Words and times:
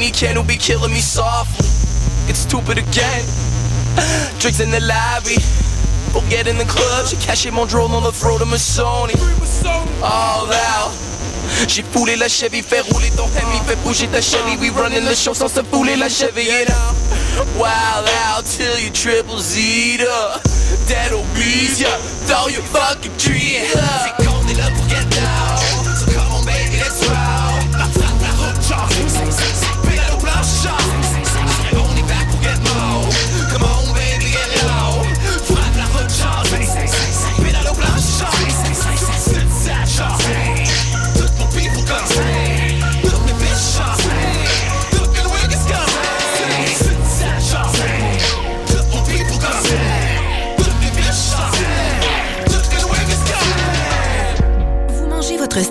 like 0.00 0.12
Dominican 0.12 0.36
who 0.36 0.42
be 0.44 0.56
killing 0.56 0.92
me 0.92 1.00
softly. 1.00 1.66
It's 2.28 2.40
stupid 2.40 2.78
again. 2.78 3.24
Drinks 4.40 4.60
in 4.60 4.70
the 4.70 4.80
lobby. 4.80 5.36
Forget 6.12 6.46
in 6.46 6.58
the 6.58 6.64
club, 6.64 7.06
j'ai 7.06 7.16
caché 7.16 7.52
mon 7.52 7.66
drone 7.66 7.92
on 7.92 8.02
the 8.02 8.12
throat 8.12 8.40
of 8.40 8.48
my 8.48 8.56
Sony. 8.56 9.14
All 10.02 10.50
out. 10.52 10.92
J'ai 11.68 11.82
foulé 11.82 12.16
la 12.16 12.28
Chevy, 12.28 12.62
fait 12.62 12.80
rouler 12.80 13.10
ton 13.16 13.26
Hemi, 13.36 13.60
fait 13.66 13.76
bouger 13.84 14.08
ta 14.08 14.20
Chevy. 14.20 14.56
We 14.60 14.70
running 14.70 15.04
the 15.04 15.14
show 15.14 15.34
sans 15.34 15.48
se 15.48 15.62
fouler 15.62 15.96
la 15.96 16.08
Chevy, 16.08 16.44
you 16.44 16.64
know. 16.66 17.58
Wild 17.58 18.08
out 18.26 18.44
till 18.46 18.78
you 18.80 18.90
triple 18.90 19.38
Z 19.38 20.00
up. 20.02 20.42
That'll 20.88 21.24
beat 21.34 21.78
ya, 21.78 21.90
throw 22.26 22.48
your 22.48 22.62
fucking 22.62 23.16
tree 23.18 23.58
up. 23.76 24.29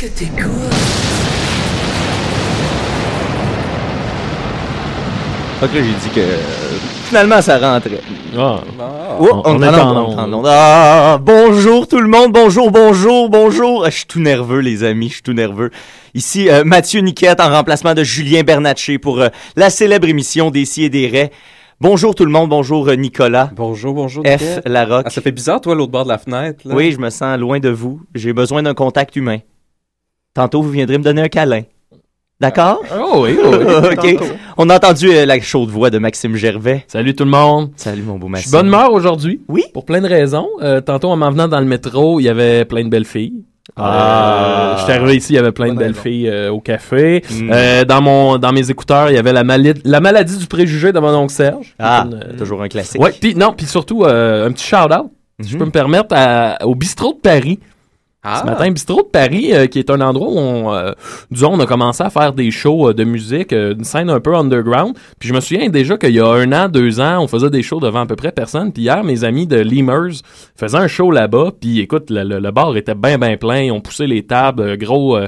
Que 0.00 0.06
t'écoutes? 0.06 0.40
Donc 5.60 5.74
là, 5.74 5.80
j'ai 5.82 6.08
dit 6.08 6.14
que 6.14 6.20
euh, 6.20 6.38
finalement, 7.04 7.42
ça 7.42 7.58
rentrait. 7.58 8.00
Ah. 8.38 8.60
Oh, 9.20 9.28
On- 9.44 9.56
on 9.56 9.62
est 9.62 9.68
onde. 9.68 10.18
en 10.18 10.32
onde. 10.32 10.46
Ah, 10.48 11.18
bonjour 11.20 11.86
tout 11.86 12.00
le 12.00 12.08
monde, 12.08 12.32
bonjour, 12.32 12.70
bonjour, 12.70 13.28
bonjour. 13.28 13.84
Ah, 13.84 13.90
Je 13.90 13.96
suis 13.96 14.06
tout 14.06 14.20
nerveux, 14.20 14.60
les 14.60 14.84
amis, 14.84 15.08
je 15.08 15.14
suis 15.14 15.22
tout 15.22 15.34
nerveux. 15.34 15.70
Ici, 16.14 16.48
euh, 16.48 16.64
Mathieu 16.64 17.00
Niquette 17.02 17.40
en 17.40 17.50
remplacement 17.50 17.92
de 17.92 18.02
Julien 18.02 18.42
Bernatchez 18.42 18.98
pour 18.98 19.20
euh, 19.20 19.28
la 19.56 19.68
célèbre 19.68 20.08
émission 20.08 20.50
des 20.50 20.64
Si 20.64 20.82
et 20.84 20.88
des 20.88 21.08
Raies. 21.08 21.30
Bonjour 21.78 22.14
tout 22.14 22.24
le 22.24 22.30
monde, 22.32 22.48
bonjour 22.48 22.88
euh, 22.88 22.94
Nicolas. 22.94 23.50
Bonjour, 23.54 23.92
bonjour. 23.92 24.24
F. 24.24 24.40
Nicolas. 24.40 24.60
Larocque. 24.64 25.06
Ah, 25.08 25.10
ça 25.10 25.20
fait 25.20 25.32
bizarre, 25.32 25.60
toi, 25.60 25.74
l'autre 25.74 25.92
bord 25.92 26.04
de 26.04 26.08
la 26.08 26.18
fenêtre. 26.18 26.60
Là. 26.66 26.74
Oui, 26.74 26.90
je 26.92 26.98
me 26.98 27.10
sens 27.10 27.38
loin 27.38 27.58
de 27.60 27.68
vous. 27.68 28.00
J'ai 28.14 28.32
besoin 28.32 28.62
d'un 28.62 28.74
contact 28.74 29.14
humain. 29.16 29.38
Tantôt, 30.34 30.62
vous 30.62 30.70
viendrez 30.70 30.98
me 30.98 31.02
donner 31.04 31.22
un 31.22 31.28
câlin. 31.28 31.62
D'accord? 32.40 32.80
Oh 32.98 33.24
oui, 33.24 33.36
oh 33.42 33.50
oui. 33.52 34.14
ok. 34.16 34.16
On 34.56 34.70
a 34.70 34.76
entendu 34.76 35.10
euh, 35.10 35.26
la 35.26 35.38
chaude 35.40 35.68
voix 35.68 35.90
de 35.90 35.98
Maxime 35.98 36.36
Gervais. 36.36 36.84
Salut 36.88 37.14
tout 37.14 37.24
le 37.24 37.30
monde. 37.30 37.70
Salut 37.76 38.02
mon 38.02 38.16
beau 38.16 38.28
Je 38.28 38.32
Maxime. 38.32 38.48
suis 38.48 38.56
bonne 38.56 38.66
humeur 38.68 38.92
aujourd'hui. 38.92 39.40
Oui. 39.48 39.64
Pour 39.74 39.84
plein 39.84 40.00
de 40.00 40.08
raisons. 40.08 40.48
Euh, 40.62 40.80
tantôt, 40.80 41.08
en 41.10 41.16
m'en 41.16 41.30
venant 41.30 41.48
dans 41.48 41.60
le 41.60 41.66
métro, 41.66 42.18
il 42.20 42.22
y 42.22 42.28
avait 42.30 42.64
plein 42.64 42.82
de 42.84 42.88
belles 42.88 43.04
filles. 43.04 43.42
Ah. 43.76 44.72
Euh, 44.74 44.76
je 44.78 44.84
suis 44.84 44.92
arrivé 44.92 45.16
ici, 45.16 45.32
il 45.34 45.36
y 45.36 45.38
avait 45.38 45.52
plein 45.52 45.72
de 45.74 45.78
belles 45.78 45.88
raison. 45.88 46.02
filles 46.02 46.28
euh, 46.28 46.50
au 46.50 46.60
café. 46.60 47.22
Mm. 47.30 47.50
Euh, 47.52 47.84
dans 47.84 48.00
mon 48.00 48.38
dans 48.38 48.52
mes 48.52 48.70
écouteurs, 48.70 49.10
il 49.10 49.16
y 49.16 49.18
avait 49.18 49.32
la, 49.34 49.42
la 49.84 50.00
maladie 50.00 50.38
du 50.38 50.46
préjugé 50.46 50.92
de 50.92 50.98
mon 50.98 51.14
oncle 51.14 51.32
Serge. 51.34 51.74
Ah, 51.78 52.06
Une, 52.10 52.36
toujours 52.36 52.62
un 52.62 52.68
classique. 52.68 53.00
Ouais, 53.02 53.12
puis 53.12 53.34
non, 53.34 53.52
puis 53.52 53.66
surtout 53.66 54.04
un 54.06 54.50
petit 54.52 54.64
shout-out, 54.66 55.10
si 55.40 55.48
je 55.50 55.54
Mhm. 55.54 55.58
peux 55.58 55.64
me 55.66 55.70
permettre, 55.70 56.14
à- 56.16 56.56
au 56.64 56.74
bistrot 56.74 57.12
de 57.12 57.18
Paris. 57.20 57.58
Ah, 58.22 58.40
Ce 58.42 58.44
matin, 58.50 58.70
Bistrot 58.70 59.02
de 59.02 59.08
Paris, 59.08 59.48
euh, 59.54 59.66
qui 59.66 59.78
est 59.78 59.88
un 59.88 60.00
endroit 60.02 60.28
où 60.28 60.36
on, 60.38 60.74
euh, 60.74 60.92
disons, 61.30 61.52
on 61.54 61.60
a 61.60 61.64
commencé 61.64 62.02
à 62.02 62.10
faire 62.10 62.34
des 62.34 62.50
shows 62.50 62.90
euh, 62.90 62.92
de 62.92 63.02
musique, 63.04 63.52
euh, 63.54 63.72
une 63.74 63.84
scène 63.84 64.10
un 64.10 64.20
peu 64.20 64.34
underground. 64.36 64.94
Puis 65.18 65.30
je 65.30 65.34
me 65.34 65.40
souviens 65.40 65.70
déjà 65.70 65.96
qu'il 65.96 66.10
y 66.10 66.20
a 66.20 66.26
un 66.26 66.52
an, 66.52 66.68
deux 66.68 67.00
ans, 67.00 67.20
on 67.22 67.28
faisait 67.28 67.48
des 67.48 67.62
shows 67.62 67.80
devant 67.80 68.00
à 68.00 68.06
peu 68.06 68.16
près 68.16 68.30
personne. 68.30 68.72
Puis 68.74 68.82
hier, 68.82 69.02
mes 69.04 69.24
amis 69.24 69.46
de 69.46 69.56
Lemurs 69.56 70.20
faisaient 70.54 70.76
un 70.76 70.86
show 70.86 71.10
là-bas. 71.10 71.52
Puis 71.58 71.80
écoute, 71.80 72.10
le, 72.10 72.22
le- 72.24 72.40
le 72.40 72.50
bar 72.50 72.76
était 72.76 72.94
bien, 72.94 73.16
bien 73.16 73.38
plein. 73.38 73.60
Ils 73.62 73.72
ont 73.72 73.80
poussé 73.80 74.06
les 74.06 74.26
tables, 74.26 74.76
gros, 74.76 75.18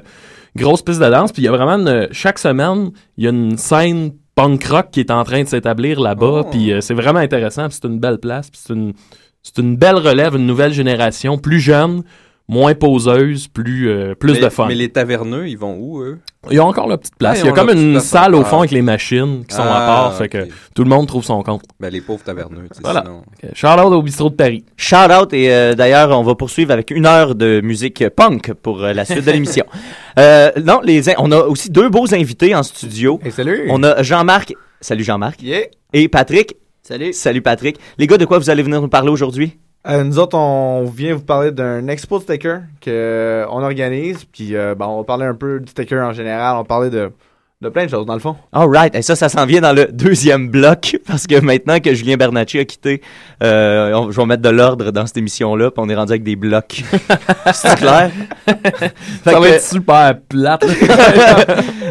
grosse 0.54 0.82
piste 0.82 1.00
de 1.00 1.08
danse. 1.08 1.32
Puis 1.32 1.42
il 1.42 1.44
y 1.46 1.48
a 1.48 1.52
vraiment, 1.52 1.78
une- 1.78 2.08
chaque 2.12 2.38
semaine, 2.38 2.90
il 3.16 3.24
y 3.24 3.26
a 3.26 3.30
une 3.30 3.56
scène 3.56 4.12
punk 4.34 4.64
rock 4.64 4.86
qui 4.92 5.00
est 5.00 5.10
en 5.10 5.24
train 5.24 5.42
de 5.44 5.48
s'établir 5.48 5.98
là-bas. 5.98 6.42
Oh. 6.44 6.48
Puis 6.50 6.72
c'est 6.80 6.92
vraiment 6.94 7.20
intéressant. 7.20 7.68
Puis 7.68 7.78
c'est 7.80 7.88
une 7.88 7.98
belle 8.00 8.18
place. 8.18 8.50
Puis 8.50 8.60
c'est 8.62 8.74
une, 8.74 8.92
c'est 9.42 9.56
une 9.62 9.76
belle 9.78 9.96
relève, 9.96 10.36
une 10.36 10.46
nouvelle 10.46 10.74
génération, 10.74 11.38
plus 11.38 11.58
jeune, 11.60 12.02
moins 12.48 12.74
poseuse, 12.74 13.48
plus, 13.48 13.88
euh, 13.88 14.14
plus 14.14 14.34
mais, 14.34 14.40
de 14.40 14.48
fun. 14.48 14.66
Mais 14.68 14.74
les 14.74 14.90
taverneux, 14.90 15.48
ils 15.48 15.56
vont 15.56 15.76
où, 15.78 16.00
eux? 16.02 16.18
Ils 16.50 16.60
ont 16.60 16.66
encore 16.66 16.88
leur 16.88 16.98
petite 16.98 17.16
place. 17.16 17.38
Ah, 17.38 17.44
Il 17.44 17.46
y 17.46 17.50
a 17.50 17.52
comme 17.52 17.70
une 17.70 18.00
salle 18.00 18.34
au 18.34 18.42
fond 18.44 18.58
avec 18.58 18.72
les 18.72 18.82
machines 18.82 19.44
qui 19.48 19.54
sont 19.54 19.62
à 19.62 19.66
Ah, 19.70 19.86
part. 19.86 20.16
Fait 20.16 20.28
que 20.28 20.48
tout 20.74 20.82
le 20.82 20.90
monde 20.90 21.06
trouve 21.06 21.22
son 21.24 21.40
compte. 21.44 21.62
Ben, 21.78 21.88
les 21.92 22.00
pauvres 22.00 22.24
taverneux, 22.24 22.62
tu 22.68 22.74
sais, 22.76 22.80
Voilà. 22.82 23.04
sinon. 23.06 23.22
Charlotte 23.54 23.92
au 23.92 24.02
bistrot 24.02 24.28
de 24.28 24.34
Paris. 24.34 24.64
Shout 24.76 24.96
out 24.96 25.32
et 25.32 25.52
euh, 25.52 25.74
d'ailleurs 25.74 26.10
on 26.18 26.24
va 26.24 26.34
poursuivre 26.34 26.72
avec 26.72 26.90
une 26.90 27.06
heure 27.06 27.36
de 27.36 27.60
musique 27.62 28.08
punk 28.08 28.52
pour 28.54 28.82
euh, 28.82 28.92
la 28.92 29.04
suite 29.04 29.24
de 29.24 29.30
l'émission. 29.30 29.64
Euh, 30.18 30.50
non, 30.62 30.80
les 30.84 31.02
on 31.16 31.32
a 31.32 31.38
aussi 31.38 31.70
deux 31.70 31.88
beaux 31.88 32.12
invités 32.12 32.54
en 32.54 32.62
studio. 32.62 33.18
Hey, 33.24 33.32
salut! 33.32 33.66
On 33.70 33.82
a 33.82 34.02
Jean-Marc, 34.02 34.52
salut 34.78 35.04
Jean-Marc, 35.04 35.40
Yeah! 35.40 35.62
et 35.94 36.06
Patrick. 36.08 36.56
Salut! 36.82 37.14
Salut 37.14 37.40
Patrick. 37.40 37.78
Les 37.96 38.06
gars, 38.06 38.18
de 38.18 38.26
quoi 38.26 38.38
vous 38.38 38.50
allez 38.50 38.62
venir 38.62 38.82
nous 38.82 38.88
parler 38.88 39.08
aujourd'hui? 39.08 39.56
Euh, 39.88 40.04
nous 40.04 40.18
autres, 40.18 40.36
on 40.38 40.84
vient 40.84 41.14
vous 41.14 41.22
parler 41.24 41.50
d'un 41.50 41.88
expo 41.88 42.18
de 42.18 42.22
sticker 42.22 42.60
qu'on 42.84 43.62
organise. 43.62 44.24
Puis, 44.32 44.54
euh, 44.54 44.74
bon, 44.76 44.86
on 44.86 44.98
va 44.98 45.04
parler 45.04 45.26
un 45.26 45.34
peu 45.34 45.58
du 45.60 45.68
sticker 45.70 45.98
en 46.06 46.12
général. 46.12 46.54
On 46.54 46.58
va 46.58 46.64
parler 46.64 46.88
de, 46.88 47.10
de 47.60 47.68
plein 47.68 47.86
de 47.86 47.90
choses, 47.90 48.06
dans 48.06 48.14
le 48.14 48.20
fond. 48.20 48.36
Alright, 48.52 48.94
et 48.94 49.02
ça, 49.02 49.16
ça 49.16 49.28
s'en 49.28 49.44
vient 49.44 49.60
dans 49.60 49.72
le 49.72 49.86
deuxième 49.86 50.48
bloc 50.50 50.98
parce 51.06 51.26
que 51.26 51.40
maintenant 51.40 51.80
que 51.80 51.94
Julien 51.94 52.16
Bernacci 52.16 52.60
a 52.60 52.64
quitté, 52.64 53.02
euh, 53.42 53.92
on- 53.94 54.12
je 54.12 54.20
vais 54.20 54.26
mettre 54.26 54.42
de 54.42 54.50
l'ordre 54.50 54.92
dans 54.92 55.04
cette 55.04 55.16
émission-là, 55.16 55.72
puis 55.72 55.84
on 55.84 55.88
est 55.88 55.96
rendu 55.96 56.12
avec 56.12 56.22
des 56.22 56.36
blocs. 56.36 56.84
C'est 57.52 57.74
clair? 57.76 58.12
Ça 59.24 59.32
va 59.32 59.40
que- 59.40 59.52
être 59.52 59.62
super 59.62 60.14
plate. 60.28 60.64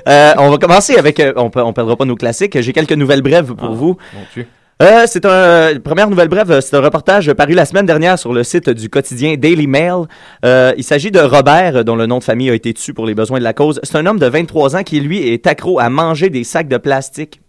Euh, 0.08 0.34
on 0.40 0.50
va 0.50 0.58
commencer 0.58 0.96
avec, 0.96 1.20
euh, 1.20 1.32
on, 1.36 1.52
on 1.54 1.74
perdra 1.74 1.96
pas 1.96 2.06
nos 2.06 2.16
classiques. 2.16 2.60
J'ai 2.60 2.74
quelques 2.74 2.94
nouvelles 2.94 3.22
brèves 3.22 3.54
pour 3.54 3.68
Ah. 3.70 3.76
vous. 3.76 3.98
Mon 4.16 4.22
Dieu. 4.34 4.48
Euh, 4.82 5.04
c'est 5.06 5.28
un 5.28 5.80
première 5.80 6.10
nouvelle 6.10 6.28
brève, 6.28 6.60
c'est 6.60 6.76
un 6.76 6.82
reportage 6.82 7.32
paru 7.34 7.54
la 7.54 7.66
semaine 7.66 7.86
dernière 7.86 8.18
sur 8.18 8.34
le 8.34 8.44
site 8.44 8.68
du 8.72 8.90
quotidien 8.90 9.36
Daily 9.38 9.68
Mail. 9.68 10.06
Euh, 10.44 10.74
il 10.76 10.84
s'agit 10.84 11.12
de 11.12 11.20
Robert, 11.20 11.86
dont 11.86 11.96
le 11.96 12.08
nom 12.08 12.18
de 12.18 12.24
famille 12.24 12.50
a 12.50 12.56
été 12.56 12.74
tué 12.74 12.92
pour 12.92 13.06
les 13.06 13.14
besoins 13.14 13.38
de 13.38 13.44
la 13.44 13.54
cause. 13.54 13.80
C'est 13.84 13.96
un 13.98 14.08
homme 14.08 14.18
de 14.18 14.26
23 14.26 14.78
ans 14.78 14.82
qui 14.82 15.00
lui 15.00 15.20
est 15.20 15.46
accro 15.46 15.80
à 15.80 15.92
manger 15.92 16.32
des 16.32 16.44
sacs 16.44 16.68
de 16.68 16.78
plastique. 16.78 17.42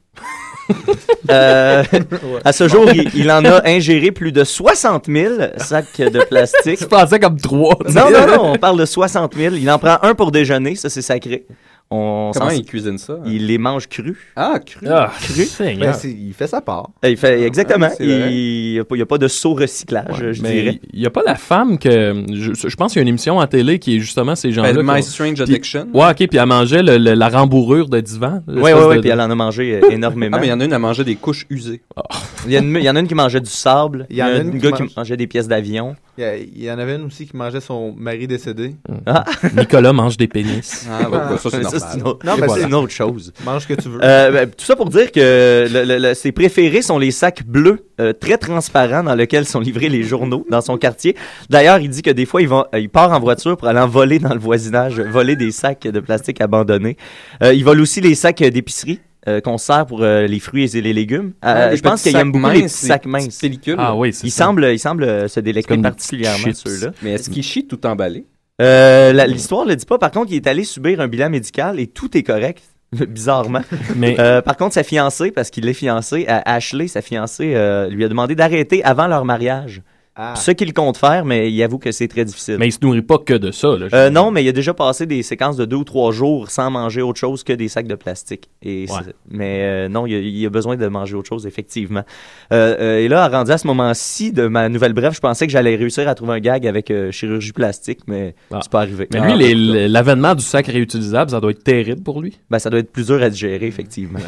Euh, 1.31 1.85
à 2.45 2.53
ce 2.53 2.67
jour, 2.67 2.87
il, 2.93 3.09
il 3.15 3.31
en 3.31 3.45
a 3.45 3.67
ingéré 3.69 4.11
plus 4.11 4.33
de 4.33 4.43
60 4.43 5.07
000 5.07 5.35
sacs 5.57 5.99
de 5.99 6.21
plastique. 6.25 6.79
Je 6.81 6.87
pensais 6.87 7.21
comme 7.21 7.39
trois. 7.41 7.79
Non, 7.89 8.11
non, 8.11 8.27
non, 8.27 8.53
on 8.53 8.57
parle 8.57 8.79
de 8.79 8.85
60 8.85 9.35
000. 9.37 9.55
Il 9.55 9.71
en 9.71 9.79
prend 9.79 9.99
un 10.03 10.15
pour 10.15 10.33
déjeuner, 10.33 10.75
ça 10.75 10.91
c'est 10.91 11.03
sacré. 11.03 11.47
On 11.95 12.31
Comment 12.33 12.49
ils 12.51 12.65
cuisinent 12.65 12.97
ça? 12.97 13.13
hein? 13.15 13.23
il 13.27 13.47
les 13.47 13.59
mange 13.59 13.87
crus. 13.87 14.17
Ah, 14.35 14.59
cru. 14.65 14.87
Ah, 14.89 15.13
Cru? 15.21 15.43
Ben, 15.59 15.93
il 16.05 16.33
fait 16.33 16.47
sa 16.47 16.63
part. 16.63 16.89
Euh, 17.05 17.11
Il 17.11 17.19
fait, 17.19 17.43
exactement. 17.43 17.89
Ah, 17.91 17.95
il 18.03 18.73
n'y 18.73 18.79
a, 18.79 18.85
pas- 18.85 18.97
il 18.97 19.01
y 19.01 19.03
a 19.03 19.07
pas 19.07 19.19
de 19.19 19.29
saut 19.29 19.53
recyclage, 19.53 20.19
Ouais, 20.21 20.33
je 20.33 20.43
mais 20.43 20.53
dirais. 20.63 20.81
il 20.93 21.01
y 21.01 21.07
a 21.07 21.11
pas 21.11 21.21
la 21.27 21.35
femme 21.35 21.79
que 21.79 22.25
je, 22.33 22.53
je 22.69 22.77
pense 22.77 22.93
qu'il 22.93 23.01
y 23.01 23.01
a 23.01 23.03
une 23.03 23.09
émission 23.09 23.39
à 23.41 23.47
télé 23.47 23.79
qui 23.79 23.97
est 23.97 24.01
justement 24.01 24.35
ces 24.35 24.53
gens-là. 24.53 24.73
Ben, 24.73 24.81
qui 24.87 24.95
My 24.97 25.03
Strange 25.03 25.35
Puis- 25.35 25.43
Addiction. 25.43 25.89
Ouais, 25.93 26.07
ok, 26.11 26.17
puis 26.29 26.39
elle 26.39 26.47
mangeait 26.47 26.83
le- 26.83 26.97
le- 26.97 27.13
la 27.15 27.29
rembourrure 27.29 27.89
de 27.91 28.01
divan. 28.01 28.43
Oui, 28.49 28.71
oui, 28.73 28.97
de- 28.97 29.01
puis 29.01 29.11
elle 29.11 29.21
en 29.21 29.31
a 29.31 29.35
mangé 29.35 29.75
euh, 29.83 29.91
énormément. 29.91 30.37
Ah, 30.39 30.41
mais 30.41 30.47
il 30.47 30.51
y 30.51 30.53
en 30.55 30.61
a 30.61 30.65
une 30.65 30.73
à 30.73 30.79
manger 30.79 31.05
des 31.05 31.17
couches 31.17 31.45
usées. 31.51 31.83
il, 32.47 32.53
y 32.53 32.57
une, 32.57 32.79
il 32.81 32.89
en 32.89 32.97
a 32.97 33.01
une 33.01 33.07
qui 33.09 33.15
mangeait 33.15 33.41
du 33.41 33.51
sable, 33.51 34.07
il 34.09 34.17
y 34.17 34.23
en 34.23 34.27
a 34.29 34.37
une, 34.39 34.53
qui 34.53 34.59
gars 34.59 34.73
qui 34.73 34.83
mange- 34.85 34.97
mangeait 34.97 35.17
des 35.19 35.27
pièces 35.27 35.47
d'avion. 35.49 35.95
Il 36.19 36.21
y, 36.21 36.25
a- 36.27 36.37
il 36.37 36.63
y 36.63 36.71
en 36.71 36.79
avait 36.79 36.97
une 36.97 37.07
aussi 37.07 37.27
qui 37.27 37.35
mangeait 37.35 37.63
son 37.63 37.95
mari 37.97 38.27
décédé. 38.27 38.77
Nicolas 39.57 39.95
mange 39.95 40.19
des 40.19 40.29
pénis. 40.29 40.87
Ah, 40.91 41.09
bah, 41.11 41.27
bah, 41.31 41.39
ça, 41.39 41.49
c'est 41.51 41.61
normal. 41.63 41.81
c'est 41.91 41.99
une 41.99 42.07
autre, 42.07 42.27
Non, 42.27 42.33
mais 42.39 42.47
voilà, 42.47 42.63
c'est- 42.63 42.69
une 42.69 42.75
autre 42.75 42.93
chose. 42.93 43.33
Mange 43.47 43.63
ce 43.63 43.67
que 43.69 43.75
tu 43.81 43.89
veux. 43.89 43.99
Euh, 44.03 44.31
ben, 44.31 44.51
tout 44.51 44.65
ça 44.65 44.77
pour 44.77 44.91
dire 44.91 45.11
que 45.11 45.67
le- 45.73 45.85
le- 45.85 45.99
le- 45.99 46.15
ses 46.15 46.31
préférés 46.33 46.83
sont 46.83 46.99
les 46.99 47.13
sacs 47.13 47.45
bleus, 47.47 47.87
euh, 47.99 48.13
très 48.13 48.37
transparents, 48.37 49.03
dans 49.03 49.15
lesquels 49.15 49.47
sont 49.47 49.61
livrés 49.61 49.89
les 49.89 50.03
journaux 50.03 50.45
dans 50.51 50.61
son 50.61 50.77
quartier. 50.77 51.17
D'ailleurs, 51.49 51.79
il 51.79 51.89
dit 51.89 52.03
que 52.03 52.11
des 52.11 52.27
fois, 52.27 52.43
il, 52.43 52.49
va, 52.49 52.69
euh, 52.75 52.79
il 52.81 52.91
part 52.91 53.11
en 53.13 53.19
voiture 53.21 53.57
pour 53.57 53.69
aller 53.69 53.81
en 53.81 53.89
voler 53.89 54.19
dans 54.19 54.35
le 54.35 54.41
voisinage, 54.41 55.01
voler 55.01 55.35
des 55.35 55.51
sacs 55.51 55.85
de 55.89 56.01
plastique 56.01 56.43
abandonnés. 56.43 56.99
Euh, 57.43 57.55
il 57.55 57.65
vole 57.65 57.81
aussi 57.81 58.03
les 58.03 58.15
sacs 58.15 58.37
d'épicerie. 58.43 59.01
Euh, 59.29 59.41
qu'on 59.41 59.59
sert 59.59 59.87
pour 59.87 60.03
euh, 60.03 60.27
les 60.27 60.41
fruits 60.41 60.77
et 60.77 60.81
les 60.81 60.93
légumes. 60.93 61.33
Euh, 61.45 61.71
des 61.71 61.77
je 61.77 61.83
pense 61.83 62.03
petits 62.03 62.11
qu'il 62.11 62.19
aime 62.21 62.29
sacs 62.29 62.33
beaucoup 62.33 62.55
les 62.55 62.63
petits 62.63 62.69
sacs 62.87 63.07
minces. 63.07 63.39
pellicules. 63.39 63.77
Ah 63.79 63.95
oui, 63.95 64.13
c'est 64.13 64.27
Il 64.27 64.31
ça. 64.31 64.45
semble, 64.45 64.65
il 64.67 64.79
semble 64.79 65.05
euh, 65.05 65.29
se 65.29 65.41
délecter 65.41 65.77
particulièrement 65.79 66.53
ceux-là. 66.55 66.93
Mais 67.03 67.13
est-ce 67.13 67.31
qu'il 67.31 67.43
chie 67.43 67.67
tout 67.67 67.85
emballé? 67.87 68.25
Euh, 68.61 69.13
la- 69.13 69.27
L'histoire 69.27 69.65
le 69.65 69.77
dit 69.77 69.87
pas. 69.87 69.99
Par 69.99 70.11
contre, 70.11 70.31
il 70.33 70.37
est 70.37 70.47
allé 70.47 70.65
subir 70.65 71.01
un 71.01 71.09
bilan 71.09 71.31
médical 71.31 71.81
et 71.81 71.87
tout 71.87 72.17
est 72.17 72.23
correct. 72.23 72.63
Bizarrement. 72.93 73.63
Mais 73.97 74.17
Euh, 74.19 74.43
par 74.43 74.57
contre, 74.59 74.75
sa 74.75 74.83
fiancée, 74.83 75.31
parce 75.31 75.49
qu'il 75.51 75.67
est 75.67 75.73
fiancé, 75.73 76.27
à 76.29 76.55
Ashley, 76.55 76.89
sa 76.89 77.01
fiancée, 77.01 77.55
euh, 77.55 77.89
lui 77.89 78.05
a 78.05 78.09
demandé 78.09 78.35
d'arrêter 78.35 78.85
avant 78.85 79.07
leur 79.07 79.25
mariage. 79.25 79.81
Ah. 80.15 80.35
Ce 80.37 80.51
qu'il 80.51 80.75
compte 80.75 80.99
faire, 80.99 81.25
mais 81.25 81.51
il 81.51 81.63
avoue 81.63 81.79
que 81.79 81.91
c'est 81.91 82.07
très 82.07 82.27
difficile. 82.27 82.57
mais 82.59 82.69
il 82.69 82.73
se 82.73 82.79
nourrit 82.83 83.01
pas 83.01 83.17
que 83.17 83.33
de 83.33 83.51
ça. 83.51 83.69
Là, 83.79 83.87
Euh, 83.95 84.11
non, 84.11 84.31
mais 84.31 84.45
il 84.45 84.49
a 84.49 84.53
déjà 84.53 84.75
passé 84.75 85.07
des 85.07 85.23
séquences 85.23 85.57
de 85.57 85.65
deux 85.65 85.77
ou 85.77 85.85
trois 85.85 86.13
jours 86.13 86.51
sans 86.51 86.71
manger 86.71 87.01
autre 87.01 87.19
chose 87.19 87.43
que 87.45 87.55
des 87.55 87.69
sacs 87.69 87.87
de 87.87 87.95
plastique. 87.95 88.51
Et 88.63 88.85
Ouais. 88.91 89.13
Mais 89.31 89.63
euh, 89.63 89.89
non, 89.89 90.07
il 90.07 90.15
a, 90.15 90.19
il 90.19 90.45
a 90.47 90.51
besoin 90.51 90.77
de 90.77 90.87
manger 90.87 91.15
autre 91.17 91.29
chose, 91.31 91.47
effectivement. 91.47 92.03
Euh, 92.53 92.77
euh, 92.79 92.99
et 92.99 93.09
là, 93.09 93.27
rendu 93.29 93.51
à 93.53 93.57
ce 93.57 93.67
moment-ci 93.67 94.33
de 94.33 94.49
ma 94.49 94.69
nouvelle 94.69 94.93
brève, 94.93 95.15
je 95.15 95.21
pensais 95.21 95.47
que 95.47 95.53
j'allais 95.53 95.77
réussir 95.77 96.07
à 96.07 96.15
trouver 96.15 96.35
un 96.35 96.41
gag 96.41 96.67
avec 96.67 96.91
euh, 96.91 97.11
chirurgie 97.11 97.53
plastique, 97.53 98.01
mais 98.07 98.35
Ah. 98.53 98.59
c'est 98.63 98.71
pas 98.71 98.81
arrivé. 98.83 99.09
Mais 99.15 99.21
Ah, 99.23 99.35
lui, 99.35 99.55
ben, 99.55 99.91
l'avènement 99.91 100.35
du 100.35 100.43
sac 100.45 100.67
réutilisable, 100.67 101.31
ça 101.31 101.41
doit 101.41 101.53
être 101.53 101.65
terrible 101.65 102.03
pour 102.03 102.21
lui. 102.21 102.39
ben, 102.51 102.59
ça 102.59 102.69
doit 102.69 102.81
être 102.81 102.93
plus 102.93 103.07
dur 103.07 103.23
à 103.23 103.31
digérer, 103.31 103.67
effectivement. 103.67 104.19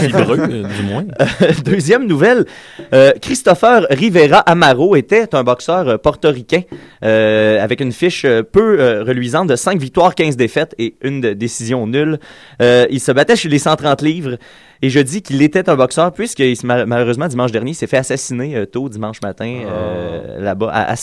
Fibreux, 0.00 0.38
euh, 0.40 0.62
du 0.76 0.82
moins. 0.88 1.04
Deuxième 1.64 2.06
nouvelle, 2.08 2.46
euh, 2.92 3.12
Christopher 3.22 3.86
Rivera 3.90 4.38
Amaro 4.38 4.96
était 5.04 5.34
un 5.34 5.44
boxeur 5.44 5.88
euh, 5.88 5.96
portoricain 5.98 6.62
euh, 7.04 7.62
avec 7.62 7.80
une 7.80 7.92
fiche 7.92 8.24
euh, 8.24 8.42
peu 8.42 9.02
reluisante 9.06 9.48
de 9.48 9.56
5 9.56 9.78
victoires, 9.78 10.14
15 10.14 10.36
défaites 10.36 10.74
et 10.78 10.94
une 11.02 11.20
décision 11.34 11.86
nulle. 11.86 12.18
Il 12.60 13.00
se 13.00 13.12
battait 13.12 13.36
chez 13.36 13.48
les 13.48 13.58
130 13.58 14.02
livres 14.02 14.36
et 14.82 14.90
je 14.90 15.00
dis 15.00 15.22
qu'il 15.22 15.40
était 15.42 15.68
un 15.68 15.76
boxeur 15.76 16.12
puisque 16.12 16.42
mal- 16.64 16.86
malheureusement 16.86 17.26
dimanche 17.28 17.52
dernier 17.52 17.70
il 17.70 17.74
s'est 17.74 17.86
fait 17.86 17.96
assassiner 17.96 18.56
euh, 18.56 18.66
tôt 18.66 18.88
dimanche 18.88 19.20
matin 19.22 19.62
euh, 19.66 20.40
là-bas 20.40 20.70
à, 20.72 20.94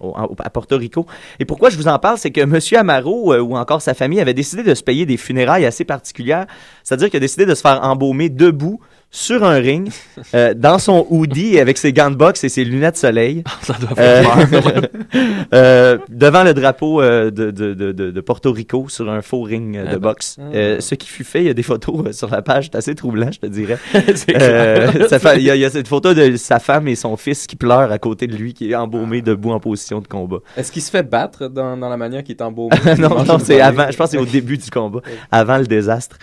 au- 0.00 0.14
en- 0.16 0.34
à 0.38 0.50
Porto 0.50 0.76
Rico. 0.76 1.06
Et 1.38 1.44
pourquoi 1.44 1.70
je 1.70 1.76
vous 1.76 1.88
en 1.88 1.98
parle, 1.98 2.18
c'est 2.18 2.30
que 2.30 2.44
Monsieur 2.44 2.78
Amaro 2.78 3.32
euh, 3.34 3.40
ou 3.40 3.56
encore 3.56 3.82
sa 3.82 3.94
famille 3.94 4.20
avait 4.20 4.34
décidé 4.34 4.62
de 4.62 4.74
se 4.74 4.82
payer 4.82 5.06
des 5.06 5.16
funérailles 5.16 5.66
assez 5.66 5.84
particulières, 5.84 6.46
c'est-à-dire 6.82 7.08
qu'il 7.10 7.18
a 7.18 7.20
décidé 7.20 7.46
de 7.46 7.54
se 7.54 7.60
faire 7.60 7.80
embaumer 7.82 8.28
debout 8.30 8.80
sur 9.10 9.42
un 9.42 9.54
ring, 9.54 9.90
euh, 10.34 10.52
dans 10.54 10.78
son 10.78 11.06
hoodie 11.08 11.58
avec 11.58 11.78
ses 11.78 11.92
gants 11.94 12.10
de 12.10 12.16
boxe 12.16 12.44
et 12.44 12.48
ses 12.50 12.62
lunettes 12.64 12.94
de 12.94 12.98
soleil, 13.00 13.42
Ça 13.62 13.74
doit 13.80 13.90
euh, 13.98 14.22
faire 14.22 14.62
peur. 14.62 14.82
euh, 15.54 15.98
devant 16.10 16.44
le 16.44 16.52
drapeau 16.52 17.00
euh, 17.00 17.30
de, 17.30 17.50
de, 17.50 17.72
de, 17.74 17.92
de- 17.92 18.10
de 18.10 18.20
Porto 18.20 18.52
Rico 18.52 18.86
sur 18.88 19.08
un 19.10 19.22
faux 19.22 19.42
ring 19.42 19.76
euh, 19.76 19.82
de 19.84 19.88
Ah 19.88 19.92
ben. 19.92 19.98
boxe. 19.98 20.36
Euh, 20.54 20.80
ce 20.80 20.94
qui 20.94 21.08
fut 21.08 21.24
fait, 21.24 21.40
il 21.40 21.46
y 21.46 21.50
a 21.50 21.54
des 21.54 21.62
photos 21.62 22.06
euh, 22.06 22.12
sur 22.12 22.28
la 22.28 22.42
page, 22.42 22.66
c'est 22.70 22.76
assez 22.76 22.94
troublant, 22.94 23.30
je 23.32 23.38
te 23.40 23.46
dirais. 23.46 23.78
C'est 24.14 24.36
Euh, 24.40 24.90
clair. 24.92 25.08
ça 25.08 25.18
fait- 25.18 25.36
Il 25.38 25.42
y, 25.44 25.50
a- 25.50 25.56
il 25.56 25.60
y 25.60 25.64
a 25.64 25.70
cette 25.70 25.88
photo 25.88 26.12
de 26.12 26.36
sa 26.36 26.58
femme 26.58 26.86
et 26.88 26.94
son 26.94 27.16
fils 27.16 27.46
qui 27.46 27.56
pleurent 27.56 27.90
à 27.90 27.98
côté 27.98 28.26
de 28.26 28.36
lui, 28.36 28.52
qui 28.52 28.70
est 28.70 28.74
embaumé 28.74 29.22
debout 29.22 29.52
en 29.52 29.60
position 29.60 30.00
de 30.00 30.06
combat. 30.06 30.38
Est-ce 30.56 30.70
qu'il 30.70 30.82
se 30.82 30.90
fait 30.90 31.02
battre 31.02 31.48
dans, 31.48 31.76
dans 31.76 31.88
la 31.88 31.96
manière 31.96 32.22
qu'il 32.22 32.34
est 32.36 32.42
embaumé? 32.42 32.76
non, 32.98 33.24
non, 33.24 33.38
c'est 33.38 33.60
avant. 33.60 33.90
Je 33.90 33.96
pense 33.96 34.10
que 34.10 34.16
c'est 34.16 34.22
au 34.22 34.26
début 34.26 34.58
du 34.58 34.68
combat, 34.70 35.00
avant 35.30 35.56
le 35.58 35.66
désastre. 35.66 36.18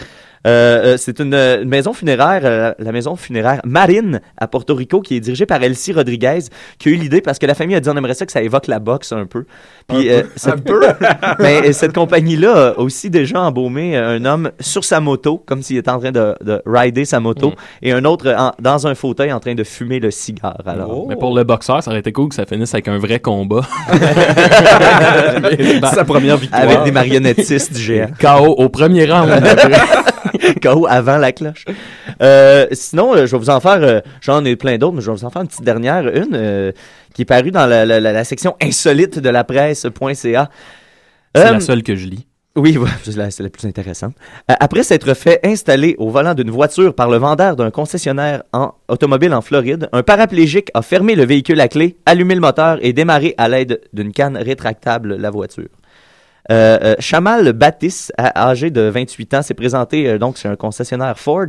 Euh, 0.46 0.94
euh, 0.94 0.98
c'est 0.98 1.20
une, 1.20 1.34
euh, 1.34 1.64
une 1.64 1.70
maison 1.70 1.94
funéraire, 1.94 2.42
euh, 2.44 2.74
la 2.80 2.92
maison 2.92 3.16
funéraire 3.16 3.62
Marine 3.66 4.22
à 4.38 4.48
Porto 4.48 4.76
Rico, 4.76 5.02
qui 5.02 5.16
est 5.16 5.20
dirigée 5.20 5.46
par 5.46 5.62
Elsie 5.64 5.94
Rodriguez, 5.94 6.40
qui 6.80 6.90
a 6.90 6.92
eu 6.92 6.96
l'idée 6.96 7.22
parce 7.22 7.40
que 7.40 7.46
la 7.46 7.56
famille 7.56 7.76
a 7.76 7.80
dit 7.80 7.90
on 7.90 7.98
aimerait 7.98 8.14
ça 8.14 8.26
que 8.26 8.32
ça 8.32 8.42
évoque 8.42 8.68
la 8.68 8.80
boxe 8.80 9.12
un 9.12 9.26
peu. 9.26 9.46
Puis 9.88 10.10
euh, 10.12 10.24
cette, 10.36 10.70
mais, 11.40 11.74
cette 11.74 11.94
compagnie-là 11.94 12.74
a 12.78 12.80
aussi 12.80 13.10
déjà 13.10 13.42
embaumé 13.42 13.98
un 13.98 14.24
homme 14.26 14.52
sur 14.60 14.84
sa 14.84 15.00
moto, 15.00 15.42
comme 15.46 15.62
s'il 15.62 15.78
était 15.78 15.92
en 15.92 16.00
train 16.00 16.12
de, 16.12 16.36
de 16.44 16.62
rider 16.66 17.06
sa 17.06 17.20
moto, 17.20 17.50
Mm. 17.50 17.54
et 17.84 17.92
un 17.94 18.06
autre 18.06 18.34
en- 18.38 18.52
dans 18.60 18.88
un 18.88 18.96
fauteuil 18.96 19.32
en 19.34 19.40
train 19.40 19.56
de 19.56 19.64
fumer 19.64 20.00
le 20.00 20.12
cigare. 20.12 20.62
Alors, 20.66 20.86
Oh. 20.96 21.06
Mais 21.10 21.16
pour 21.16 21.36
le 21.36 21.44
boxeur, 21.44 21.84
ça 21.84 21.92
aurait 21.92 22.00
été 22.00 22.12
cool 22.12 22.30
que 22.30 22.36
ça 22.36 22.46
finisse 22.46 22.74
avec 22.74 22.88
un 22.88 22.98
vrai 22.98 23.20
combat. 23.20 23.62
sa 25.94 26.04
première 26.06 26.38
victoire. 26.38 26.62
avec 26.64 26.84
des 26.84 26.92
marionnettistes 26.92 27.78
géants. 27.78 28.10
KO 28.20 28.54
au 28.58 28.70
premier 28.70 29.06
round. 29.12 29.32
KO 30.62 30.86
avant 30.90 31.18
la 31.18 31.32
cloche. 31.32 31.66
Euh, 32.22 32.68
sinon, 32.72 33.14
euh, 33.16 33.26
je 33.26 33.32
vais 33.32 33.38
vous 33.38 33.50
en 33.50 33.60
faire, 33.60 33.82
euh, 33.82 34.02
j'en 34.22 34.44
ai 34.46 34.56
plein 34.56 34.78
d'autres, 34.78 34.94
mais 34.96 35.02
je 35.02 35.12
vais 35.12 35.18
vous 35.18 35.26
en 35.26 35.30
faire 35.30 35.42
une 35.42 35.48
petite 35.48 35.64
dernière, 35.64 36.08
une 36.08 36.74
qui 37.14 37.22
est 37.22 37.26
parue 37.26 37.52
dans 37.52 37.66
la, 37.66 37.86
la- 37.86 38.00
la- 38.00 38.12
la 38.14 38.24
section 38.24 38.56
insolite 38.62 39.20
de 39.20 39.30
la 39.30 39.44
presse.ca. 39.44 40.50
C'est 41.36 41.44
la 41.54 41.60
seule 41.60 41.84
que 41.84 41.96
je 41.96 42.08
lis. 42.08 42.26
oui, 42.56 42.78
c'est 43.04 43.16
la, 43.18 43.28
la 43.40 43.50
plus 43.50 43.66
intéressante. 43.68 44.14
Après 44.48 44.84
s'être 44.84 45.14
fait 45.14 45.40
installer 45.46 45.96
au 45.98 46.10
volant 46.10 46.34
d'une 46.34 46.50
voiture 46.52 46.94
par 46.94 47.10
le 47.10 47.18
vendeur 47.18 47.56
d'un 47.58 47.72
concessionnaire 47.72 48.44
en 48.54 48.74
automobile 48.88 49.34
en 49.34 49.42
Floride, 49.42 49.90
un 49.92 50.04
paraplégique 50.04 50.70
a 50.74 50.82
fermé 50.82 51.16
le 51.16 51.26
véhicule 51.26 51.60
à 51.60 51.68
clé, 51.68 51.98
allumé 52.06 52.36
le 52.36 52.42
moteur 52.42 52.78
et 52.82 52.94
démarré 52.94 53.34
à 53.38 53.50
l'aide 53.50 53.82
d'une 53.94 54.12
canne 54.14 54.38
rétractable 54.38 55.16
la 55.18 55.30
voiture. 55.32 55.68
Euh, 56.52 56.78
euh, 56.84 56.96
Chamal 57.00 57.54
Battis, 57.54 58.10
âgé 58.20 58.70
de 58.70 58.82
28 58.82 59.34
ans, 59.34 59.42
s'est 59.42 59.54
présenté 59.56 60.08
euh, 60.08 60.18
donc 60.20 60.38
chez 60.38 60.48
un 60.48 60.56
concessionnaire 60.56 61.18
Ford 61.18 61.48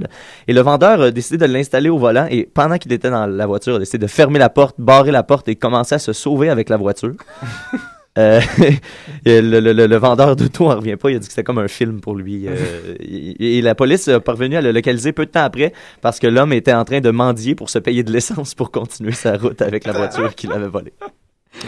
et 0.48 0.52
le 0.54 0.60
vendeur 0.62 1.02
a 1.02 1.10
décidé 1.10 1.36
de 1.46 1.52
l'installer 1.52 1.88
au 1.90 1.98
volant 1.98 2.26
et 2.30 2.44
pendant 2.52 2.78
qu'il 2.78 2.92
était 2.92 3.10
dans 3.10 3.26
la 3.26 3.46
voiture, 3.46 3.76
a 3.76 3.78
décidé 3.78 3.98
de 3.98 4.06
fermer 4.10 4.38
la 4.38 4.48
porte, 4.48 4.76
barrer 4.78 5.10
la 5.12 5.22
porte 5.22 5.48
et 5.48 5.56
commencer 5.56 5.96
à 5.96 5.98
se 5.98 6.12
sauver 6.14 6.48
avec 6.48 6.68
la 6.68 6.76
voiture. 6.76 7.12
Euh, 8.18 8.40
le, 9.26 9.60
le- 9.60 9.74
le- 9.74 9.86
le 9.86 9.96
vendeur 9.96 10.36
d'auto 10.36 10.70
en 10.70 10.76
revient 10.76 10.96
pas. 10.96 11.10
Il 11.10 11.16
a 11.16 11.18
dit 11.18 11.26
que 11.26 11.32
c'était 11.34 11.44
comme 11.44 11.58
un 11.58 11.68
film 11.68 12.00
pour 12.00 12.14
lui. 12.14 12.48
euh, 12.48 12.54
et, 12.98 13.58
et 13.58 13.60
la 13.60 13.74
police 13.74 14.08
est 14.08 14.18
parvenue 14.20 14.56
à 14.56 14.62
le 14.62 14.72
localiser 14.72 15.12
peu 15.12 15.26
de 15.26 15.30
temps 15.30 15.42
après 15.44 15.74
parce 16.00 16.18
que 16.18 16.26
l'homme 16.26 16.54
était 16.54 16.72
en 16.72 16.86
train 16.86 17.00
de 17.00 17.10
mendier 17.10 17.54
pour 17.54 17.68
se 17.68 17.78
payer 17.78 18.04
de 18.04 18.10
l'essence 18.10 18.54
pour 18.54 18.70
continuer 18.70 19.12
sa 19.12 19.36
route 19.36 19.60
avec 19.60 19.84
la 19.84 19.92
voiture 19.92 20.34
qu'il 20.34 20.50
avait 20.52 20.68
volée. 20.68 20.94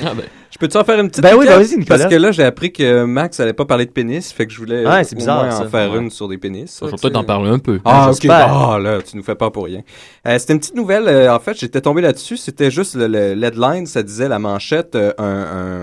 Ah 0.04 0.12
ben, 0.14 0.25
Je 0.50 0.59
peux-tu 0.59 0.76
en 0.76 0.85
faire 0.85 1.00
une 1.00 1.09
petite? 1.09 1.23
Ben 1.23 1.35
oui, 1.37 1.47
ben 1.47 1.57
vas-y, 1.59 1.76
Nicolas. 1.76 1.99
Parce 1.99 2.11
que 2.12 2.18
là, 2.18 2.30
j'ai 2.30 2.45
appris 2.45 2.73
que 2.73 3.04
Max 3.04 3.40
allait 3.40 3.52
pas 3.52 3.64
parler 3.64 3.87
de 3.87 3.90
pénis, 3.90 4.33
fait 4.33 4.47
que 4.47 4.52
je 4.52 4.59
voulais 4.59 4.87
Ouais, 4.87 5.04
c'est 5.04 5.14
au 5.16 5.18
bizarre, 5.18 5.45
moins 5.47 5.61
en 5.61 5.68
faire 5.68 5.90
Ouais. 5.92 5.99
une 5.99 6.11
sur 6.11 6.28
des 6.28 6.38
pénis. 6.38 6.78
je 6.80 6.87
vais 6.87 6.92
peut-être 7.00 7.16
en 7.16 7.25
parler 7.25 7.50
un 7.50 7.59
peu. 7.59 7.80
Ah, 7.85 8.07
ok. 8.11 8.14
J'espère. 8.21 8.52
Ah, 8.52 8.78
là, 8.78 8.99
tu 9.02 9.16
nous 9.16 9.23
fais 9.23 9.35
pas 9.35 9.50
pour 9.50 9.64
rien. 9.64 9.83
Euh, 10.26 10.38
c'était 10.38 10.52
une 10.52 10.61
petite 10.61 10.75
nouvelle. 10.76 11.09
euh, 11.09 11.35
en 11.35 11.38
fait, 11.40 11.59
j'étais 11.59 11.80
tombé 11.80 12.02
là-dessus. 12.02 12.37
C'était 12.37 12.71
juste 12.71 12.95
le, 12.97 13.07
le 13.09 13.35
l'headline. 13.35 13.87
Ça 13.87 14.02
disait 14.02 14.28
la 14.28 14.38
manchette. 14.38 14.95
euh, 14.95 15.12
un, 15.18 15.25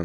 un, 0.00 0.04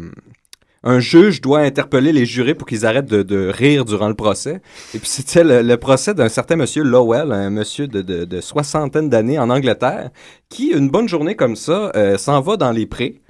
un 0.84 0.98
juge 0.98 1.40
doit 1.40 1.60
interpeller 1.60 2.12
les 2.12 2.26
jurés 2.26 2.54
pour 2.54 2.66
qu'ils 2.66 2.84
arrêtent 2.84 3.06
de, 3.06 3.22
de 3.22 3.46
rire 3.48 3.84
durant 3.84 4.08
le 4.08 4.16
procès. 4.16 4.60
Et 4.94 4.98
puis, 4.98 5.08
c'était 5.08 5.44
le, 5.44 5.62
le 5.62 5.76
procès 5.76 6.12
d'un 6.12 6.28
certain 6.28 6.56
monsieur 6.56 6.82
Lowell, 6.82 7.30
un 7.30 7.50
monsieur 7.50 7.86
de, 7.86 8.02
de, 8.02 8.24
de 8.24 8.40
soixantaine 8.40 9.08
d'années 9.08 9.38
en 9.38 9.48
Angleterre, 9.48 10.10
qui, 10.48 10.70
une 10.72 10.90
bonne 10.90 11.08
journée 11.08 11.36
comme 11.36 11.54
ça, 11.54 11.92
euh, 11.94 12.18
s'en 12.18 12.40
va 12.40 12.56
dans 12.56 12.72
les 12.72 12.86
prés, 12.86 13.21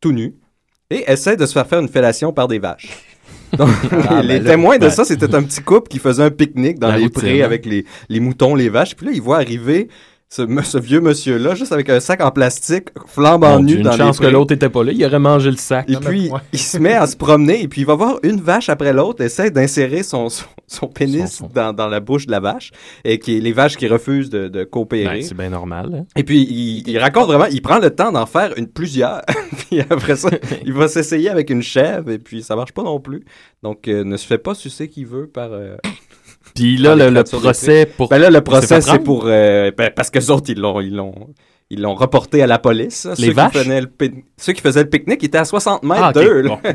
tout 0.00 0.12
nu, 0.12 0.34
et 0.90 1.04
essaie 1.10 1.36
de 1.36 1.44
se 1.46 1.52
faire 1.52 1.66
faire 1.66 1.80
une 1.80 1.88
fellation 1.88 2.32
par 2.32 2.48
des 2.48 2.58
vaches. 2.58 2.88
Donc, 3.56 3.70
Ah, 4.08 4.22
les 4.22 4.38
ben 4.38 4.44
là, 4.44 4.50
témoins 4.50 4.76
de 4.76 4.82
ben. 4.82 4.90
ça, 4.90 5.04
c'était 5.04 5.34
un 5.34 5.42
petit 5.42 5.60
couple 5.62 5.88
qui 5.88 5.98
faisait 5.98 6.22
un 6.22 6.30
pique-nique 6.30 6.78
dans 6.78 6.88
La 6.88 6.96
les 6.98 7.04
routine, 7.04 7.20
prés 7.22 7.42
hein. 7.42 7.46
avec 7.46 7.64
les, 7.66 7.84
les 8.08 8.20
moutons, 8.20 8.54
les 8.54 8.68
vaches. 8.68 8.94
Puis 8.94 9.06
là, 9.06 9.12
il 9.12 9.22
voit 9.22 9.36
arriver 9.36 9.88
ce, 10.30 10.42
ce 10.62 10.76
vieux 10.78 11.00
monsieur-là, 11.00 11.54
juste 11.54 11.72
avec 11.72 11.88
un 11.88 12.00
sac 12.00 12.20
en 12.22 12.30
plastique, 12.30 12.88
flambant 13.06 13.60
nu 13.60 13.80
dans 13.82 13.92
une 13.92 13.96
chance 13.98 14.20
que 14.20 14.26
l'autre 14.26 14.52
était 14.54 14.68
pas 14.68 14.84
là. 14.84 14.92
Il 14.92 15.02
aurait 15.04 15.18
mangé 15.18 15.50
le 15.50 15.56
sac. 15.56 15.88
Et 15.88 15.96
puis, 15.96 16.28
ouais. 16.30 16.40
il 16.52 16.58
se 16.58 16.76
met 16.78 16.92
à 16.92 17.06
se 17.06 17.16
promener, 17.16 17.62
et 17.62 17.68
puis 17.68 17.80
il 17.80 17.86
va 17.86 17.94
voir 17.94 18.18
une 18.22 18.40
vache 18.40 18.68
après 18.68 18.92
l'autre, 18.92 19.22
essaie 19.24 19.50
d'insérer 19.50 20.02
son, 20.02 20.28
son, 20.28 20.44
son 20.66 20.86
pénis 20.86 21.30
Son- 21.32 21.46
son- 21.46 21.52
Dans, 21.54 21.72
dans 21.72 21.88
la 21.88 22.00
bouche 22.00 22.26
de 22.26 22.30
la 22.32 22.40
vache, 22.40 22.72
et 23.04 23.18
qui 23.18 23.40
les 23.40 23.52
vaches 23.52 23.76
qui 23.78 23.88
refusent 23.88 24.28
de, 24.28 24.48
de 24.48 24.64
coopérer. 24.64 25.20
Ben, 25.20 25.22
c'est 25.22 25.36
bien 25.36 25.48
normal. 25.48 25.90
hein. 25.94 26.04
Et 26.14 26.24
puis, 26.24 26.42
il, 26.42 26.86
il 26.86 26.98
raconte 26.98 27.26
vraiment, 27.28 27.46
il 27.46 27.62
prend 27.62 27.78
le 27.78 27.88
temps 27.90 28.12
d'en 28.12 28.26
faire 28.26 28.52
une 28.58 28.68
plusieurs. 28.68 29.22
puis 29.70 29.80
après 29.88 30.16
ça, 30.16 30.28
il 30.66 30.74
va 30.74 30.88
s'essayer 30.88 31.30
avec 31.30 31.48
une 31.48 31.62
chèvre, 31.62 32.10
et 32.10 32.18
puis 32.18 32.42
ça 32.42 32.54
marche 32.54 32.72
pas 32.72 32.82
non 32.82 33.00
plus. 33.00 33.24
Donc, 33.62 33.88
euh, 33.88 34.04
ne 34.04 34.16
se 34.18 34.26
fait 34.26 34.36
pas 34.38 34.54
sucer 34.54 34.88
qui 34.88 35.04
veut 35.04 35.26
par, 35.26 35.52
euh, 35.52 35.76
Puis 36.54 36.76
là, 36.76 36.94
le, 36.94 37.22
procès 37.24 37.86
pour. 37.86 38.08
Ben 38.08 38.18
là, 38.18 38.30
le 38.30 38.40
procès, 38.40 38.80
c'est 38.80 38.98
pour... 38.98 39.24
euh, 39.26 39.70
ben, 39.76 39.90
parce 39.94 40.10
que 40.10 40.18
les 40.18 40.30
autres, 40.30 40.50
ils 40.50 40.58
l'ont... 40.60 40.80
Ils 40.80 40.94
l'ont 40.94 41.14
ils 41.70 41.82
l'ont 41.82 41.94
reporté 41.94 42.42
à 42.42 42.46
la 42.46 42.58
police. 42.58 43.04
hein. 43.06 43.14
Les 43.18 43.26
ceux, 43.26 43.32
vaches? 43.34 43.52
qui 43.52 43.68
le 43.68 43.88
ceux 44.38 44.52
qui 44.54 44.62
faisaient 44.62 44.84
le 44.84 44.88
pique-nique 44.88 45.22
étaient 45.22 45.36
à 45.38 45.44
60 45.44 45.82
mètres 45.82 46.00
Ah, 46.02 46.12
d'eux. 46.12 46.42
Bon. 46.42 46.58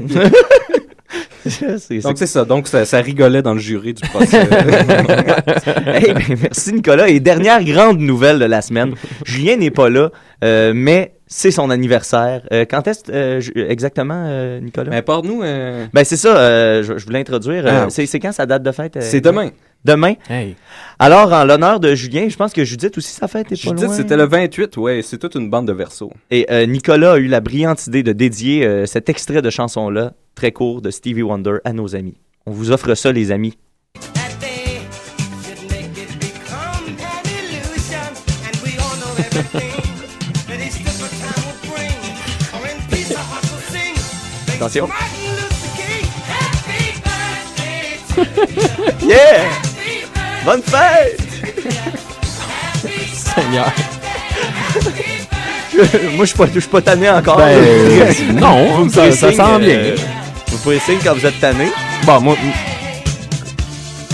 Donc 2.04 2.18
c'est 2.18 2.28
ça. 2.28 2.46
Donc 2.46 2.68
ça, 2.68 2.86
ça 2.86 3.00
rigolait 3.00 3.42
dans 3.42 3.54
le 3.54 3.60
jury 3.60 3.94
du 3.94 4.08
procès. 4.08 4.48
Hey, 5.86 6.14
ben, 6.14 6.38
merci 6.42 6.74
Nicolas. 6.74 7.10
Et 7.10 7.20
dernière 7.20 7.64
grande 7.64 8.00
nouvelle 8.00 8.40
de 8.40 8.46
la 8.46 8.62
semaine. 8.62 8.94
Julien 9.26 9.58
n'est 9.58 9.72
pas 9.72 9.90
là, 9.90 10.12
euh, 10.44 10.74
mais 10.76 11.16
c'est 11.36 11.50
son 11.52 11.70
anniversaire. 11.72 12.44
Euh, 12.52 12.64
quand 12.70 12.88
est-ce 12.88 13.02
euh, 13.12 13.42
exactement, 13.68 14.26
euh, 14.28 14.60
Nicolas? 14.60 14.92
Mais 14.92 15.02
parle-nous... 15.02 15.42
euh, 15.42 15.88
Ben 15.92 16.04
c'est 16.04 16.16
ça, 16.18 16.38
euh, 16.38 16.84
je, 16.84 16.98
je 17.00 17.06
voulais 17.06 17.20
introduire. 17.20 17.66
Ah. 17.68 17.88
c'est, 17.90 18.06
c'est 18.06 18.20
quand 18.20 18.32
sa 18.32 18.46
date 18.46 18.62
de 18.62 18.72
fête? 18.72 18.98
euh, 18.98 19.02
c'est 19.02 19.20
demain. 19.22 19.50
Demain. 19.84 20.14
Hey. 20.30 20.56
Alors, 21.00 21.34
en 21.34 21.44
l'honneur 21.44 21.80
de 21.80 21.94
Julien, 21.96 22.28
je 22.30 22.38
pense 22.38 22.54
que 22.54 22.64
Judith 22.64 22.98
aussi, 22.98 23.12
sa 23.12 23.28
fête 23.28 23.52
est 23.52 23.56
Je 23.56 23.68
pas 23.70 23.76
loin. 23.76 23.94
c'était 23.94 24.16
le 24.16 24.26
28, 24.26 24.78
ouais, 24.78 25.02
c'est 25.02 25.18
toute 25.18 25.36
une 25.36 25.50
bande 25.50 25.68
de 25.68 25.74
versos. 25.74 26.12
Et 26.32 26.46
euh, 26.52 26.66
Nicolas 26.68 27.14
a 27.14 27.18
eu 27.18 27.28
la 27.28 27.42
brillante 27.42 27.86
idée 27.88 28.04
de 28.04 28.14
dédier 28.14 28.66
euh, 28.66 28.86
cet 28.86 29.10
extrait 29.10 29.42
de 29.42 29.50
chanson-là, 29.50 30.14
très 30.36 30.52
court, 30.54 30.82
de 30.82 30.90
Stevie 30.92 31.24
Wonder, 31.24 31.58
à 31.66 31.74
nos 31.74 31.96
amis. 31.96 32.16
On 32.46 32.52
vous 32.52 32.72
offre 32.72 32.94
ça, 32.94 33.12
les 33.12 33.32
amis. 33.32 33.58
Attention. 44.64 44.88
Yeah! 49.02 49.44
Bonne 50.46 50.62
fête! 50.62 51.20
Seigneur. 53.12 53.74
Moi, 56.16 56.20
je 56.22 56.26
suis 56.26 56.38
pas, 56.38 56.46
je 56.54 56.60
suis 56.60 56.70
pas 56.70 56.82
tanné 56.82 57.10
encore. 57.10 57.38
Ben, 57.38 57.60
non, 58.36 58.88
ça, 58.90 59.12
sent 59.12 59.32
bien. 59.34 59.76
euh, 59.76 59.96
Vous 60.48 60.58
pouvez 60.60 60.80
signe 60.80 61.00
quand 61.04 61.14
vous 61.16 61.26
êtes 61.26 61.40
tanné. 61.42 61.70
Bon, 62.06 62.22
moi, 62.22 62.36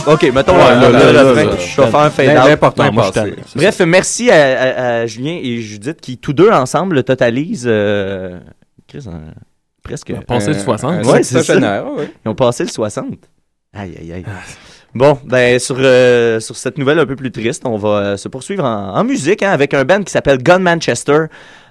Ok, 0.07 0.23
mettons 0.33 0.55
Ouais, 0.55 0.75
le, 0.75 1.11
là, 1.11 1.33
Je 1.59 1.81
vais 1.81 1.87
faire 1.91 1.99
un 1.99 2.09
fade 2.09 2.29
out. 2.37 2.47
L'important 2.47 2.83
non, 2.85 2.89
est 2.89 2.93
moi, 2.93 3.03
je 3.07 3.11
passé. 3.19 3.31
t'aime. 3.31 3.43
C'est 3.45 3.59
Bref, 3.59 3.79
merci 3.85 4.31
à, 4.31 4.35
à- 4.35 4.99
à 5.01 5.05
Julien 5.05 5.37
et 5.43 5.57
Judith 5.61 5.99
qui, 6.01 6.17
tous 6.17 6.33
deux 6.33 6.49
ensemble, 6.49 7.03
totalisent 7.03 7.65
euh, 7.67 8.39
Chris, 8.87 9.03
euh, 9.07 9.11
presque. 9.89 10.11
On 10.15 10.19
a 10.19 10.21
passé 10.23 10.51
le 10.51 10.55
Un- 10.57 10.59
60. 10.59 10.91
un 10.93 11.03
Ouais, 11.09 11.23
c'est 11.23 11.33
ça. 11.35 11.39
sexagénaire, 11.39 11.85
ouais. 11.93 12.11
Ils 12.25 12.29
ont 12.29 12.35
passé 12.35 12.63
le 12.63 12.69
60. 12.69 13.05
Aïe, 13.73 13.95
aïe, 13.99 14.13
aïe. 14.13 14.25
Bon, 14.95 15.19
ben 15.23 15.59
sur, 15.59 15.75
euh, 15.77 16.39
sur 16.39 16.55
cette 16.57 16.79
nouvelle 16.79 16.97
un 16.97 17.05
peu 17.05 17.15
plus 17.15 17.31
triste, 17.31 17.61
on 17.65 17.77
va 17.77 17.89
euh, 17.89 18.17
se 18.17 18.27
poursuivre 18.27 18.63
en, 18.65 18.95
en 18.95 19.03
musique 19.03 19.43
hein, 19.43 19.51
avec 19.51 19.75
un 19.75 19.85
band 19.85 20.01
qui 20.01 20.11
s'appelle 20.11 20.39
Gun 20.41 20.57
Manchester 20.57 21.25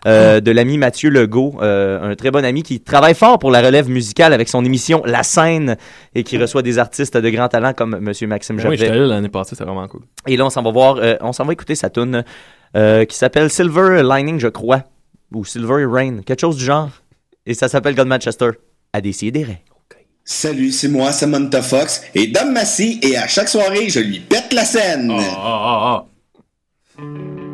euh, 0.06 0.38
de 0.38 0.52
l'ami 0.52 0.78
Mathieu 0.78 1.10
Legault, 1.10 1.56
euh, 1.60 2.12
un 2.12 2.14
très 2.14 2.30
bon 2.30 2.44
ami 2.44 2.62
qui 2.62 2.80
travaille 2.80 3.16
fort 3.16 3.40
pour 3.40 3.50
la 3.50 3.60
relève 3.60 3.88
musicale 3.90 4.32
avec 4.32 4.48
son 4.48 4.64
émission 4.64 5.02
La 5.04 5.24
Scène 5.24 5.76
et 6.14 6.22
qui 6.22 6.38
reçoit 6.38 6.62
des 6.62 6.78
artistes 6.78 7.16
de 7.16 7.28
grand 7.30 7.48
talent 7.48 7.72
comme 7.72 7.98
Monsieur 7.98 8.28
Maxime 8.28 8.54
Ben 8.58 8.68
oui, 8.68 8.76
Gervais. 8.76 8.94
j'étais 8.94 8.98
là 9.08 9.14
l'année 9.16 9.28
passée, 9.28 9.56
c'était 9.56 9.64
vraiment 9.64 9.88
cool. 9.88 10.02
Et 10.28 10.36
là, 10.36 10.46
on 10.46 10.50
s'en 10.50 10.62
va 10.62 10.70
voir, 10.70 10.98
euh, 10.98 11.16
on 11.20 11.32
s'en 11.32 11.44
va 11.44 11.52
écouter 11.54 11.74
sa 11.74 11.90
tune 11.90 12.22
euh, 12.76 13.04
qui 13.04 13.16
s'appelle 13.16 13.50
Silver 13.50 14.00
Lining, 14.04 14.38
je 14.38 14.46
crois, 14.48 14.84
ou 15.34 15.44
Silver 15.44 15.86
Rain, 15.86 16.20
quelque 16.24 16.40
chose 16.40 16.56
du 16.56 16.64
genre. 16.64 16.90
Et 17.48 17.54
ça 17.54 17.66
s'appelle 17.66 17.94
God 17.94 18.06
Manchester. 18.06 18.50
À 18.92 19.00
décider. 19.00 19.46
Salut, 20.22 20.70
c'est 20.70 20.88
moi, 20.88 21.10
Samantha 21.12 21.62
Fox, 21.62 22.02
et 22.14 22.26
Dom 22.26 22.52
Massy, 22.52 23.00
et 23.02 23.16
à 23.16 23.26
chaque 23.26 23.48
soirée, 23.48 23.88
je 23.88 24.00
lui 24.00 24.20
pète 24.20 24.52
la 24.52 24.66
scène. 24.66 25.10
Ah, 25.10 25.24
ah, 25.38 26.06
ah. 26.98 27.47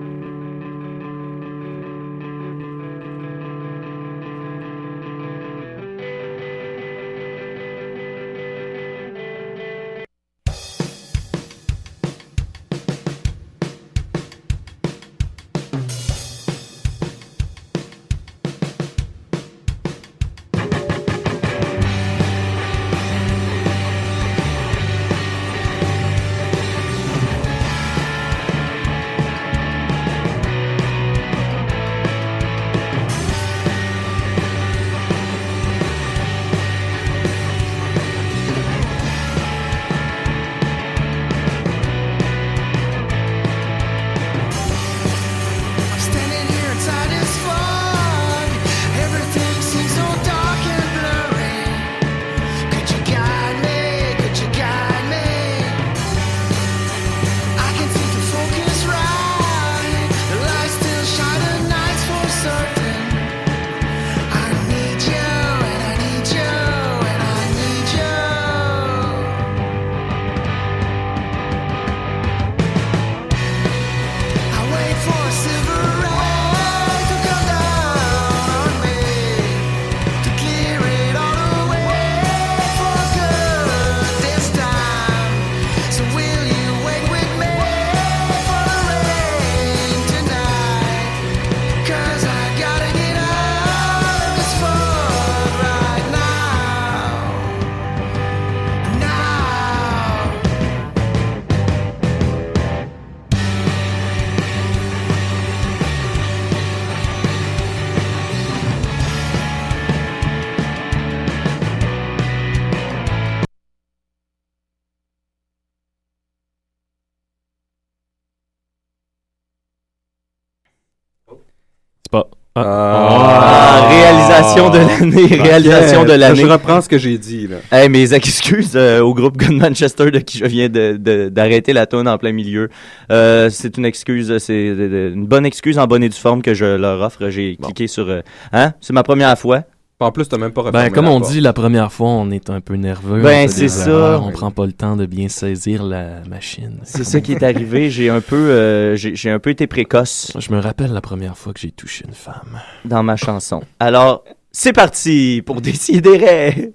réalisation 125.43 125.43
de 125.43 125.43
l'année, 125.43 125.43
réalisation 125.43 126.05
de 126.05 126.09
Je 126.13 126.15
l'année. 126.43 126.45
reprends 126.53 126.81
ce 126.81 126.89
que 126.89 126.99
j'ai 126.99 127.19
dit, 127.19 127.47
là. 127.49 127.57
Hey, 127.73 127.89
mes 127.89 128.13
excuses 128.15 128.73
euh, 128.75 129.01
au 129.01 129.15
groupe 129.15 129.37
Gun 129.37 129.57
Manchester 129.57 130.11
de 130.11 130.19
qui 130.19 130.39
je 130.39 130.45
viens 130.47 130.69
de- 130.69 130.97
de- 130.97 131.29
d'arrêter 131.29 131.73
la 131.73 131.87
tune 131.87 132.09
en 132.09 132.19
plein 132.19 132.33
milieu. 132.33 132.69
Euh, 133.11 133.51
c'est 133.51 133.77
une 133.77 133.85
excuse, 133.85 134.37
c'est 134.39 134.71
de- 134.75 134.89
de- 134.89 135.13
une 135.15 135.27
bonne 135.27 135.47
excuse 135.47 135.79
en 135.79 135.87
bonne 135.87 136.03
et 136.05 136.09
due 136.09 136.17
forme 136.19 136.43
que 136.43 136.55
je 136.55 136.65
leur 136.65 137.01
offre. 137.01 137.29
J'ai 137.31 137.57
cliqué 137.57 137.87
sur... 137.87 138.09
euh, 138.09 138.21
hein? 138.53 138.73
C'est 138.81 138.93
ma 138.93 139.03
première 139.03 139.39
fois. 139.39 139.63
En 140.01 140.11
plus, 140.13 140.29
t'as 140.29 140.37
même 140.37 140.53
pas 140.53 140.71
Ben, 140.71 140.91
comme 140.91 141.07
on 141.09 141.19
porte. 141.21 141.33
dit 141.33 141.41
la 141.41 141.55
première 141.55 141.91
fois, 141.91 142.09
on 142.09 142.31
est 142.31 142.51
un 142.51 142.61
peu 142.61 142.75
nerveux. 142.75 143.23
Ben, 143.23 143.49
c'est 143.49 143.69
ça. 143.69 143.89
erreurs, 143.89 144.27
On 144.27 144.33
prend 144.33 144.51
pas 144.51 144.67
le 144.67 144.73
temps 144.73 144.97
de 144.97 145.07
bien 145.07 145.29
saisir 145.29 145.83
la 145.83 146.21
machine. 146.29 146.79
C'est 146.83 147.05
ça 147.05 147.21
qui 147.23 147.33
est 147.33 147.43
arrivé. 147.43 147.89
J'ai 147.89 148.11
un 148.11 148.21
peu, 148.21 148.37
euh, 148.37 148.97
j'ai 148.97 149.15
j'ai 149.15 149.31
un 149.31 149.39
peu 149.39 149.49
été 149.51 149.67
précoce 149.67 150.33
Je 150.39 150.53
me 150.53 150.59
rappelle 150.61 150.93
la 150.93 151.01
première 151.01 151.39
fois 151.39 151.55
que 151.55 151.61
j'ai 151.61 151.71
touché 151.71 152.05
une 152.07 152.13
femme. 152.13 152.61
dans 152.85 153.03
ma 153.03 153.17
chanson. 153.17 153.63
Alors, 153.81 154.25
c'est 154.55 154.73
parti 154.73 155.43
pour 155.45 155.61
décider. 155.61 156.73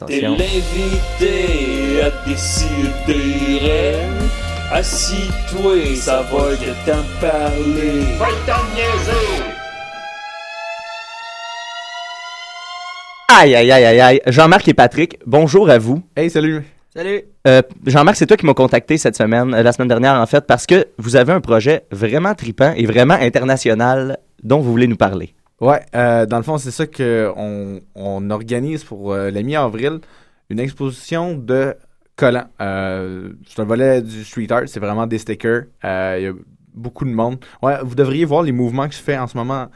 Attention. 0.00 0.36
l'invité 0.36 2.02
à 2.02 2.10
décider. 2.26 3.94
Assis-toi, 4.72 5.94
ça 5.94 6.22
va 6.22 6.50
de 6.56 6.72
t'en 6.86 7.04
parler. 7.20 8.00
Va 8.18 8.26
t'en 8.46 8.64
niaiser! 8.74 9.44
Aïe, 13.28 13.54
aïe, 13.54 13.70
aïe, 13.70 13.84
aïe, 13.84 14.00
aïe. 14.00 14.20
Jean-Marc 14.26 14.66
et 14.68 14.74
Patrick, 14.74 15.18
bonjour 15.26 15.68
à 15.68 15.78
vous. 15.78 16.02
Hey, 16.16 16.30
salut. 16.30 16.64
Salut! 16.94 17.22
Euh, 17.46 17.60
Jean-Marc, 17.86 18.16
c'est 18.16 18.26
toi 18.26 18.36
qui 18.36 18.46
m'as 18.46 18.54
contacté 18.54 18.96
cette 18.96 19.16
semaine, 19.16 19.52
euh, 19.52 19.62
la 19.62 19.72
semaine 19.72 19.88
dernière 19.88 20.14
en 20.14 20.26
fait, 20.26 20.46
parce 20.46 20.64
que 20.64 20.86
vous 20.96 21.16
avez 21.16 21.32
un 21.32 21.40
projet 21.40 21.82
vraiment 21.90 22.34
tripant 22.34 22.72
et 22.76 22.86
vraiment 22.86 23.14
international 23.14 24.18
dont 24.44 24.60
vous 24.60 24.70
voulez 24.70 24.86
nous 24.86 24.96
parler. 24.96 25.34
Ouais, 25.60 25.80
euh, 25.94 26.26
dans 26.26 26.36
le 26.36 26.42
fond, 26.42 26.58
c'est 26.58 26.70
ça 26.70 26.86
qu'on 26.86 27.80
on 27.94 28.30
organise 28.30 28.84
pour 28.84 29.12
euh, 29.12 29.30
la 29.30 29.42
mi-avril 29.42 30.00
une 30.50 30.60
exposition 30.60 31.34
de 31.34 31.74
collants. 32.16 32.48
Euh, 32.60 33.30
c'est 33.48 33.60
un 33.60 33.64
volet 33.64 34.02
du 34.02 34.24
street 34.24 34.48
art, 34.50 34.62
c'est 34.66 34.80
vraiment 34.80 35.06
des 35.06 35.18
stickers. 35.18 35.64
Euh, 35.84 36.16
Il 36.18 36.24
y 36.24 36.26
a 36.28 36.32
beaucoup 36.74 37.04
de 37.04 37.10
monde. 37.10 37.36
Ouais, 37.62 37.76
vous 37.82 37.94
devriez 37.94 38.24
voir 38.24 38.42
les 38.42 38.52
mouvements 38.52 38.88
que 38.88 38.94
je 38.94 39.00
fais 39.00 39.16
en 39.16 39.26
ce 39.26 39.36
moment 39.36 39.68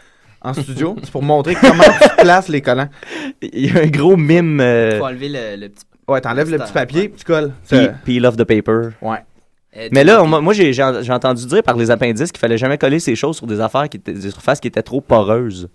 en 0.42 0.52
studio. 0.52 0.96
c'est 1.02 1.10
pour 1.10 1.22
montrer 1.22 1.54
comment 1.54 1.82
tu 2.02 2.08
places 2.22 2.48
les 2.48 2.60
collants. 2.60 2.88
Il 3.40 3.66
y 3.66 3.76
a 3.76 3.82
un 3.82 3.86
gros 3.86 4.16
mime. 4.16 4.60
euh, 4.60 4.98
Faut 4.98 5.06
enlever 5.06 5.28
le, 5.28 5.56
le 5.60 5.68
petit. 5.68 5.84
Ouais, 6.06 6.20
t'enlèves 6.20 6.50
le 6.50 6.58
petit 6.58 6.72
papier, 6.72 7.08
puis 7.08 7.18
tu 7.18 7.24
colles. 7.24 7.52
Peel 8.04 8.24
off 8.26 8.36
the 8.36 8.44
paper. 8.44 8.90
Ouais. 9.02 9.18
Euh, 9.78 9.88
Mais 9.92 10.04
là, 10.04 10.22
on- 10.22 10.42
moi, 10.42 10.52
j'ai 10.52 10.82
entendu 11.12 11.46
dire 11.46 11.62
par 11.62 11.76
les 11.76 11.90
appendices 11.90 12.32
qu'il 12.32 12.40
fallait 12.40 12.58
jamais 12.58 12.78
coller 12.78 13.00
ces 13.00 13.14
choses 13.16 13.36
sur 13.36 13.46
des 13.46 13.60
affaires 13.60 13.88
qui 13.88 13.96
étaient, 13.98 14.12
des 14.12 14.30
surfaces 14.30 14.60
qui 14.60 14.68
étaient 14.68 14.82
trop 14.82 15.00
poreuses. 15.00 15.68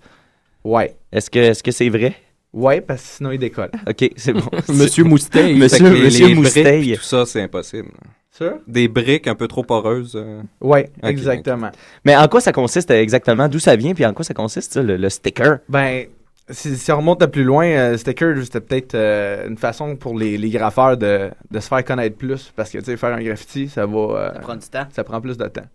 Ouais. 0.63 0.95
Est-ce 1.11 1.29
que 1.29 1.39
est-ce 1.39 1.63
que 1.63 1.71
c'est 1.71 1.89
vrai? 1.89 2.15
Ouais, 2.53 2.81
parce 2.81 3.01
que 3.01 3.07
sinon 3.07 3.31
il 3.31 3.39
décolle. 3.39 3.71
Ok, 3.89 4.09
c'est 4.15 4.33
bon. 4.33 4.41
Monsieur 4.69 5.03
que 5.03 5.09
Monsieur, 5.09 5.43
les- 5.43 5.53
Monsieur 5.55 6.27
les 6.27 6.35
briques 6.35 6.97
tout 6.97 7.03
ça, 7.03 7.25
c'est 7.25 7.41
impossible. 7.41 7.89
Sûr? 8.31 8.53
Des 8.67 8.87
briques 8.87 9.27
un 9.27 9.35
peu 9.35 9.47
trop 9.47 9.63
poreuses. 9.63 10.13
euh. 10.15 10.41
Ouais, 10.61 10.89
exactement. 11.03 11.69
Mais 12.03 12.15
en 12.15 12.27
quoi 12.27 12.41
ça 12.41 12.51
consiste 12.51 12.89
exactement? 12.91 13.47
D'où 13.47 13.59
ça 13.59 13.75
vient? 13.75 13.93
Puis 13.93 14.05
en 14.05 14.13
quoi 14.13 14.25
ça 14.25 14.33
consiste, 14.33 14.73
ça, 14.73 14.81
le, 14.81 14.97
le 14.97 15.09
sticker? 15.09 15.59
Ben, 15.69 16.05
si, 16.49 16.77
si 16.77 16.91
on 16.91 16.97
remonte 16.97 17.21
à 17.21 17.27
plus 17.27 17.43
loin, 17.43 17.65
euh, 17.65 17.97
sticker, 17.97 18.35
c'était 18.43 18.61
peut-être 18.61 18.95
euh, 18.95 19.47
une 19.47 19.57
façon 19.57 19.95
pour 19.95 20.17
les, 20.17 20.37
les 20.37 20.49
graffeurs 20.49 20.97
de, 20.97 21.31
de 21.51 21.59
se 21.59 21.67
faire 21.67 21.83
connaître 21.85 22.17
plus. 22.17 22.51
Parce 22.55 22.69
que, 22.71 22.77
tu 22.79 22.85
sais, 22.85 22.97
faire 22.97 23.13
un 23.13 23.21
graffiti, 23.23 23.69
ça 23.69 23.85
va. 23.85 23.97
euh, 23.97 24.33
Ça 24.33 24.39
prend 24.39 24.55
du 24.55 24.67
temps. 24.67 24.87
ça 24.91 25.03
prend 25.03 25.21
plus 25.21 25.37
de 25.37 25.45
temps. 25.47 25.65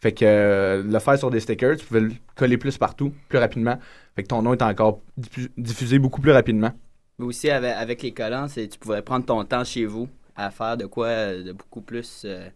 Fait 0.00 0.12
que 0.12 0.24
euh, 0.24 0.82
le 0.82 0.98
faire 1.00 1.18
sur 1.18 1.30
des 1.30 1.40
stickers, 1.40 1.76
tu 1.76 1.84
pouvais 1.84 2.00
le 2.00 2.12
coller 2.36 2.56
plus 2.58 2.78
partout, 2.78 3.12
plus 3.28 3.38
rapidement. 3.38 3.78
Fait 4.14 4.22
que 4.22 4.28
ton 4.28 4.42
nom 4.42 4.52
est 4.54 4.62
encore 4.62 5.00
diffu- 5.18 5.50
diffusé 5.56 5.98
beaucoup 5.98 6.20
plus 6.20 6.32
rapidement. 6.32 6.72
Mais 7.18 7.24
aussi, 7.26 7.50
avec, 7.50 7.72
avec 7.74 8.02
les 8.02 8.12
collants, 8.12 8.46
c'est 8.48 8.68
tu 8.68 8.78
pourrais 8.78 9.02
prendre 9.02 9.24
ton 9.26 9.44
temps 9.44 9.64
chez 9.64 9.86
vous 9.86 10.08
à 10.36 10.50
faire 10.50 10.76
de 10.76 10.86
quoi 10.86 11.34
de 11.34 11.52
beaucoup 11.52 11.80
plus 11.80 12.22
euh, 12.24 12.48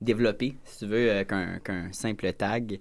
développé, 0.00 0.56
si 0.64 0.78
tu 0.78 0.86
veux, 0.86 1.10
euh, 1.10 1.24
qu'un 1.24 1.58
qu'un 1.58 1.92
simple 1.92 2.32
tag. 2.32 2.78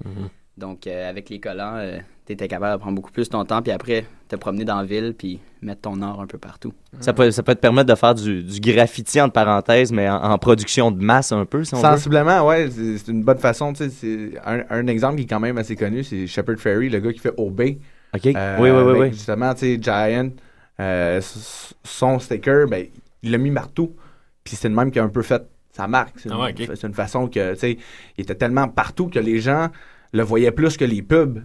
Donc, 0.57 0.87
euh, 0.87 1.09
avec 1.09 1.29
les 1.29 1.39
collants, 1.39 1.79
tu 2.25 2.33
étais 2.33 2.47
capable 2.47 2.77
de 2.77 2.79
prendre 2.81 2.95
beaucoup 2.95 3.11
plus 3.11 3.27
ton 3.29 3.43
temps, 3.45 3.61
puis 3.61 3.71
après, 3.71 4.05
te 4.29 4.35
promener 4.35 4.63
dans 4.65 4.77
la 4.77 4.85
ville, 4.85 5.13
puis 5.17 5.39
mettre 5.61 5.81
ton 5.81 6.01
art 6.01 6.19
un 6.21 6.27
peu 6.27 6.37
partout. 6.37 6.73
Ça 7.01 7.11
peut, 7.13 7.29
ça 7.31 7.43
peut 7.43 7.53
te 7.55 7.59
permettre 7.59 7.89
de 7.89 7.95
faire 7.95 8.15
du, 8.15 8.41
du 8.41 8.59
graffiti, 8.61 9.19
entre 9.19 9.33
parenthèses, 9.33 9.91
mais 9.91 10.09
en, 10.09 10.15
en 10.31 10.37
production 10.37 10.91
de 10.91 11.03
masse 11.03 11.31
un 11.33 11.45
peu, 11.45 11.63
si 11.65 11.73
on 11.75 11.77
veut. 11.77 11.83
Sensiblement, 11.83 12.45
ouais, 12.47 12.69
c'est 12.71 12.97
c'est 12.97 13.11
une 13.11 13.23
bonne 13.23 13.37
façon. 13.37 13.73
tu 13.73 13.83
sais, 13.83 13.89
C'est 13.89 14.39
un, 14.45 14.63
un 14.69 14.87
exemple 14.87 15.17
qui 15.17 15.23
est 15.23 15.27
quand 15.27 15.39
même 15.41 15.57
assez 15.57 15.75
connu, 15.75 16.03
c'est 16.03 16.25
Shepard 16.25 16.57
Ferry, 16.57 16.89
le 16.89 16.99
gars 16.99 17.11
qui 17.13 17.19
fait 17.19 17.33
Obey. 17.37 17.79
OK. 18.15 18.25
Euh, 18.27 18.57
oui, 18.59 18.69
oui, 18.69 18.81
oui, 18.93 18.99
oui. 19.01 19.11
Justement, 19.11 19.53
tu 19.53 19.59
sais, 19.59 19.79
Giant, 19.81 20.29
euh, 20.79 21.19
son 21.83 22.17
sticker, 22.19 22.67
ben, 22.67 22.85
il 23.23 23.31
l'a 23.31 23.37
mis 23.37 23.51
partout. 23.51 23.93
Puis 24.43 24.55
c'est 24.55 24.69
le 24.69 24.75
même 24.75 24.89
qui 24.91 24.99
a 24.99 25.03
un 25.03 25.09
peu 25.09 25.21
fait 25.21 25.43
sa 25.73 25.87
marque. 25.87 26.17
C'est 26.19 26.29
Ah 26.31 26.39
ouais, 26.39 26.51
une, 26.51 26.63
ok. 26.63 26.71
c'est 26.75 26.87
une 26.87 26.93
façon 26.93 27.27
que, 27.27 27.53
tu 27.53 27.59
sais, 27.59 27.77
il 28.17 28.21
était 28.21 28.35
tellement 28.35 28.67
partout 28.69 29.07
que 29.09 29.19
les 29.19 29.39
gens 29.41 29.67
le 30.15 30.23
voyaient 30.23 30.51
plus 30.51 30.77
que 30.77 30.85
les 30.85 31.01
pubs. 31.01 31.39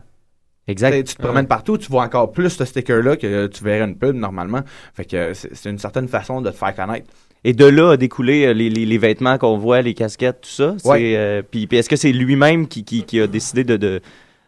Exact. 0.69 1.05
tu 1.05 1.17
te 1.17 1.23
promènes 1.23 1.49
partout, 1.49 1.79
tu 1.79 1.91
vois 1.91 2.05
encore 2.05 2.31
plus 2.31 2.51
ce 2.51 2.65
sticker-là 2.65 3.17
que 3.17 3.49
tu 3.49 3.65
verrais 3.65 3.85
une 3.89 3.97
pub 3.97 4.15
normalement. 4.15 4.61
Fait 4.95 5.05
que 5.05 5.33
c'est 5.35 5.69
une 5.71 5.79
certaine 5.79 6.07
façon 6.07 6.41
de 6.41 6.51
te 6.51 6.57
faire 6.57 6.75
connaître. 6.75 7.07
Et 7.43 7.55
de 7.55 7.65
là 7.65 7.93
a 7.93 7.97
découlé 7.97 8.45
euh, 8.47 8.53
les, 8.53 8.69
les, 8.69 8.85
les 8.85 8.99
vêtements 8.99 9.39
qu'on 9.39 9.57
voit, 9.57 9.81
les 9.83 9.95
casquettes, 9.95 10.43
tout 10.43 10.51
ça. 10.51 10.75
C'est, 10.79 10.89
Ouais. 10.89 11.17
euh, 11.17 11.43
puis, 11.49 11.67
puis 11.67 11.79
est-ce 11.79 11.89
que 11.89 11.97
c'est 11.97 12.13
lui-même 12.13 12.69
qui, 12.69 12.85
qui, 12.85 13.03
qui 13.05 13.19
a 13.19 13.27
décidé 13.27 13.65
de, 13.65 13.77
de, 13.79 14.01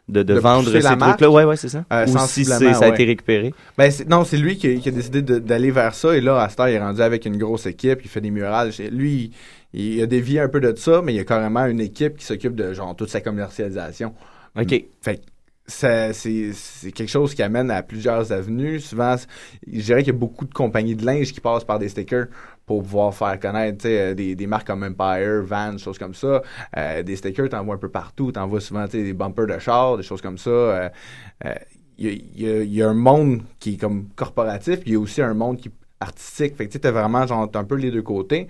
de, 0.08 0.34
vendre 0.34 0.70
ces 0.70 0.80
trucs-là? 0.80 1.30
Ouais, 1.30 1.44
ouais, 1.44 1.56
c'est 1.56 1.70
ça. 1.70 1.84
Euh, 1.90 2.06
Ou 2.06 2.18
si 2.28 2.44
ça 2.44 2.56
a 2.56 2.60
ouais. 2.60 2.88
été 2.90 3.04
récupéré? 3.04 3.54
Ben, 3.78 3.90
non, 4.08 4.24
c'est 4.24 4.36
lui 4.36 4.58
qui, 4.58 4.78
qui 4.78 4.88
a 4.90 4.92
décidé 4.92 5.22
d'aller 5.22 5.70
vers 5.70 5.94
ça. 5.94 6.14
Et 6.14 6.20
là, 6.20 6.46
il 6.68 6.74
est 6.74 6.78
rendu 6.78 7.00
avec 7.00 7.24
une 7.24 7.38
grosse 7.38 7.64
équipe. 7.66 8.00
Il 8.04 8.08
fait 8.10 8.20
des 8.20 8.30
murales. 8.30 8.70
Lui, 8.90 9.12
il, 9.12 9.30
il 9.72 10.02
a 10.02 10.06
dévié 10.06 10.40
un 10.40 10.48
peu 10.48 10.60
de 10.60 10.74
ça, 10.76 11.02
mais 11.02 11.12
il 11.12 11.16
y 11.16 11.20
a 11.20 11.24
carrément 11.24 11.64
une 11.66 11.80
équipe 11.80 12.16
qui 12.16 12.24
s'occupe 12.24 12.54
de 12.54 12.72
genre 12.74 12.94
toute 12.96 13.08
sa 13.10 13.20
commercialisation. 13.20 14.14
OK. 14.58 14.84
Fait 15.00 15.16
que 15.16 15.22
c'est 15.66 16.12
quelque 16.92 17.06
chose 17.08 17.34
qui 17.34 17.42
amène 17.42 17.70
à 17.70 17.82
plusieurs 17.82 18.32
avenues. 18.32 18.80
Souvent, 18.80 19.14
je 19.66 19.80
dirais 19.80 20.02
qu'il 20.02 20.12
y 20.12 20.16
a 20.16 20.18
beaucoup 20.18 20.44
de 20.44 20.52
compagnies 20.52 20.96
de 20.96 21.06
linge 21.06 21.32
qui 21.32 21.40
passent 21.40 21.64
par 21.64 21.78
des 21.78 21.88
stickers 21.88 22.26
pour 22.66 22.82
pouvoir 22.82 23.14
faire 23.14 23.38
connaître 23.40 23.86
euh, 23.86 24.12
des, 24.14 24.34
des 24.34 24.46
marques 24.46 24.66
comme 24.66 24.82
Empire, 24.82 25.42
Vans, 25.42 25.78
choses 25.78 25.98
comme 25.98 26.14
ça. 26.14 26.42
Euh, 26.76 27.02
des 27.02 27.16
stickers, 27.16 27.48
t'en 27.48 27.64
vois 27.64 27.76
un 27.76 27.78
peu 27.78 27.88
partout. 27.88 28.32
T'en 28.32 28.46
vois 28.46 28.60
souvent 28.60 28.86
des 28.86 29.12
bumpers 29.14 29.46
de 29.46 29.58
chars, 29.58 29.96
des 29.96 30.02
choses 30.02 30.20
comme 30.20 30.38
ça. 30.38 30.50
Euh, 30.50 30.88
euh, 31.46 31.54
Il 31.98 32.06
y, 32.36 32.48
a, 32.48 32.62
il 32.62 32.74
y 32.74 32.82
un 32.82 32.94
monde 32.94 33.42
qui 33.60 33.74
est 33.74 33.76
comme 33.76 34.08
corporatif, 34.16 34.80
puis 34.80 34.90
il 34.90 34.92
y 34.94 34.96
a 34.96 35.00
aussi 35.00 35.22
un 35.22 35.34
monde 35.34 35.58
qui 35.58 35.68
est 35.68 35.72
artistique. 36.00 36.56
Fait 36.56 36.66
que 36.66 36.70
tu 36.70 36.74
sais, 36.74 36.80
t'as 36.80 36.90
vraiment 36.90 37.26
genre, 37.26 37.48
un 37.54 37.64
peu 37.64 37.76
les 37.76 37.90
deux 37.90 38.02
côtés. 38.02 38.48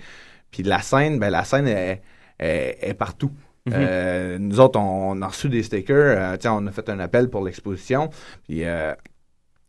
Puis 0.53 0.62
la 0.62 0.81
scène, 0.81 1.19
ben 1.19 1.31
la 1.31 1.43
scène 1.45 1.67
est, 1.67 2.03
est- 2.38 2.79
est 2.83 2.95
partout. 2.95 3.33
Mhm. 3.67 3.73
Euh, 3.77 4.38
nous 4.38 4.61
autres, 4.61 4.79
on, 4.79 5.11
on 5.12 5.23
a 5.23 5.27
reçu 5.29 5.49
des 5.49 5.62
stickers. 5.65 5.97
euh, 6.19 6.37
on 6.47 6.67
a 6.69 6.71
fait 6.73 6.88
un 6.88 7.01
appel 7.01 7.29
pour 7.31 7.45
l'exposition. 7.45 8.11
Puis 8.47 8.65
euh, 8.65 8.93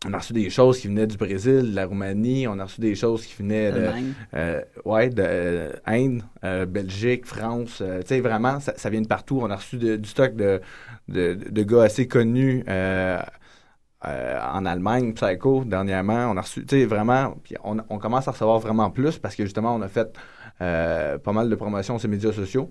on 0.06 0.14
a 0.14 0.18
reçu 0.18 0.34
des 0.34 0.50
choses 0.50 0.80
qui 0.80 0.88
venaient 0.90 1.08
du 1.08 1.16
Brésil, 1.18 1.72
de 1.72 1.76
la 1.76 1.86
Roumanie. 1.86 2.48
On 2.48 2.60
a 2.60 2.66
reçu 2.66 2.82
des 2.82 2.94
choses 2.96 3.26
qui 3.26 3.36
venaient 3.42 3.72
de, 3.72 3.88
euh, 4.34 4.62
ouais, 4.84 5.10
de 5.10 5.72
Inde, 5.86 6.24
Belgique, 6.68 7.26
France. 7.26 7.78
tu 8.02 8.08
sais, 8.08 8.20
vraiment, 8.20 8.60
ça, 8.60 8.74
ça 8.76 8.90
vient 8.90 9.02
de 9.02 9.08
partout. 9.08 9.40
On 9.42 9.50
a 9.50 9.56
reçu 9.56 9.78
de- 9.78 9.96
du 9.96 10.10
stock 10.10 10.36
de, 10.36 10.60
de, 11.08 11.36
de 11.36 11.64
gars 11.64 11.84
assez 11.84 12.08
connus 12.08 12.66
euh, 12.68 13.22
en 14.06 14.66
Allemagne, 14.66 15.14
Psycho, 15.14 15.64
dernièrement. 15.64 16.30
On 16.32 16.36
a 16.38 16.42
reçu, 16.42 16.66
tu 16.66 16.80
sais, 16.80 16.86
vraiment, 16.86 17.36
puis 17.44 17.56
on, 17.64 17.78
on 17.90 17.98
commence 18.00 18.28
à 18.28 18.32
recevoir 18.32 18.60
vraiment 18.60 18.90
plus 18.92 19.18
parce 19.18 19.36
que 19.36 19.44
justement, 19.46 19.74
on 19.76 19.82
a 19.82 19.88
fait 19.88 20.18
euh, 20.62 21.18
pas 21.18 21.32
mal 21.32 21.50
de 21.50 21.56
promotions 21.56 21.98
sur 22.00 22.08
les 22.08 22.16
médias 22.16 22.32
sociaux. 22.32 22.70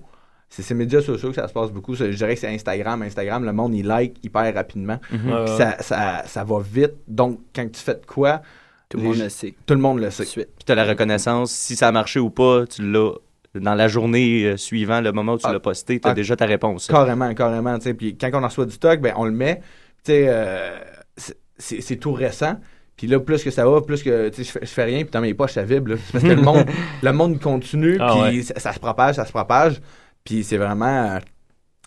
C'est 0.49 0.63
ces 0.63 0.75
médias 0.75 1.01
sociaux 1.01 1.31
que 1.31 1.37
ça 1.37 1.49
se 1.49 1.53
passe 1.55 1.71
beaucoup. 1.71 1.95
Je 1.95 2.05
dirais 2.07 2.35
que 2.35 2.41
c'est 2.41 2.53
Instagram. 2.55 3.01
Instagram, 3.03 3.45
le 3.45 3.53
monde, 3.53 3.75
il 3.75 3.87
like 3.87 4.23
hyper 4.23 4.53
rapidement. 4.55 4.99
Puis 5.09 5.19
ouais. 5.33 5.47
ça, 5.57 5.77
ça, 5.81 6.23
ça 6.27 6.45
va 6.45 6.61
vite. 6.61 6.95
Donc, 7.09 7.41
quand 7.55 7.67
tu 7.73 7.81
fais 7.81 7.95
de 7.95 8.05
quoi, 8.07 8.43
Tout 8.91 8.99
le 8.99 9.05
monde 9.05 9.17
le 9.17 9.29
sait. 9.31 9.55
tout 9.65 9.73
le 9.75 9.81
monde 9.81 9.99
le 10.01 10.07
Tout 10.07 10.13
sait. 10.13 10.25
suite. 10.27 10.49
Puis 10.57 10.65
tu 10.67 10.73
as 10.73 10.75
la 10.75 10.85
reconnaissance. 10.85 11.51
Si 11.53 11.75
ça 11.75 11.89
a 11.89 11.93
marché 11.93 12.21
ou 12.21 12.29
pas, 12.29 12.67
tu 12.67 12.83
l'as 12.83 13.13
dans 13.55 13.75
la 13.75 13.89
journée 13.89 14.45
euh, 14.45 14.57
suivant, 14.59 15.01
le 15.01 15.13
moment 15.13 15.35
où 15.35 15.39
tu 15.39 15.47
Ah. 15.47 15.53
l'as 15.55 15.61
posté, 15.61 15.99
tu 16.01 16.07
as 16.07 16.11
Ah. 16.11 16.15
déjà 16.15 16.37
ta 16.37 16.45
réponse. 16.47 16.87
Carrément, 16.87 17.33
carrément. 17.35 17.79
Puis 17.79 18.17
quand 18.19 18.31
on 18.35 18.43
reçoit 18.43 18.67
du 18.67 18.73
stock, 18.73 19.01
ben, 19.01 19.15
on 19.17 19.25
le 19.25 19.31
met. 19.33 19.61
Euh, 20.11 20.79
c'est 21.59 21.97
tout 21.97 22.13
récent. 22.13 22.57
Puis 23.03 23.11
là, 23.11 23.19
plus 23.19 23.43
que 23.43 23.51
ça 23.51 23.67
va, 23.69 23.81
plus 23.81 24.01
que 24.01 24.31
je 24.37 24.43
fais, 24.45 24.61
je 24.63 24.67
fais 24.67 24.85
rien, 24.85 24.99
puis 25.03 25.11
dans 25.11 25.21
mes 25.21 25.35
poches, 25.35 25.55
ça 25.55 25.65
vibre. 25.65 25.91
là. 25.91 25.97
Parce 26.13 26.23
que 26.23 26.29
le 26.29 26.37
monde, 26.41 26.65
le 27.03 27.13
monde 27.13 27.41
continue, 27.41 27.97
Ah 27.99 28.13
puis 28.13 28.37
ouais. 28.39 28.43
ça, 28.43 28.55
ça 28.61 28.73
se 28.73 28.79
propage, 28.79 29.17
ça 29.17 29.25
se 29.27 29.33
propage. 29.33 29.81
Puis 30.25 30.45
c'est 30.45 30.57
vraiment. 30.57 31.19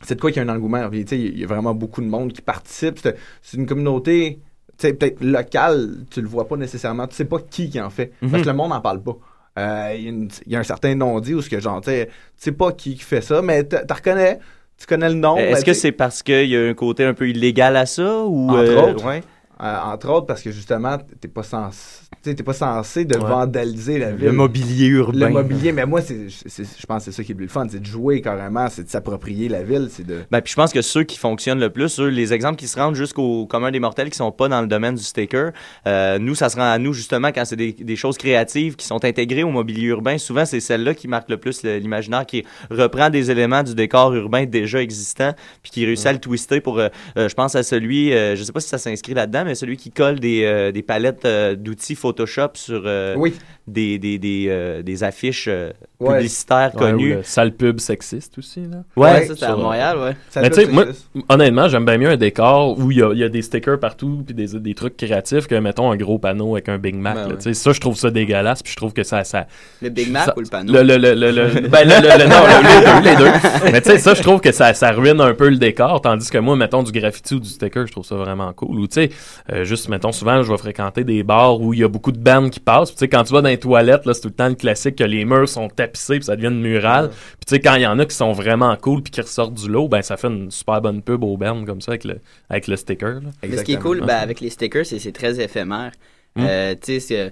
C'est 0.04 0.16
de 0.16 0.20
quoi 0.20 0.30
qu'il 0.32 0.44
y 0.44 0.46
a 0.46 0.52
un 0.52 0.54
engouement. 0.54 0.90
Puis, 0.90 1.06
tu 1.06 1.16
sais, 1.16 1.22
il 1.22 1.40
y 1.40 1.44
a 1.46 1.48
vraiment 1.48 1.74
beaucoup 1.74 2.02
de 2.02 2.08
monde 2.08 2.34
qui 2.34 2.42
participe. 2.42 3.00
C'est 3.42 3.56
une 3.56 3.66
communauté, 3.66 4.40
tu 4.78 4.88
sais, 4.88 4.94
peut-être 4.94 5.24
locale, 5.24 6.00
tu 6.12 6.22
le 6.22 6.28
vois 6.28 6.50
pas 6.50 6.58
nécessairement. 6.58 7.08
Tu 7.08 7.16
sais 7.16 7.24
pas 7.24 7.38
qui 7.40 7.70
qui 7.70 7.80
en 7.80 7.90
fait. 7.90 8.12
Parce 8.20 8.34
Mhm. 8.34 8.42
que 8.42 8.48
le 8.48 8.54
monde 8.54 8.70
n'en 8.72 8.82
parle 8.82 9.02
pas. 9.02 9.16
Euh, 9.58 9.96
Il 9.98 10.04
y, 10.48 10.54
a 10.56 10.58
y 10.58 10.60
un 10.60 10.64
certain 10.64 10.96
non-dit 10.96 11.34
où 11.34 11.42
ce 11.42 11.50
que 11.50 11.62
genre, 11.62 11.80
tu 11.80 11.92
sais, 12.36 12.52
pas 12.52 12.74
qui 12.74 12.96
qui 12.96 13.04
fait 13.04 13.22
ça, 13.22 13.42
mais 13.42 13.66
tu 13.66 13.78
reconnais. 13.90 14.40
Tu 14.78 14.86
connais 14.86 15.08
le 15.08 15.16
nom. 15.16 15.38
Est-ce 15.38 15.60
ben, 15.62 15.68
que 15.68 15.74
c'est 15.74 15.94
parce 15.94 16.22
qu'il 16.22 16.50
y 16.50 16.58
a 16.58 16.68
un 16.68 16.74
côté 16.74 17.06
un 17.06 17.14
peu 17.14 17.30
illégal 17.30 17.78
à 17.78 17.86
ça 17.86 18.26
ou 18.26 18.50
Entre 18.50 18.58
euh, 18.60 18.92
autres. 18.92 19.06
ouais? 19.08 19.24
Euh, 19.62 19.80
entre 19.80 20.10
autres 20.10 20.26
parce 20.28 20.42
que 20.42 20.52
justement, 20.52 20.98
t'es 20.98 21.30
pas 21.30 21.44
censé, 21.44 22.05
t'es 22.34 22.44
pas 22.44 22.54
censé 22.54 23.06
de 23.06 23.16
Ouais. 23.18 23.30
vandaliser 23.30 24.00
la 24.00 24.12
ville. 24.12 24.26
le 24.28 24.32
mobilier 24.32 24.88
urbain. 24.88 25.28
Le 25.28 25.30
mobilier, 25.30 25.72
mais 25.72 25.86
moi, 25.86 26.02
c'est, 26.02 26.28
je 26.30 26.86
pense 26.88 27.06
que 27.06 27.12
c'est 27.12 27.18
ça 27.18 27.24
qui 27.24 27.32
est 27.32 27.36
le 27.36 27.38
plus 27.40 27.48
fun, 27.50 27.68
c'est 27.70 27.80
de 27.80 27.86
jouer 27.86 28.22
carrément, 28.22 28.68
c'est 28.70 28.84
de 28.84 28.90
s'approprier 28.90 29.48
la 29.50 29.64
ville, 29.64 29.88
c'est 29.92 30.06
de. 30.06 30.22
Ben, 30.32 30.42
puis 30.42 30.52
je 30.52 30.56
pense 30.56 30.74
que 30.74 30.82
ceux 30.82 31.04
qui 31.04 31.18
fonctionnent 31.18 31.60
le 31.60 31.70
plus, 31.70 32.00
eux, 32.00 32.08
les 32.08 32.34
exemples 32.34 32.58
qui 32.58 32.68
se 32.68 32.78
rendent 32.80 32.96
jusqu'au 32.96 33.46
commun 33.46 33.72
des 33.72 33.80
mortels 33.80 34.10
qui 34.10 34.18
sont 34.18 34.32
pas 34.32 34.48
dans 34.48 34.62
le 34.62 34.68
domaine 34.68 34.96
du 34.96 35.04
sticker, 35.04 35.52
euh, 35.88 36.18
nous, 36.20 36.36
ça 36.36 36.50
se 36.50 36.56
rend 36.56 36.72
à 36.72 36.78
nous 36.78 36.94
justement 36.94 37.30
quand 37.30 37.46
c'est 37.46 37.56
des, 37.56 37.74
des 37.74 37.96
choses 37.96 38.18
créatives 38.18 38.76
qui 38.76 38.86
sont 38.86 39.04
intégrées 39.06 39.44
au 39.44 39.50
mobilier 39.52 39.88
urbain. 39.88 40.18
Souvent, 40.18 40.46
c'est 40.46 40.60
celle-là 40.60 40.94
qui 40.94 41.08
marque 41.08 41.30
le 41.30 41.38
plus 41.38 41.64
l'imaginaire, 41.64 42.26
qui 42.26 42.44
reprend 42.70 43.10
des 43.10 43.32
éléments 43.32 43.64
du 43.64 43.76
décor 43.76 44.14
urbain 44.14 44.46
déjà 44.46 44.82
existant, 44.82 45.34
puis 45.62 45.72
qui 45.72 45.86
réussit 45.86 46.08
à 46.08 46.14
le 46.14 46.20
twister 46.20 46.62
pour, 46.62 46.80
euh, 46.80 46.90
euh, 47.18 47.30
je 47.30 47.34
pense 47.36 47.56
à 47.56 47.64
celui, 47.64 48.12
je 48.12 48.42
sais 48.44 48.52
pas 48.52 48.60
si 48.60 48.70
ça 48.70 48.78
s'inscrit 48.78 49.14
là-dedans, 49.14 49.44
mais 49.46 49.56
celui 49.56 49.78
qui 49.78 49.92
colle 49.92 50.20
des, 50.20 50.72
des 50.74 50.82
palettes 50.82 51.26
d'outils 51.62 51.96
Photoshop 52.16 52.52
sur 52.56 52.84
euh, 52.86 53.16
Oui. 53.18 53.36
Des, 53.68 53.98
des, 53.98 54.18
des, 54.20 54.46
euh, 54.50 54.82
des 54.84 55.04
affiches 55.04 55.48
euh, 55.48 55.72
Ouais. 56.00 56.18
publicitaires 56.18 56.72
Ouais, 56.76 56.88
ou 56.88 56.92
connues. 56.92 57.14
le 57.16 57.24
sale 57.24 57.54
pub 57.54 57.80
sexiste 57.80 58.38
aussi, 58.38 58.60
là. 58.62 58.84
Ouais, 58.98 59.12
Ouais, 59.14 59.26
ça, 59.28 59.34
c'est 59.38 59.46
à 59.46 59.48
sur- 59.48 59.58
Montréal, 59.58 59.98
ouais. 59.98 60.16
Mais 60.42 60.50
tu 60.50 60.56
sais, 60.56 60.64
être 60.64 60.72
moi, 60.74 60.86
honnêtement, 61.30 61.70
j'aime 61.70 61.86
bien 61.86 61.98
mieux 61.98 62.10
un 62.10 62.18
décor 62.18 62.78
où 62.78 62.92
il 62.92 62.98
y 62.98 63.02
a, 63.02 63.12
il 63.14 63.18
y 63.20 63.24
a 63.24 63.30
des 63.30 63.42
stickers 63.42 63.80
partout 63.80 64.22
puis 64.26 64.36
des, 64.36 64.48
des 64.60 64.74
trucs 64.76 64.98
créatifs 64.98 65.48
que, 65.48 65.56
mettons, 65.56 65.90
un 65.92 65.96
gros 65.96 66.20
panneau 66.20 66.54
avec 66.56 66.68
un 66.68 66.78
Big 66.78 66.96
Mac. 66.96 67.16
Ben 67.16 67.22
là. 67.22 67.28
ouais. 67.30 67.36
Tu 67.38 67.42
sais, 67.44 67.54
Ça, 67.54 67.72
je 67.72 67.80
trouve 67.80 67.96
ça 67.96 68.12
dégueulasse 68.12 68.62
puis 68.62 68.72
je 68.74 68.76
trouve 68.78 68.92
que 68.94 69.04
ça... 69.04 69.24
ça 69.24 69.48
Le 69.82 69.90
Big 69.90 70.12
Mac 70.12 70.26
ça- 70.26 70.34
ou 70.38 70.42
le 70.42 70.48
panneau? 70.48 70.74
Le, 70.74 70.84
le, 70.84 70.98
le, 70.98 71.14
le, 71.16 71.32
le- 71.32 71.68
ben, 71.70 71.86
le- 71.88 72.02
le- 72.02 72.24
le- 72.24 72.30
non, 72.30 72.42
le- 72.46 73.06
les 73.06 73.16
deux, 73.16 73.24
les 73.24 73.32
deux. 73.32 73.72
Mais 73.72 73.82
tu 73.82 73.90
sais, 73.92 73.98
ça, 73.98 74.14
je 74.14 74.22
trouve 74.22 74.42
que 74.42 74.52
ça, 74.52 74.74
ça 74.74 74.92
ruine 74.92 75.22
un 75.22 75.34
peu 75.34 75.48
le 75.50 75.58
décor, 75.58 76.02
tandis 76.02 76.30
que 76.30 76.38
moi, 76.38 76.58
mettons, 76.58 76.84
du 76.84 76.92
graffiti 76.92 77.36
ou 77.36 77.40
du 77.40 77.48
sticker, 77.50 77.88
je 77.88 77.92
trouve 77.94 78.06
ça 78.06 78.16
vraiment 78.16 78.52
cool. 78.54 78.80
Ou 78.80 78.88
tu 78.88 78.96
sais, 78.96 79.10
euh, 79.54 79.64
juste, 79.64 79.88
mettons, 79.88 80.12
souvent, 80.12 80.44
je 80.44 80.52
vais 80.52 80.58
fréquenter 80.58 81.06
des 81.06 81.24
bars 81.24 81.60
où 81.62 81.74
il 81.74 81.80
y 81.80 81.84
a 81.86 81.88
beaucoup 81.88 82.12
de 82.12 82.20
bandes 82.20 82.50
qui 82.52 82.60
passent. 82.60 82.92
Tu 82.92 82.98
sais, 82.98 83.08
quand 83.08 83.24
tu 83.24 83.32
vas 83.34 83.42
dans 83.42 83.55
les 83.56 83.60
toilettes, 83.60 84.06
là, 84.06 84.14
c'est 84.14 84.22
tout 84.22 84.28
le 84.28 84.34
temps 84.34 84.48
le 84.50 84.56
classique 84.56 84.96
que 84.96 85.04
les 85.04 85.26
murs 85.26 85.50
sont 85.50 85.68
tapissés 85.68 86.16
puis 86.16 86.24
ça 86.26 86.36
devient 86.36 86.48
une 86.48 86.62
murale. 86.62 87.10
Puis 87.10 87.46
tu 87.48 87.56
sais, 87.56 87.60
quand 87.60 87.76
il 87.76 87.82
y 87.82 87.88
en 87.88 87.98
a 88.00 88.06
qui 88.06 88.16
sont 88.16 88.32
vraiment 88.32 88.76
cool 88.78 89.02
puis 89.02 89.12
qui 89.12 89.22
ressortent 89.22 89.54
du 89.54 89.70
lot, 89.70 89.88
ben 89.88 90.02
ça 90.02 90.18
fait 90.18 90.28
une 90.28 90.52
super 90.52 90.82
bonne 90.82 91.02
pub 91.02 91.24
aux 91.24 91.38
bandes 91.38 91.66
comme 91.66 91.82
ça 91.82 91.92
avec 91.92 92.04
le, 92.04 92.20
avec 92.50 92.68
le 92.68 92.76
sticker. 92.76 93.20
ce 93.44 93.64
qui 93.64 93.74
est 93.74 93.80
cool 93.80 94.02
ben, 94.02 94.18
avec 94.18 94.42
les 94.42 94.50
stickers, 94.50 94.86
c'est 94.86 94.98
que 94.98 95.02
c'est 95.02 95.12
très 95.12 95.40
éphémère. 95.40 95.92
Mm. 96.36 96.46
Euh, 96.48 96.76
tu 96.82 97.00
sais, 97.00 97.32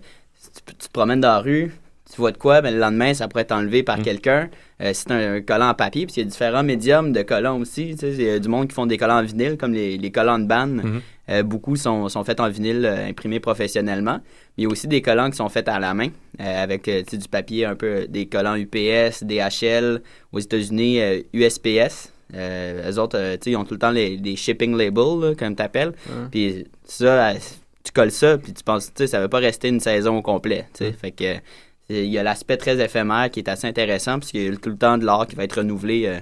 tu, 0.66 0.74
tu 0.74 0.88
te 0.88 0.92
promènes 0.94 1.22
dans 1.22 1.30
la 1.30 1.40
rue, 1.40 1.74
tu 2.12 2.18
vois 2.18 2.32
de 2.32 2.38
quoi, 2.38 2.62
ben, 2.62 2.74
le 2.74 2.80
lendemain, 2.80 3.14
ça 3.14 3.28
pourrait 3.28 3.44
être 3.44 3.52
enlevé 3.52 3.84
par 3.84 4.00
Mm. 4.00 4.04
quelqu'un. 4.04 4.50
Euh, 4.82 4.92
c'est 4.94 5.12
un, 5.12 5.36
un 5.36 5.42
collant 5.42 5.70
en 5.70 5.74
papier, 5.74 6.06
puis 6.06 6.16
il 6.18 6.20
y 6.20 6.26
a 6.26 6.30
différents 6.30 6.64
médiums 6.64 7.12
de 7.12 7.22
collants 7.22 7.60
aussi. 7.60 7.96
Tu 7.96 8.00
sais, 8.00 8.14
il 8.14 8.22
y 8.24 8.30
a 8.30 8.40
du 8.40 8.50
monde 8.50 8.68
qui 8.68 8.76
font 8.76 8.86
des 8.86 8.98
collants 8.98 9.20
en 9.20 9.24
vinyle, 9.24 9.58
comme 9.58 9.74
les, 9.74 9.98
les 9.98 10.12
collants 10.12 10.40
de 10.40 10.46
bande. 10.48 10.84
Mhm. 10.84 11.02
Euh, 11.30 11.42
beaucoup 11.44 11.78
sont, 11.78 12.10
sont 12.10 12.24
faits 12.26 12.42
en 12.42 12.50
vinyle, 12.50 12.86
euh, 12.86 13.08
imprimés 13.08 13.40
professionnellement. 13.40 14.20
Mais 14.58 14.63
il 14.63 14.63
y 14.63 14.68
a 14.68 14.70
aussi 14.70 14.88
des 14.88 15.02
collants 15.02 15.30
qui 15.30 15.38
sont 15.38 15.50
faits 15.50 15.68
à 15.68 15.80
la 15.80 15.94
main, 15.94 16.10
euh, 16.39 16.63
avec 16.63 16.88
euh, 16.88 17.02
tu 17.08 17.18
du 17.18 17.28
papier 17.28 17.66
un 17.66 17.76
peu, 17.76 17.88
euh, 17.88 18.08
des 18.08 18.28
collants 18.28 18.56
UPS, 18.56 19.24
DHL, 19.24 20.02
aux 20.32 20.39
États-Unis, 20.39 21.02
euh, 21.02 21.22
USPS. 21.34 22.12
Euh, 22.36 22.92
eux 22.92 23.00
autres, 23.00 23.18
euh, 23.18 23.38
tu 23.39 23.52
ils 23.52 23.56
ont 23.56 23.66
tout 23.66 23.74
le 23.74 23.80
temps 23.80 23.92
les, 23.92 24.18
les 24.18 24.36
shipping 24.36 24.76
labels, 24.76 25.20
là, 25.22 25.36
comme 25.36 25.56
t'appelles. 25.56 25.94
Puis 26.32 26.66
ça, 26.86 27.34
tu 27.84 27.92
colles 27.92 28.12
ça, 28.12 28.38
puis 28.38 28.54
tu 28.54 28.63
penses, 28.63 28.88
tu 28.88 28.92
sais, 28.98 29.08
ça 29.08 29.20
va 29.20 29.28
pas 29.28 29.39
rester 29.39 29.70
une 29.70 29.80
saison 29.80 30.18
au 30.18 30.22
complet, 30.22 30.68
tu. 30.74 30.92
Fait 30.94 31.12
que 31.12 31.36
il 31.89 32.06
y 32.06 32.18
a 32.18 32.24
l'aspect 32.24 32.58
très 32.58 32.84
éphémère 32.84 33.30
qui 33.30 33.42
est 33.42 33.50
assez 33.50 33.68
intéressant, 33.68 34.18
parce 34.20 34.32
qu'il 34.32 34.44
y 34.44 34.48
a 34.48 34.56
tout 34.56 34.70
le 34.70 34.78
temps 34.78 34.98
de 34.98 35.06
l'art 35.06 35.28
qui 35.28 35.36
va 35.36 35.44
être 35.44 35.58
renouvelé, 35.58 36.22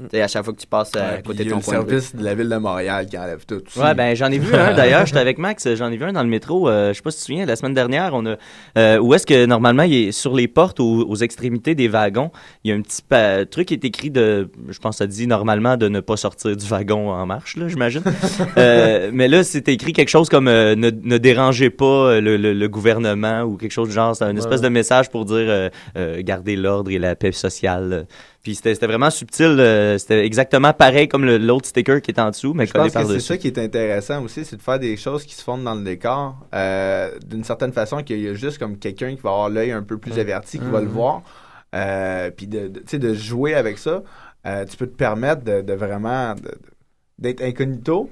euh, 0.00 0.04
tu 0.04 0.16
sais, 0.16 0.22
à 0.22 0.28
chaque 0.28 0.44
fois 0.44 0.52
que 0.54 0.60
tu 0.60 0.66
passes 0.66 0.92
euh, 0.96 1.00
à 1.00 1.02
Ouais, 1.12 1.14
puis 1.16 1.22
côté 1.24 1.38
de 1.44 1.44
y 1.44 1.48
a 1.48 1.50
ton 1.52 1.58
le 1.58 1.62
service 1.62 2.14
de 2.16 2.24
la 2.24 2.34
ville 2.34 2.48
de 2.48 2.56
Montréal 2.56 3.06
qui 3.06 3.16
enlève 3.18 3.44
tout. 3.46 3.62
aussi. 3.66 3.78
Ouais, 3.78 3.94
ben 3.94 4.14
j'en 4.16 4.26
ai 4.30 4.38
vu 4.38 4.54
un 4.54 4.72
d'ailleurs. 4.76 5.06
J'étais 5.06 5.18
avec 5.20 5.38
Max, 5.38 5.72
j'en 5.74 5.90
ai 5.92 5.96
vu 5.96 6.04
un 6.04 6.12
dans 6.12 6.22
le 6.22 6.28
métro. 6.28 6.68
euh, 6.68 6.88
je 6.92 6.94
sais 6.94 7.02
pas 7.02 7.10
si 7.10 7.18
tu 7.18 7.20
te 7.22 7.26
souviens, 7.26 7.46
la 7.46 7.56
semaine 7.56 7.74
dernière, 7.74 8.10
on 8.14 8.26
a 8.26 8.36
euh, 8.78 8.98
où 8.98 9.14
est-ce 9.14 9.26
que 9.26 9.46
normalement 9.46 9.84
il 9.84 9.94
est 10.08 10.12
sur 10.12 10.34
les 10.34 10.48
portes 10.48 10.80
aux, 10.80 11.06
aux 11.08 11.16
extrémités 11.16 11.74
des 11.74 11.88
wagons, 11.88 12.30
il 12.64 12.70
y 12.70 12.72
a 12.72 12.76
un 12.76 12.80
petit 12.82 13.02
truc 13.50 13.68
qui 13.68 13.74
est 13.74 13.84
écrit 13.84 14.10
de, 14.10 14.48
je 14.68 14.78
pense 14.78 14.96
que 14.96 14.98
ça 14.98 15.06
dit 15.06 15.26
normalement 15.26 15.76
de 15.76 15.88
ne 15.88 16.00
pas 16.00 16.16
sortir 16.16 16.56
du 16.56 16.66
wagon 16.66 17.10
en 17.10 17.26
marche 17.26 17.56
là, 17.56 17.68
j'imagine. 17.68 18.02
Euh, 18.56 19.10
mais 19.12 19.28
là 19.28 19.42
c'était 19.42 19.72
écrit 19.74 19.92
quelque 19.92 20.08
chose 20.08 20.28
comme 20.28 20.48
euh, 20.48 20.74
ne, 20.76 20.90
ne 20.90 21.18
dérangez 21.18 21.70
pas 21.70 21.84
euh, 21.84 22.20
le, 22.20 22.36
le- 22.36 22.52
le 22.52 22.68
gouvernement 22.68 23.42
ou 23.42 23.56
quelque 23.56 23.72
chose 23.72 23.88
du 23.88 23.94
genre. 23.94 24.14
C'est 24.14 24.24
une 24.24 24.38
espèce 24.38 24.60
de 24.60 24.68
message 24.68 25.10
pour 25.10 25.24
dire 25.24 25.36
euh, 25.38 25.68
euh, 25.96 26.20
garder 26.22 26.56
l'ordre 26.56 26.90
et 26.90 26.98
la 26.98 27.14
paix 27.16 27.32
sociale. 27.32 28.06
Puis 28.44 28.54
c'était 28.54 28.74
c'était 28.74 28.86
vraiment 28.86 29.10
subtil. 29.10 29.56
euh, 29.58 29.98
c'était 29.98 30.24
exactement 30.24 30.72
pareil 30.72 31.08
comme 31.08 31.24
le- 31.24 31.38
l'autre 31.38 31.66
sticker 31.66 32.00
qui 32.00 32.12
est 32.12 32.20
en 32.20 32.30
dessous, 32.30 32.52
mais 32.54 32.66
Je 32.66 32.72
collé 32.72 32.84
pense 32.84 32.92
que 32.92 32.98
c'est 33.14 33.26
ça 33.26 33.36
qui 33.38 33.46
est 33.48 33.58
intéressant 33.58 34.22
aussi, 34.22 34.44
c'est 34.44 34.56
de 34.56 34.62
faire 34.62 34.78
des 34.78 34.96
choses 34.96 35.24
qui 35.24 35.34
se 35.34 35.42
font 35.42 35.58
dans 35.58 35.74
le 35.74 35.82
décor 35.82 36.36
euh, 36.54 37.10
d'une 37.26 37.42
certaine 37.42 37.72
façon 37.72 38.02
qu'il 38.02 38.20
y 38.20 38.28
a 38.28 38.34
juste 38.34 38.58
comme 38.58 38.78
quelqu'un 38.78 39.16
qui 39.16 39.22
va 39.22 39.30
avoir 39.30 39.48
l'œil 39.48 39.72
un 39.72 39.82
peu 39.82 39.98
plus 39.98 40.12
averti, 40.20 40.58
qui 40.60 40.70
va 40.70 40.80
le 40.82 40.86
voir, 40.88 41.22
euh, 41.74 42.30
puis 42.30 42.46
de, 42.46 42.68
de, 42.68 42.78
tu 42.80 42.84
sais, 42.86 42.98
de 42.98 43.14
jouer 43.14 43.54
avec 43.54 43.78
ça. 43.78 44.02
Euh, 44.46 44.64
tu 44.66 44.76
peux 44.76 44.86
te 44.86 44.94
permettre 44.96 45.42
de, 45.42 45.62
de 45.62 45.72
vraiment 45.72 46.34
d'être 47.18 47.42
incognito, 47.42 48.10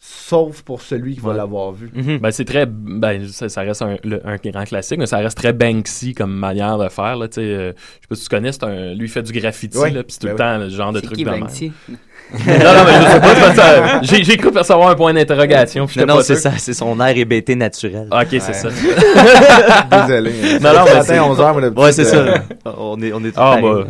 sauf 0.00 0.62
pour 0.62 0.80
celui 0.82 1.14
qui 1.14 1.20
va 1.20 1.30
Ouais. 1.30 1.36
l'avoir 1.36 1.72
vu. 1.72 1.90
Mhm. 1.94 2.18
Ben, 2.18 2.30
c'est 2.30 2.44
très. 2.44 2.66
Ben, 2.66 3.26
ça, 3.26 3.48
ça 3.48 3.62
reste 3.62 3.82
un, 3.82 3.96
le- 4.04 4.24
un 4.26 4.36
grand 4.36 4.64
classique, 4.64 4.98
mais 4.98 5.06
ça 5.06 5.18
reste 5.18 5.36
très 5.36 5.52
Banksy 5.52 6.14
comme 6.14 6.32
manière 6.32 6.78
de 6.78 6.88
faire. 6.88 7.16
Là, 7.16 7.26
tu 7.28 7.34
sais, 7.36 7.40
euh, 7.42 7.72
je 7.76 7.82
sais 7.82 8.06
pas 8.08 8.14
si 8.14 8.22
tu 8.22 8.28
connais, 8.28 8.52
c'est 8.52 8.64
un, 8.64 8.94
lui 8.94 9.06
il 9.06 9.08
fait 9.08 9.22
du 9.22 9.32
graffiti, 9.32 9.76
là, 9.78 10.02
puis 10.04 10.12
c'est 10.12 10.20
tout 10.20 10.26
Ben 10.26 10.32
le 10.32 10.38
temps 10.38 10.58
le 10.58 10.68
genre 10.68 10.92
de 10.92 11.00
truc 11.00 11.16
qui, 11.16 11.24
de 11.24 11.30
même. 11.30 11.46
Non, 12.30 12.38
non, 12.46 12.84
mais 12.84 12.92
je 13.02 13.10
sais 13.10 13.20
pas, 13.20 13.54
c'est 14.02 14.06
j'ai, 14.16 14.22
j'ai 14.24 14.36
cru 14.36 14.50
percevoir 14.52 14.90
un 14.90 14.94
point 14.94 15.14
d'interrogation. 15.14 15.86
puis 15.86 15.96
Non, 15.98 16.02
j'étais 16.02 16.12
non, 16.12 16.16
pas 16.18 16.22
c'est 16.24 16.34
sûr. 16.34 16.50
ça, 16.50 16.58
c'est 16.58 16.74
son 16.74 17.00
air 17.00 17.16
hébété 17.16 17.54
naturel. 17.54 18.06
Ah, 18.10 18.22
ok, 18.22 18.28
c'est 18.40 18.48
Ouais. 18.48 18.52
ça. 18.52 18.68
Désolé. 20.06 20.32
Non, 20.60 20.72
non, 20.74 20.84
mais 20.84 21.00
Ce 21.00 21.06
c'est- 21.06 21.16
matin, 21.16 21.28
11h, 21.34 21.52
moi, 21.52 21.60
le 21.60 21.68
Ouais, 21.68 21.90
petit, 21.90 21.94
c'est 21.94 22.14
euh, 22.14 22.34
ça. 22.36 22.74
On 22.78 23.00
est, 23.00 23.12
on 23.12 23.20
est 23.24 23.30
tous 23.32 23.38
Ah, 23.40 23.58
bah. 23.62 23.84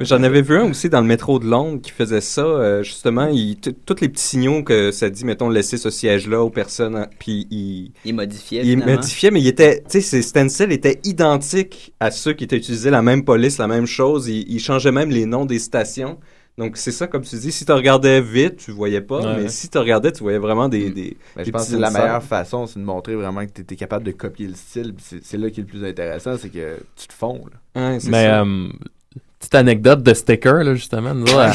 J'en 0.00 0.22
avais 0.22 0.42
vu 0.42 0.56
un 0.58 0.70
aussi 0.70 0.88
dans 0.88 1.00
le 1.00 1.06
métro 1.06 1.38
de 1.38 1.46
Londres 1.46 1.80
qui 1.82 1.90
faisait 1.90 2.20
ça. 2.20 2.42
euh, 2.42 2.82
justement, 2.82 3.28
il, 3.32 3.56
t- 3.56 3.72
tous 3.72 3.96
les 4.00 4.08
petits 4.08 4.24
signaux 4.24 4.62
que 4.62 4.90
ça 4.90 5.10
dit, 5.10 5.24
mettons, 5.24 5.48
laisser 5.50 5.76
ce 5.76 5.90
siège-là 5.90 6.40
aux 6.42 6.50
personnes, 6.50 6.96
hein, 6.96 7.06
puis 7.18 7.46
il, 7.50 7.92
Il 8.04 8.14
modifiait, 8.14 8.60
il 8.64 8.70
finalement. 8.70 8.92
modifiait, 8.96 9.30
mais 9.30 9.40
il 9.40 9.46
était, 9.48 9.76
tu 9.80 9.84
sais, 9.88 10.00
ses 10.00 10.22
stencils 10.22 10.72
étaient 10.72 10.98
identiques 11.04 11.92
à 12.00 12.10
ceux 12.10 12.32
qui 12.32 12.44
étaient 12.44 12.56
utilisés, 12.56 12.90
la 12.90 13.02
même 13.02 13.24
police, 13.24 13.58
la 13.58 13.68
même 13.68 13.86
chose. 13.86 14.28
Il, 14.28 14.44
il 14.50 14.60
changeait 14.60 14.92
même 14.92 15.10
les 15.10 15.26
noms 15.26 15.44
des 15.44 15.58
stations. 15.58 16.18
Donc, 16.58 16.76
c'est 16.76 16.92
ça, 16.92 17.06
comme 17.06 17.22
tu 17.22 17.34
dis, 17.36 17.50
si 17.50 17.64
tu 17.64 17.72
regardais 17.72 18.20
vite, 18.20 18.56
tu 18.58 18.72
voyais 18.72 19.00
pas, 19.00 19.20
Ouais, 19.20 19.36
mais 19.36 19.42
ouais. 19.44 19.48
si 19.48 19.68
tu 19.70 19.78
regardais, 19.78 20.12
tu 20.12 20.22
voyais 20.22 20.38
vraiment 20.38 20.68
des. 20.68 20.90
des 20.90 21.16
Ben, 21.34 21.42
des 21.42 21.44
je 21.46 21.50
pense 21.50 21.70
que 21.70 21.76
la 21.76 21.90
meilleure 21.90 22.22
façon, 22.22 22.66
c'est 22.66 22.78
de 22.78 22.84
montrer 22.84 23.14
vraiment 23.14 23.44
que 23.46 23.62
tu 23.62 23.72
es 23.72 23.76
capable 23.76 24.04
de 24.04 24.10
copier 24.12 24.48
le 24.48 24.54
style. 24.54 24.94
C'est 25.22 25.38
là 25.38 25.48
qui 25.50 25.60
est 25.60 25.62
le 25.62 25.68
plus 25.68 25.84
intéressant, 25.84 26.36
c'est 26.38 26.50
que 26.50 26.76
tu 26.96 27.08
te 27.08 27.12
fonds. 27.14 27.42
là. 27.74 27.80
Ouais, 27.92 27.98
Mais, 28.06 28.26
ça. 28.26 28.42
euh, 28.42 28.68
petite 29.40 29.54
anecdote 29.54 30.02
de 30.02 30.12
sticker, 30.12 30.62
là, 30.62 30.74
justement. 30.74 31.14
Nous, 31.14 31.26
à, 31.38 31.52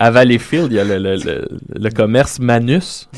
à 0.00 0.10
Valleyfield, 0.10 0.72
il 0.72 0.74
y 0.76 0.80
a 0.80 0.84
le, 0.84 0.98
le, 0.98 1.16
le, 1.16 1.48
le 1.76 1.90
commerce 1.90 2.40
Manus. 2.40 3.08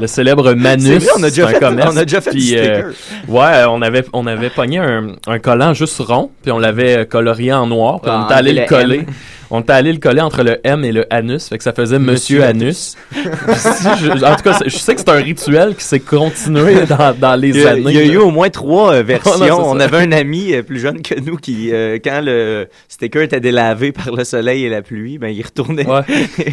Le 0.00 0.06
célèbre 0.06 0.54
Manus. 0.54 1.02
Vrai, 1.02 1.12
on 1.18 1.22
a 1.24 1.30
déjà 1.30 1.48
fait- 1.48 1.58
commerce. 1.58 1.92
on 1.92 1.96
a 1.96 2.04
déjà 2.04 2.20
fait 2.20 2.30
Puis, 2.30 2.56
euh, 2.56 2.92
ouais, 3.26 3.64
on 3.68 3.82
avait, 3.82 4.04
on 4.12 4.28
avait 4.28 4.50
pogné 4.50 4.78
un, 4.78 5.16
un 5.26 5.38
collant 5.40 5.74
juste 5.74 5.98
rond, 5.98 6.30
puis 6.42 6.52
on 6.52 6.58
l'avait 6.60 7.04
colorié 7.06 7.52
en 7.52 7.66
noir, 7.66 8.00
puis 8.00 8.08
Ah, 8.14 8.20
on 8.22 8.24
était 8.26 8.34
allé 8.34 8.50
enlever 8.52 8.60
le 8.60 8.60
le 8.62 8.68
coller. 8.68 8.98
M. 9.00 9.06
On 9.50 9.60
était 9.60 9.72
allé 9.72 9.92
le 9.92 9.98
coller 9.98 10.20
entre 10.20 10.42
le 10.42 10.58
M 10.62 10.84
et 10.84 10.92
le 10.92 11.06
anus, 11.12 11.48
fait 11.48 11.56
que 11.56 11.64
ça 11.64 11.72
faisait 11.72 11.98
Monsieur, 11.98 12.44
Anus. 12.44 12.96
Puis 13.10 13.20
si 13.56 13.84
je- 14.02 14.24
en 14.24 14.36
tout 14.36 14.42
cas, 14.42 14.58
je 14.66 14.76
sais 14.76 14.94
que 14.94 15.00
c'est 15.00 15.08
un 15.08 15.14
rituel 15.22 15.74
qui 15.74 15.84
s'est 15.84 16.00
continué 16.00 16.84
dans, 16.86 17.14
dans 17.18 17.34
les 17.34 17.48
Il 17.56 17.66
années. 17.66 17.82
il 17.86 17.92
y 17.94 17.98
a 17.98 18.04
là. 18.04 18.12
eu 18.12 18.16
au 18.18 18.30
moins 18.30 18.50
trois 18.50 18.92
euh, 18.94 19.02
versions. 19.06 19.38
Non, 19.38 19.70
on 19.70 19.80
avait 19.80 19.96
un 19.98 20.12
ami 20.12 20.52
euh, 20.52 20.62
plus 20.62 20.78
jeune 20.80 21.00
que 21.00 21.18
nous 21.18 21.36
qui, 21.36 21.70
euh, 21.72 21.98
quand 22.04 22.20
le 22.22 22.68
sticker 22.88 23.22
était 23.22 23.40
délavé 23.40 23.90
par 23.92 24.12
le 24.14 24.22
soleil 24.24 24.64
et 24.64 24.68
la 24.68 24.82
pluie, 24.82 25.16
ben 25.16 25.28
il 25.28 25.42
retournait. 25.42 25.86
Ouais. 25.86 26.02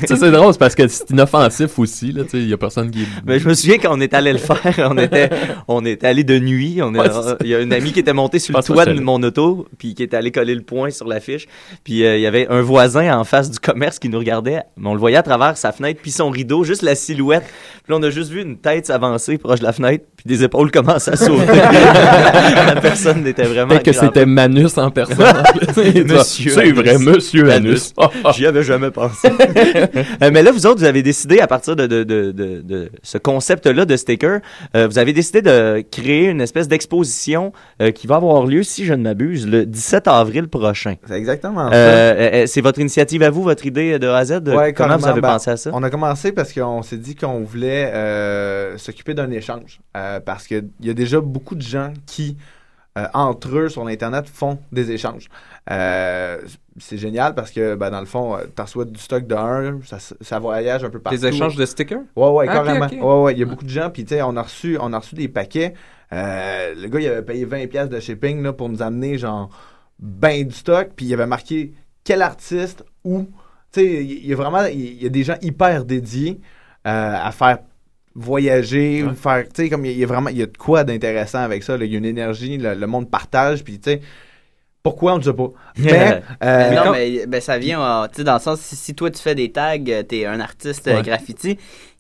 C'est 0.07 0.31
drôle, 0.31 0.55
parce 0.57 0.75
que 0.75 0.87
c'est 0.87 1.09
inoffensif 1.09 1.77
aussi, 1.77 2.13
là, 2.13 2.23
il 2.33 2.47
y 2.47 2.53
a 2.53 2.57
personne 2.57 2.89
qui... 2.91 3.05
Ben, 3.25 3.37
je 3.39 3.47
me 3.49 3.53
souviens 3.55 3.77
quand 3.77 3.93
on 3.93 3.99
est 3.99 4.13
allé 4.13 4.31
le 4.31 4.39
faire, 4.39 4.61
on 4.89 4.97
était, 4.97 5.29
on 5.67 5.83
était 5.85 6.07
allé 6.07 6.23
de 6.23 6.39
nuit. 6.39 6.79
On 6.81 6.93
est- 6.95 6.99
Ouais, 6.99 7.09
il 7.41 7.47
y 7.49 7.55
a 7.55 7.59
un 7.59 7.71
ami 7.71 7.91
qui 7.91 7.99
était 7.99 8.13
monté 8.13 8.39
sur 8.39 8.55
le 8.55 8.63
toit 8.63 8.85
de 8.85 8.99
mon 9.01 9.21
auto, 9.21 9.67
puis 9.77 9.93
qui 9.95 10.03
était 10.03 10.15
allé 10.15 10.31
coller 10.31 10.55
le 10.55 10.61
point 10.61 10.91
sur 10.91 11.07
l'affiche. 11.07 11.45
Puis 11.83 11.95
il 11.99 12.19
y 12.21 12.25
avait 12.25 12.47
un 12.49 12.61
voisin 12.61 12.84
en 12.95 13.23
face 13.23 13.49
du 13.49 13.59
commerce 13.59 13.99
qui 13.99 14.09
nous 14.09 14.19
regardait, 14.19 14.61
mais 14.77 14.89
on 14.89 14.93
le 14.93 14.99
voyait 14.99 15.17
à 15.17 15.23
travers 15.23 15.57
sa 15.57 15.71
fenêtre, 15.71 15.99
puis 16.01 16.11
son 16.11 16.29
rideau, 16.29 16.63
juste 16.63 16.81
la 16.81 16.95
silhouette. 16.95 17.43
Puis 17.83 17.91
là, 17.93 17.97
on 17.99 18.03
a 18.03 18.09
juste 18.09 18.31
vu 18.31 18.41
une 18.41 18.57
tête 18.57 18.85
s'avancer 18.85 19.37
proche 19.37 19.59
de 19.59 19.65
la 19.65 19.73
fenêtre, 19.73 20.05
puis 20.15 20.25
des 20.27 20.43
épaules 20.43 20.71
commencer 20.71 21.11
à 21.11 21.15
sauter. 21.15 21.45
la 22.67 22.81
personne 22.81 23.23
n'était 23.23 23.43
vraiment. 23.43 23.69
Peut-être 23.69 23.83
que 23.83 23.93
c'était 23.93 24.25
Manus 24.25 24.77
en 24.77 24.91
personne. 24.91 25.17
Monsieur 25.77 26.51
C'est 26.51 26.61
Anus. 26.61 26.73
vrai, 26.75 26.97
Monsieur 26.97 27.51
Anus. 27.51 27.93
J'y 28.35 28.45
avais 28.45 28.63
jamais 28.63 28.91
pensé. 28.91 29.27
Euh, 30.21 30.29
mais 30.31 30.43
là, 30.43 30.51
vous 30.51 30.65
autres, 30.65 30.79
vous 30.79 30.85
avez 30.85 31.03
décidé, 31.03 31.39
à 31.39 31.47
partir 31.47 31.75
de, 31.75 31.87
de, 31.87 32.03
de, 32.03 32.31
de, 32.31 32.61
de 32.61 32.91
ce 33.03 33.17
concept-là 33.17 33.85
de 33.85 33.95
sticker, 33.95 34.39
euh, 34.75 34.87
vous 34.87 34.97
avez 34.99 35.13
décidé 35.13 35.41
de 35.41 35.83
créer 35.91 36.25
une 36.25 36.41
espèce 36.41 36.67
d'exposition 36.67 37.51
euh, 37.81 37.91
qui 37.91 38.07
va 38.07 38.15
avoir 38.15 38.45
lieu, 38.45 38.63
si 38.63 38.85
je 38.85 38.93
ne 38.93 39.03
m'abuse, 39.03 39.47
le 39.47 39.65
17 39.65 40.07
avril 40.07 40.47
prochain. 40.47 40.95
C'est 41.07 41.15
exactement 41.17 41.71
ça. 41.71 42.47
C'est 42.47 42.61
votre 42.61 42.74
initiative 42.81 43.23
à 43.23 43.29
vous, 43.29 43.43
votre 43.43 43.65
idée 43.65 43.97
de 43.99 44.07
A 44.07 44.17
à 44.17 44.25
Z? 44.25 44.41
de 44.41 44.53
Ouais, 44.53 44.73
comment 44.73 44.97
vous 44.97 45.07
avez 45.07 45.21
Ben, 45.21 45.33
pensé 45.33 45.51
à 45.51 45.57
ça? 45.57 45.71
On 45.73 45.83
a 45.83 45.89
commencé 45.89 46.31
parce 46.31 46.53
qu'on 46.53 46.81
s'est 46.81 46.97
dit 46.97 47.15
qu'on 47.15 47.41
voulait 47.43 47.91
euh, 47.93 48.77
s'occuper 48.77 49.13
d'un 49.13 49.31
échange. 49.31 49.79
Euh, 49.97 50.19
parce 50.19 50.47
qu'il 50.47 50.69
y 50.81 50.89
a 50.89 50.93
déjà 50.93 51.19
beaucoup 51.21 51.55
de 51.55 51.61
gens 51.61 51.91
qui, 52.05 52.37
euh, 52.97 53.07
entre 53.13 53.57
eux, 53.57 53.69
sur 53.69 53.85
Internet, 53.87 54.27
font 54.27 54.59
des 54.71 54.91
échanges. 54.91 55.27
Euh, 55.71 56.37
c'est 56.77 56.97
génial 56.97 57.33
parce 57.35 57.51
que, 57.51 57.75
ben, 57.75 57.89
dans 57.89 57.99
le 58.01 58.05
fond, 58.05 58.37
tu 58.55 58.61
reçois 58.61 58.85
du 58.85 58.99
stock 58.99 59.25
de 59.27 59.35
un, 59.35 59.79
ça, 59.85 59.97
ça 60.21 60.39
voyage 60.39 60.83
un 60.83 60.89
peu 60.89 60.99
partout. 60.99 61.17
Des 61.19 61.27
échanges 61.27 61.55
de 61.55 61.65
stickers? 61.65 62.01
Ouais, 62.15 62.29
ouais, 62.29 62.45
Ah, 62.49 62.53
carrément. 62.53 62.85
ok. 62.85 62.91
Ouais, 62.91 63.23
ouais, 63.23 63.33
il 63.33 63.39
y 63.39 63.43
a 63.43 63.45
beaucoup 63.45 63.63
de 63.65 63.69
gens, 63.69 63.89
puis 63.89 64.03
tu 64.05 64.15
sais, 64.15 64.21
on 64.21 64.35
a 64.35 64.41
reçu, 64.41 64.77
on 64.81 64.91
a 64.93 64.99
reçu 64.99 65.15
des 65.15 65.27
paquets. 65.27 65.73
Euh, 66.13 66.73
le 66.75 66.87
gars, 66.87 66.99
il 66.99 67.07
avait 67.07 67.21
payé 67.23 67.45
20$ 67.45 67.67
piastres 67.67 67.93
de 67.95 67.99
shipping 67.99 68.43
là, 68.43 68.53
pour 68.53 68.69
nous 68.69 68.81
amener, 68.83 69.17
genre, 69.17 69.49
ben 69.99 70.45
du 70.45 70.53
stock, 70.53 70.89
puis 70.95 71.05
il 71.07 71.13
avait 71.13 71.25
marqué 71.25 71.73
quel 72.05 72.21
artiste 72.21 72.85
ou. 73.03 73.27
Tu 73.73 73.81
sais, 73.81 74.05
il 74.05 74.25
y 74.25 74.31
a 74.31 74.37
vraiment, 74.37 74.63
il 74.67 75.03
y 75.03 75.05
a 75.05 75.09
des 75.09 75.23
gens 75.23 75.35
hyper 75.41 75.83
dédiés 75.83 76.39
euh, 76.87 77.17
à 77.21 77.31
faire 77.33 77.59
voyager, 78.13 79.03
ou 79.03 79.13
faire, 79.13 79.43
tu 79.43 79.63
sais, 79.63 79.69
comme 79.69 79.83
il 79.85 79.89
y, 79.89 79.91
a- 79.91 79.95
il 79.95 79.99
y 79.99 80.03
a 80.05 80.07
vraiment, 80.07 80.29
il 80.29 80.37
y 80.37 80.41
a 80.41 80.45
de 80.45 80.55
quoi 80.57 80.85
d'intéressant 80.85 81.39
avec 81.39 81.63
ça, 81.63 81.75
il 81.75 81.91
y 81.91 81.95
a 81.95 81.97
une 81.97 82.05
énergie, 82.05 82.57
le, 82.57 82.73
le 82.73 82.87
monde 82.87 83.09
partage, 83.11 83.63
puis 83.65 83.79
tu 83.79 83.89
sais, 83.91 84.01
pourquoi 84.83 85.15
on 85.15 85.17
ne 85.17 85.23
sait 85.23 85.33
pas. 85.33 85.49
Mais, 85.77 86.21
euh, 86.43 86.69
Mais 86.69 86.75
non, 86.75 86.83
quand- 86.83 86.91
mais 86.93 87.25
ben, 87.27 87.41
ça 87.41 87.57
vient, 87.57 87.81
euh, 87.81 88.07
tu 88.07 88.17
sais, 88.17 88.23
dans 88.23 88.35
le 88.35 88.39
sens, 88.39 88.61
si, 88.61 88.75
si 88.75 88.95
toi 88.95 89.11
tu 89.11 89.21
fais 89.21 89.35
des 89.35 89.51
tags, 89.51 89.77
euh, 89.89 90.03
t'es 90.03 90.25
un 90.25 90.39
artiste 90.39 90.87
euh, 90.87 90.97
Ouais. 90.97 91.03
graffiti, 91.03 91.57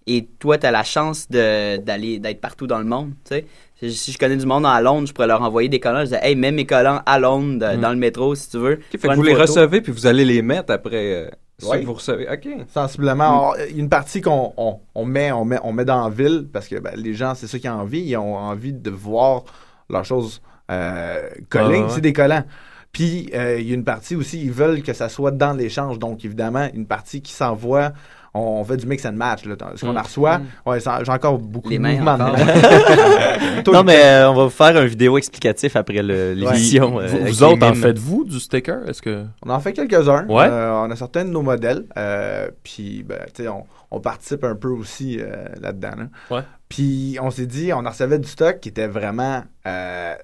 et 0.07 0.27
toi 0.39 0.57
t'as 0.57 0.71
la 0.71 0.83
chance 0.83 1.29
de- 1.29 1.77
d'aller 1.77 2.19
d'être 2.19 2.41
partout 2.41 2.67
dans 2.67 2.79
le 2.79 2.85
monde, 2.85 3.11
tu 3.27 3.35
sais. 3.35 3.45
Si, 3.79 3.91
si 3.91 4.11
je 4.13 4.17
connais 4.17 4.37
du 4.37 4.45
monde 4.45 4.65
à 4.65 4.79
Londres, 4.81 5.07
je 5.07 5.13
pourrais 5.13 5.27
leur 5.27 5.41
envoyer 5.41 5.67
des 5.67 5.79
collants. 5.81 5.99
Je 5.99 6.05
disais, 6.05 6.19
hey, 6.23 6.35
mets 6.35 6.51
mes 6.53 6.65
collants 6.65 7.01
à 7.05 7.19
Londres, 7.19 7.75
Mm. 7.75 7.81
dans 7.81 7.89
le 7.89 7.97
métro, 7.97 8.33
si 8.33 8.49
tu 8.49 8.57
veux. 8.57 8.79
fait 8.89 8.97
que 8.97 9.13
vous 9.15 9.21
les 9.23 9.33
recevez 9.35 9.81
puis 9.81 9.91
vous 9.91 10.07
allez 10.07 10.23
les 10.23 10.41
mettre 10.41 10.71
après 10.71 11.13
euh, 11.13 11.29
que 11.59 11.85
vous 11.85 11.93
recevez. 11.93 12.25
OK. 12.31 12.47
Sensiblement, 12.73 13.49
on- 13.51 13.55
il 13.69 13.75
y 13.75 13.79
a 13.79 13.81
une 13.81 13.89
partie 13.89 14.21
qu'on 14.21 14.53
on, 14.55 14.79
on 14.95 15.05
met, 15.05 15.31
on 15.33 15.43
met, 15.45 15.59
on 15.63 15.73
met 15.73 15.83
dans 15.85 16.03
la 16.05 16.09
ville 16.09 16.47
parce 16.51 16.67
que 16.69 16.79
ben, 16.79 16.93
les 16.95 17.13
gens, 17.13 17.35
c'est 17.35 17.47
ça 17.47 17.59
qu'ils 17.59 17.69
ont 17.69 17.73
envie. 17.73 17.99
Ils 18.01 18.15
ont 18.17 18.35
envie 18.35 18.73
de 18.73 18.89
voir 18.89 19.43
leurs 19.89 20.05
choses 20.05 20.41
euh, 20.71 21.29
collées. 21.49 21.81
Ouais. 21.81 22.01
Des 22.01 22.13
collants. 22.13 22.43
Puis, 22.91 23.29
euh, 23.33 23.59
il 23.59 23.67
y 23.67 23.71
a 23.71 23.75
une 23.75 23.83
partie 23.83 24.15
aussi, 24.15 24.41
ils 24.41 24.51
veulent 24.53 24.81
que 24.81 24.93
ça 24.93 25.09
soit 25.09 25.31
dans 25.31 25.51
l'échange. 25.53 25.99
Donc, 25.99 26.23
évidemment, 26.23 26.69
une 26.73 26.85
partie 26.87 27.21
qui 27.21 27.33
s'envoie, 27.33 27.91
on, 28.35 28.63
fait 28.65 28.77
du 28.77 28.85
mix 28.85 29.05
and 29.05 29.13
match. 29.13 29.45
Là. 29.45 29.55
Ce 29.75 29.85
qu'on 29.85 29.93
Mm. 29.93 29.97
reçoit, 29.97 30.41
ouais, 30.65 30.79
ça- 30.79 31.03
j'ai 31.03 31.11
encore 31.11 31.37
beaucoup 31.39 31.69
Les 31.69 31.77
de 31.77 31.81
mains 31.81 31.93
mouvements. 31.93 32.17
non, 33.71 33.83
mais 33.83 34.03
euh, 34.03 34.29
on 34.29 34.33
va 34.35 34.43
vous 34.45 34.49
faire 34.49 34.79
une 34.79 34.87
vidéo 34.87 35.17
explicatif 35.17 35.75
après 35.75 36.01
le- 36.01 36.33
l'émission. 36.33 36.99
euh, 36.99 37.07
Vous, 37.07 37.25
les 37.25 37.43
autres, 37.43 37.65
en 37.65 37.73
faites-vous 37.73 38.25
du 38.25 38.39
sticker? 38.39 38.87
Est-ce 38.87 39.01
que... 39.01 39.25
On 39.45 39.49
en 39.49 39.59
fait 39.59 39.73
quelques-uns. 39.73 40.25
Ouais. 40.27 40.47
Euh, 40.49 40.71
on 40.85 40.91
a 40.91 40.95
certains 40.95 41.25
de 41.25 41.29
nos 41.29 41.41
modèles. 41.41 41.85
euh, 41.97 42.49
puis, 42.63 43.03
ben, 43.03 43.19
tu 43.33 43.43
sais, 43.43 43.47
on, 43.49 43.63
on 43.91 43.99
participe 43.99 44.43
un 44.43 44.55
peu 44.55 44.69
aussi 44.69 45.17
euh, 45.19 45.45
là-dedans. 45.61 45.91
là. 45.97 46.35
Ouais. 46.37 46.43
Puis, 46.69 47.17
on 47.21 47.29
s'est 47.31 47.45
dit, 47.47 47.71
on 47.73 47.85
en 47.85 47.89
recevait 47.89 48.19
du 48.19 48.27
stock 48.27 48.59
qui 48.59 48.69
était 48.69 48.87
vraiment 48.87 49.43
euh, 49.67 50.15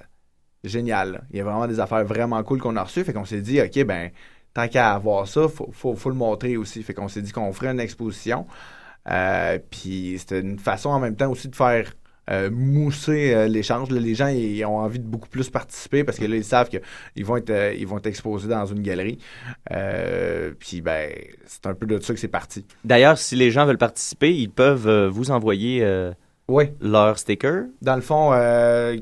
génial. 0.64 1.12
là. 1.14 1.20
Il 1.32 1.38
y 1.38 1.42
a 1.42 1.44
vraiment 1.44 1.68
des 1.68 1.80
affaires 1.80 2.04
vraiment 2.04 2.42
cool 2.44 2.60
qu'on 2.60 2.76
a 2.76 2.84
reçues. 2.84 3.04
Fait 3.04 3.14
qu'on 3.14 3.26
s'est 3.26 3.42
dit, 3.42 3.62
OK, 3.62 3.84
ben, 3.86 4.10
tant 4.54 4.68
qu'à 4.68 4.94
avoir 4.94 5.28
ça, 5.28 5.48
faut, 5.48 5.70
faut, 5.72 5.96
faut 5.96 6.10
le 6.10 6.16
montrer 6.16 6.58
aussi. 6.58 6.84
Fait 6.84 6.94
qu'on 6.94 7.08
s'est 7.08 7.22
dit 7.22 7.32
qu'on 7.32 7.52
ferait 7.54 7.72
une 7.72 7.80
exposition. 7.80 8.46
Euh, 9.10 9.58
puis, 9.70 10.16
c'était 10.20 10.42
une 10.42 10.60
façon 10.60 10.90
en 10.90 11.00
même 11.00 11.16
temps 11.16 11.30
aussi 11.32 11.48
de 11.50 11.56
faire. 11.56 11.92
euh, 12.30 12.50
mousser 12.52 13.34
euh, 13.34 13.48
l'échange. 13.48 13.90
Les 13.90 14.14
gens 14.16 14.28
ils 14.28 14.64
ont 14.64 14.78
envie 14.78 15.00
de 15.00 15.06
beaucoup 15.06 15.28
plus 15.28 15.50
participer 15.50 16.04
parce 16.04 16.18
que 16.20 16.26
là, 16.26 16.36
ils 16.36 16.44
savent 16.46 16.70
qu'ils 16.70 17.26
vont 17.26 17.36
être, 17.38 17.50
euh, 17.50 17.74
ils 17.78 17.88
vont 17.88 17.98
être 17.98 18.06
exposés 18.06 18.48
dans 18.48 18.66
une 18.68 18.82
galerie. 18.84 19.18
Puis, 20.60 20.82
ben, 20.82 21.12
c'est 21.46 21.66
un 21.66 21.74
peu 21.74 21.86
de 21.86 22.00
ça 22.00 22.14
que 22.14 22.20
c'est 22.20 22.28
parti. 22.28 22.66
D'ailleurs, 22.86 23.18
si 23.18 23.36
les 23.36 23.52
gens 23.52 23.66
veulent 23.66 23.78
participer, 23.78 24.34
ils 24.34 24.50
peuvent 24.50 25.08
vous 25.08 25.32
envoyer 25.32 25.86
Oui. 26.48 26.66
leur 26.80 27.18
sticker. 27.18 27.66
Dans 27.82 27.96
le 27.96 28.02
fond, 28.02 28.32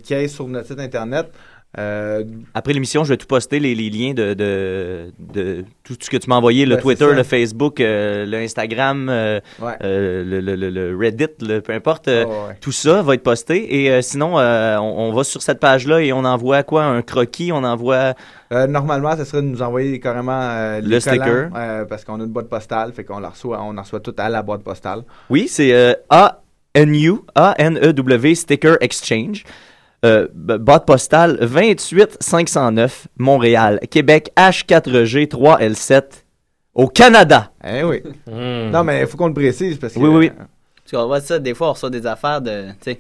qui 0.04 0.14
est 0.14 0.28
sur 0.28 0.48
notre 0.48 0.68
site 0.70 0.80
internet. 0.80 1.32
Euh, 1.78 2.24
Après 2.56 2.74
l'émission, 2.74 3.04
je 3.04 3.10
vais 3.10 3.18
tout 3.18 3.28
poster, 3.28 3.60
les, 3.60 3.76
les 3.76 3.90
liens 3.92 4.14
de, 4.16 4.34
de, 4.34 5.12
de 5.20 5.66
tout 5.84 5.96
ce 6.02 6.10
que 6.10 6.18
tu 6.18 6.28
m'as 6.28 6.38
envoyé, 6.38 6.66
le 6.66 6.76
Ben, 6.76 6.82
Twitter, 6.82 7.14
le 7.14 7.22
Facebook, 7.24 7.80
euh, 7.80 8.26
le 8.26 8.38
Instagram, 8.38 9.08
euh, 9.10 9.40
Ouais. 9.62 9.74
le, 9.82 10.24
le- 10.42 10.56
le- 10.56 10.70
le 10.72 10.98
Reddit, 10.98 11.28
le- 11.42 11.60
peu 11.62 11.74
importe. 11.74 12.08
Ouais. 12.08 12.26
Tout 12.60 12.72
ça 12.72 13.04
va 13.04 13.14
être 13.14 13.22
posté. 13.24 13.86
Et 13.86 14.02
sinon, 14.02 14.38
on, 14.38 14.80
on 14.82 15.14
va 15.14 15.24
sur 15.24 15.42
cette 15.44 15.60
page-là 15.60 16.02
et 16.02 16.12
on 16.12 16.26
envoie 16.26 16.64
quoi? 16.64 16.84
Un 16.86 17.02
croquis, 17.04 17.52
on 17.52 17.64
envoie... 17.64 18.16
normalement, 18.52 19.16
ça 19.16 19.24
serait 19.26 19.44
de 19.44 19.48
nous 19.48 19.62
envoyer 19.62 20.00
carrément 20.00 20.80
Le 20.82 21.00
sticker. 21.00 21.50
parce 21.88 22.04
qu'on 22.04 22.20
a 22.20 22.24
une 22.24 22.32
boîte 22.32 22.50
postale, 22.50 22.94
fait 22.94 23.04
qu'on 23.04 23.20
la 23.20 23.30
reçoit, 23.30 23.62
on 23.62 23.78
en 23.78 23.82
reçoit 23.82 24.00
tout 24.00 24.16
à 24.18 24.28
la 24.30 24.42
boîte 24.42 24.64
postale. 24.64 25.04
Oui, 25.30 25.48
c'est 25.48 25.96
A-N-U, 26.10 27.14
A-N-E-W, 27.36 28.36
Sticker 28.36 28.78
Exchange. 28.82 29.44
Euh, 30.06 30.28
boîte 30.34 30.86
postale 30.86 31.38
28 31.42 32.18
509, 32.22 33.08
Montréal, 33.18 33.80
Québec, 33.92 34.32
H4G 34.38 35.28
3L7, 35.28 36.04
au 36.74 36.88
Canada. 36.88 37.52
Eh 37.68 37.84
oui. 37.84 38.02
Hmm. 38.26 38.70
Non, 38.72 38.84
mais 38.86 39.02
il 39.02 39.08
faut 39.08 39.18
qu'on 39.18 39.28
le 39.28 39.34
précise 39.34 39.78
parce 39.78 39.94
que. 39.94 40.00
Oui, 40.00 40.08
oui, 40.08 40.16
oui. 40.18 40.32
Parce 40.90 40.92
qu'on 41.04 41.08
voit 41.08 41.20
ça, 41.20 41.38
des 41.38 41.54
fois, 41.54 41.70
on 41.70 41.74
reçoit 41.74 41.90
des 41.90 42.08
affaires 42.08 42.40
de, 42.42 42.70
tu 42.82 42.92
sais, 42.92 43.00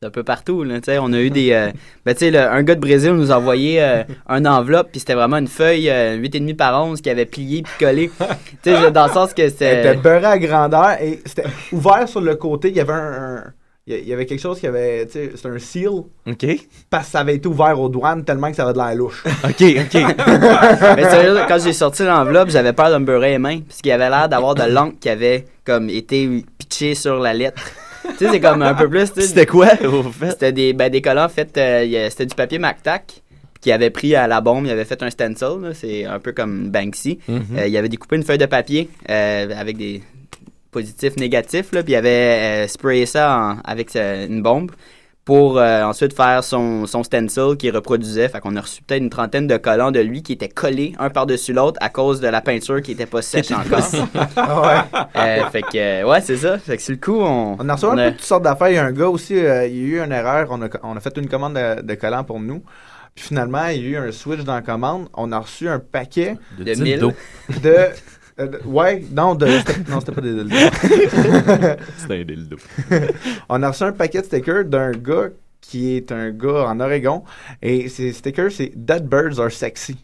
d'un 0.00 0.08
peu 0.08 0.22
partout, 0.22 0.64
là, 0.64 0.76
tu 0.80 0.86
sais. 0.86 0.98
On 0.98 1.12
a 1.12 1.20
eu 1.20 1.28
des... 1.28 1.52
euh, 1.52 1.70
ben, 2.06 2.14
tu 2.14 2.30
sais, 2.30 2.38
un 2.38 2.62
gars 2.62 2.74
de 2.74 2.80
Brésil 2.80 3.12
nous 3.12 3.30
a 3.30 3.36
envoyé 3.36 3.82
euh, 3.82 4.02
un 4.26 4.46
enveloppe, 4.46 4.88
puis 4.92 5.00
c'était 5.00 5.14
vraiment 5.14 5.36
une 5.36 5.46
feuille 5.46 5.90
euh, 5.90 6.16
8,5 6.16 6.56
par 6.56 6.82
11 6.86 7.02
qui 7.02 7.10
avait 7.10 7.26
plié 7.26 7.62
puis 7.62 7.72
collé. 7.86 8.10
tu 8.62 8.70
sais, 8.74 8.90
dans 8.90 9.06
le 9.08 9.12
sens 9.12 9.34
que 9.34 9.42
Elle 9.42 9.48
était 9.48 9.82
c'était... 9.82 9.94
beurrée 9.96 10.24
à 10.24 10.38
grandeur 10.38 10.92
et 11.02 11.20
c'était 11.26 11.44
ouvert 11.70 12.08
sur 12.08 12.22
le 12.22 12.34
côté. 12.36 12.70
Il 12.70 12.76
y 12.76 12.80
avait 12.80 12.94
un. 12.94 13.36
un- 13.36 13.44
il 13.98 14.08
y 14.08 14.12
avait 14.12 14.26
quelque 14.26 14.40
chose 14.40 14.60
qui 14.60 14.66
avait. 14.66 15.06
C'était 15.10 15.48
un 15.48 15.58
seal 15.58 15.88
OK. 15.88 16.46
parce 16.88 17.06
que 17.06 17.12
ça 17.12 17.20
avait 17.20 17.36
été 17.36 17.48
ouvert 17.48 17.78
aux 17.80 17.88
douanes 17.88 18.24
tellement 18.24 18.50
que 18.50 18.56
ça 18.56 18.64
avait 18.64 18.72
de 18.72 18.78
l'air 18.78 18.94
louche. 18.94 19.24
OK, 19.44 19.62
OK. 19.62 19.94
Mais 20.96 21.10
sérieux, 21.10 21.40
quand 21.48 21.58
j'ai 21.62 21.72
sorti 21.72 22.04
l'enveloppe, 22.04 22.50
j'avais 22.50 22.72
peur 22.72 22.90
de 22.90 22.98
me 22.98 23.04
beurrer 23.04 23.32
les 23.32 23.38
mains, 23.38 23.60
parce 23.60 23.80
qu'il 23.80 23.92
avait 23.92 24.10
l'air 24.10 24.28
d'avoir 24.28 24.54
de 24.54 24.64
l'encre 24.64 24.96
qui 25.00 25.08
avait, 25.08 25.46
comme, 25.64 25.90
été 25.90 26.44
pitchée 26.58 26.94
sur 26.94 27.18
la 27.18 27.34
lettre. 27.34 27.62
tu 28.18 28.24
sais, 28.24 28.30
c'est 28.30 28.40
comme 28.40 28.62
un 28.62 28.74
peu 28.74 28.88
plus, 28.88 29.06
C'était 29.14 29.46
quoi, 29.46 29.68
au 29.84 30.02
fait? 30.04 30.30
C'était 30.30 30.52
des, 30.52 30.72
ben, 30.72 30.90
des 30.90 31.02
collants 31.02 31.28
faits, 31.28 31.56
euh, 31.58 32.08
c'était 32.10 32.26
du 32.26 32.34
papier 32.34 32.58
MacTac 32.58 33.22
qui 33.60 33.72
avait 33.72 33.90
pris 33.90 34.14
à 34.14 34.26
la 34.26 34.40
bombe, 34.40 34.66
il 34.66 34.70
avait 34.70 34.84
fait 34.84 35.02
un 35.02 35.10
stencil, 35.10 35.72
c'est 35.74 36.04
un 36.04 36.18
peu 36.18 36.32
comme 36.32 36.70
Banksy. 36.70 37.18
Mhm. 37.28 37.42
Euh, 37.58 37.66
il 37.66 37.76
avait 37.76 37.88
découpé 37.88 38.16
une 38.16 38.22
feuille 38.22 38.38
de 38.38 38.46
papier 38.46 38.88
euh, 39.08 39.48
avec 39.56 39.76
des 39.76 40.02
positifs, 40.70 41.16
négatifs, 41.16 41.72
là, 41.72 41.82
puis 41.82 41.92
il 41.92 41.96
avait 41.96 42.64
euh, 42.64 42.68
sprayé 42.68 43.06
ça 43.06 43.36
en- 43.38 43.58
avec 43.64 43.94
euh, 43.96 44.26
une 44.26 44.42
bombe 44.42 44.70
pour 45.24 45.58
euh, 45.58 45.82
ensuite 45.84 46.14
faire 46.14 46.42
son, 46.42 46.86
son 46.86 47.02
stencil 47.04 47.56
qui 47.58 47.70
reproduisait. 47.70 48.28
Fait 48.28 48.40
qu'on 48.40 48.56
a 48.56 48.60
reçu 48.62 48.82
peut-être 48.82 49.02
une 49.02 49.10
trentaine 49.10 49.46
de 49.46 49.56
collants 49.58 49.90
de 49.92 50.00
lui 50.00 50.22
qui 50.22 50.32
étaient 50.32 50.48
collés 50.48 50.94
un 50.98 51.10
par-dessus 51.10 51.52
l'autre 51.52 51.78
à 51.82 51.88
cause 51.88 52.20
de 52.20 52.26
la 52.26 52.40
peinture 52.40 52.80
qui 52.82 52.92
était 52.92 53.06
pas 53.06 53.22
sèche 53.22 53.50
encore. 53.52 53.80
Ah 54.36 54.60
ouais. 54.62 55.00
Euh, 55.16 55.44
fait 55.50 55.62
que, 55.62 55.76
euh, 55.76 56.04
ouais, 56.08 56.20
c'est 56.20 56.38
ça. 56.38 56.58
Fait 56.58 56.76
que 56.78 56.82
sur 56.82 56.92
le 56.92 56.98
coup, 56.98 57.20
on... 57.20 57.56
On 57.60 57.68
a 57.68 57.74
reçu 57.74 57.84
un 57.86 57.94
peu 57.96 58.04
de 58.06 58.10
toutes 58.10 58.22
sortes 58.22 58.42
d'affaires. 58.42 58.70
Il 58.70 58.74
y 58.74 58.78
a 58.78 58.84
un 58.84 58.92
gars 58.92 59.08
aussi, 59.08 59.36
euh, 59.36 59.66
il 59.66 59.76
y 59.76 59.80
a 59.80 59.98
eu 59.98 60.00
une 60.04 60.12
erreur. 60.12 60.48
On 60.50 60.62
a, 60.62 60.68
on 60.82 60.96
a 60.96 61.00
fait 61.00 61.16
une 61.16 61.28
commande 61.28 61.54
de, 61.54 61.82
de 61.82 61.94
collants 61.94 62.24
pour 62.24 62.40
nous. 62.40 62.62
Puis 63.14 63.26
finalement, 63.26 63.66
il 63.66 63.82
y 63.82 63.86
a 63.86 63.88
eu 63.88 63.96
un 64.08 64.12
switch 64.12 64.40
dans 64.42 64.54
la 64.54 64.62
commande. 64.62 65.08
On 65.14 65.30
a 65.32 65.38
reçu 65.38 65.68
un 65.68 65.78
paquet 65.80 66.36
De 66.58 66.74
mille. 66.82 67.00
de. 67.62 67.76
Euh, 68.40 68.48
ouais, 68.64 69.04
non, 69.12 69.34
de, 69.34 69.46
c'était- 69.46 69.90
non, 69.90 70.00
c'était 70.00 70.12
pas 70.12 70.20
des 70.20 70.34
dildos. 70.34 70.56
C'est 71.96 72.20
un 72.20 72.24
dildo. 72.24 72.56
On 73.48 73.62
a 73.62 73.68
reçu 73.70 73.82
un 73.84 73.92
paquet 73.92 74.20
de 74.20 74.26
stickers 74.26 74.64
d'un 74.64 74.92
gars 74.92 75.28
qui 75.60 75.94
est 75.96 76.10
un 76.10 76.30
gars 76.30 76.66
en 76.68 76.80
Oregon. 76.80 77.22
Et 77.62 77.88
ces 77.88 78.12
stickers, 78.12 78.50
c'est 78.50 78.72
Dead 78.74 79.06
Birds 79.06 79.38
are 79.38 79.50
sexy. 79.52 79.96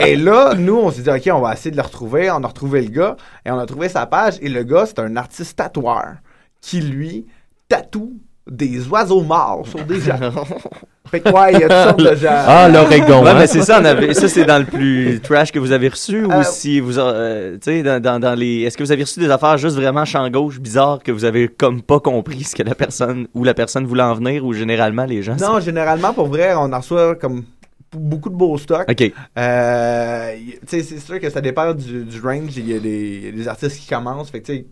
et 0.00 0.16
là, 0.16 0.54
nous, 0.54 0.76
on 0.76 0.90
s'est 0.90 1.02
dit, 1.02 1.10
OK, 1.10 1.28
on 1.32 1.40
va 1.40 1.52
essayer 1.52 1.70
de 1.70 1.76
le 1.76 1.82
retrouver. 1.82 2.30
On 2.30 2.42
a 2.42 2.46
retrouvé 2.48 2.82
le 2.82 2.88
gars 2.90 3.16
et 3.44 3.50
on 3.50 3.58
a 3.58 3.66
trouvé 3.66 3.88
sa 3.88 4.06
page. 4.06 4.34
Et 4.40 4.48
le 4.48 4.62
gars, 4.64 4.86
c'est 4.86 4.98
un 4.98 5.16
artiste 5.16 5.56
tatoueur 5.56 6.14
qui, 6.60 6.80
lui, 6.80 7.26
tatoue 7.68 8.14
des 8.50 8.88
oiseaux 8.88 9.22
morts 9.22 9.66
sur 9.68 9.84
des 9.84 10.00
gens. 10.00 10.18
fait 11.08 11.20
que, 11.20 11.28
ouais, 11.30 11.52
il 11.54 11.60
y 11.60 11.64
a 11.64 11.68
toutes 11.68 11.98
sortes 12.00 12.10
de 12.12 12.14
gens. 12.20 12.28
Ah, 12.32 12.68
l'Oregon. 12.68 13.22
Ouais, 13.24 13.30
hein? 13.30 13.34
mais 13.38 13.46
c'est 13.46 13.62
ça, 13.62 13.80
on 13.80 13.84
avait- 13.84 14.14
ça 14.14 14.28
c'est 14.28 14.44
dans 14.44 14.58
le 14.58 14.64
plus 14.64 15.20
trash 15.20 15.50
que 15.50 15.58
vous 15.58 15.72
avez 15.72 15.88
reçu 15.88 16.24
ou 16.24 16.30
Euh, 16.32 16.42
si 16.44 16.78
vous, 16.80 16.98
euh, 16.98 17.54
tu 17.54 17.70
sais, 17.70 17.82
dans, 17.82 18.00
dans, 18.00 18.20
dans 18.20 18.34
les, 18.34 18.60
est-ce 18.62 18.76
que 18.76 18.82
vous 18.84 18.92
avez 18.92 19.02
reçu 19.02 19.18
des 19.18 19.30
affaires 19.30 19.56
juste 19.58 19.76
vraiment 19.76 20.04
champ 20.04 20.28
gauche, 20.30 20.60
bizarres, 20.60 21.02
que 21.02 21.10
vous 21.10 21.24
avez 21.24 21.48
comme 21.48 21.82
pas 21.82 21.98
compris 22.00 22.44
ce 22.44 22.54
que 22.54 22.62
la 22.62 22.74
personne 22.74 23.26
ou 23.34 23.42
la 23.44 23.54
personne 23.54 23.86
voulait 23.86 24.02
en 24.02 24.14
venir 24.14 24.44
ou 24.44 24.52
généralement 24.52 25.04
les 25.04 25.22
gens. 25.22 25.36
Non, 25.40 25.58
généralement, 25.60 26.12
pour 26.12 26.26
vrai, 26.28 26.52
on 26.54 26.72
en 26.72 26.78
reçoit 26.78 27.14
comme 27.16 27.44
beaucoup 27.92 28.28
de 28.30 28.36
beaux 28.36 28.56
stocks. 28.58 28.84
c'est- 28.96 29.06
Ok. 29.06 29.12
Euh, 29.36 30.34
y- 30.38 30.52
tu 30.52 30.58
sais, 30.68 30.82
c'est 30.82 31.00
sûr 31.00 31.18
que 31.18 31.28
ça 31.30 31.40
dépend 31.40 31.74
du, 31.74 32.04
du 32.04 32.20
range. 32.20 32.56
Il 32.56 32.68
y, 32.70 32.76
a 32.76 32.78
des 32.78 33.16
il 33.22 33.24
y 33.24 33.28
a 33.28 33.32
des 33.32 33.48
artistes 33.48 33.80
qui 33.80 33.88
commencent. 33.88 34.30
Fait 34.30 34.40
que, 34.40 34.46
tu 34.46 34.52
sais, 34.58 34.66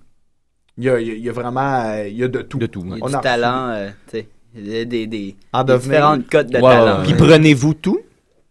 il 0.77 0.85
y 0.85 0.88
a, 0.91 1.01
il 1.01 1.19
y 1.19 1.29
a- 1.29 1.33
vraiment 1.33 1.83
euh, 1.87 2.07
il 2.07 2.17
y 2.17 2.23
a 2.23 2.29
de 2.29 2.43
tout. 2.43 2.59
De 2.59 2.67
tout. 2.67 2.83
Il 2.85 2.91
y 2.99 3.01
a 3.01 3.05
On 3.05 3.09
du 3.09 3.17
a 3.17 3.19
talent, 3.19 3.69
euh, 3.71 3.88
tu 4.09 4.19
sais, 4.19 4.29
des, 4.55 4.85
des, 4.87 5.07
différentes 5.07 6.29
cotes 6.29 6.49
de 6.51 6.57
Ouais, 6.59 6.63
talent. 6.63 7.03
Puis 7.05 7.15
prenez-vous 7.15 7.75
tout? 7.75 8.01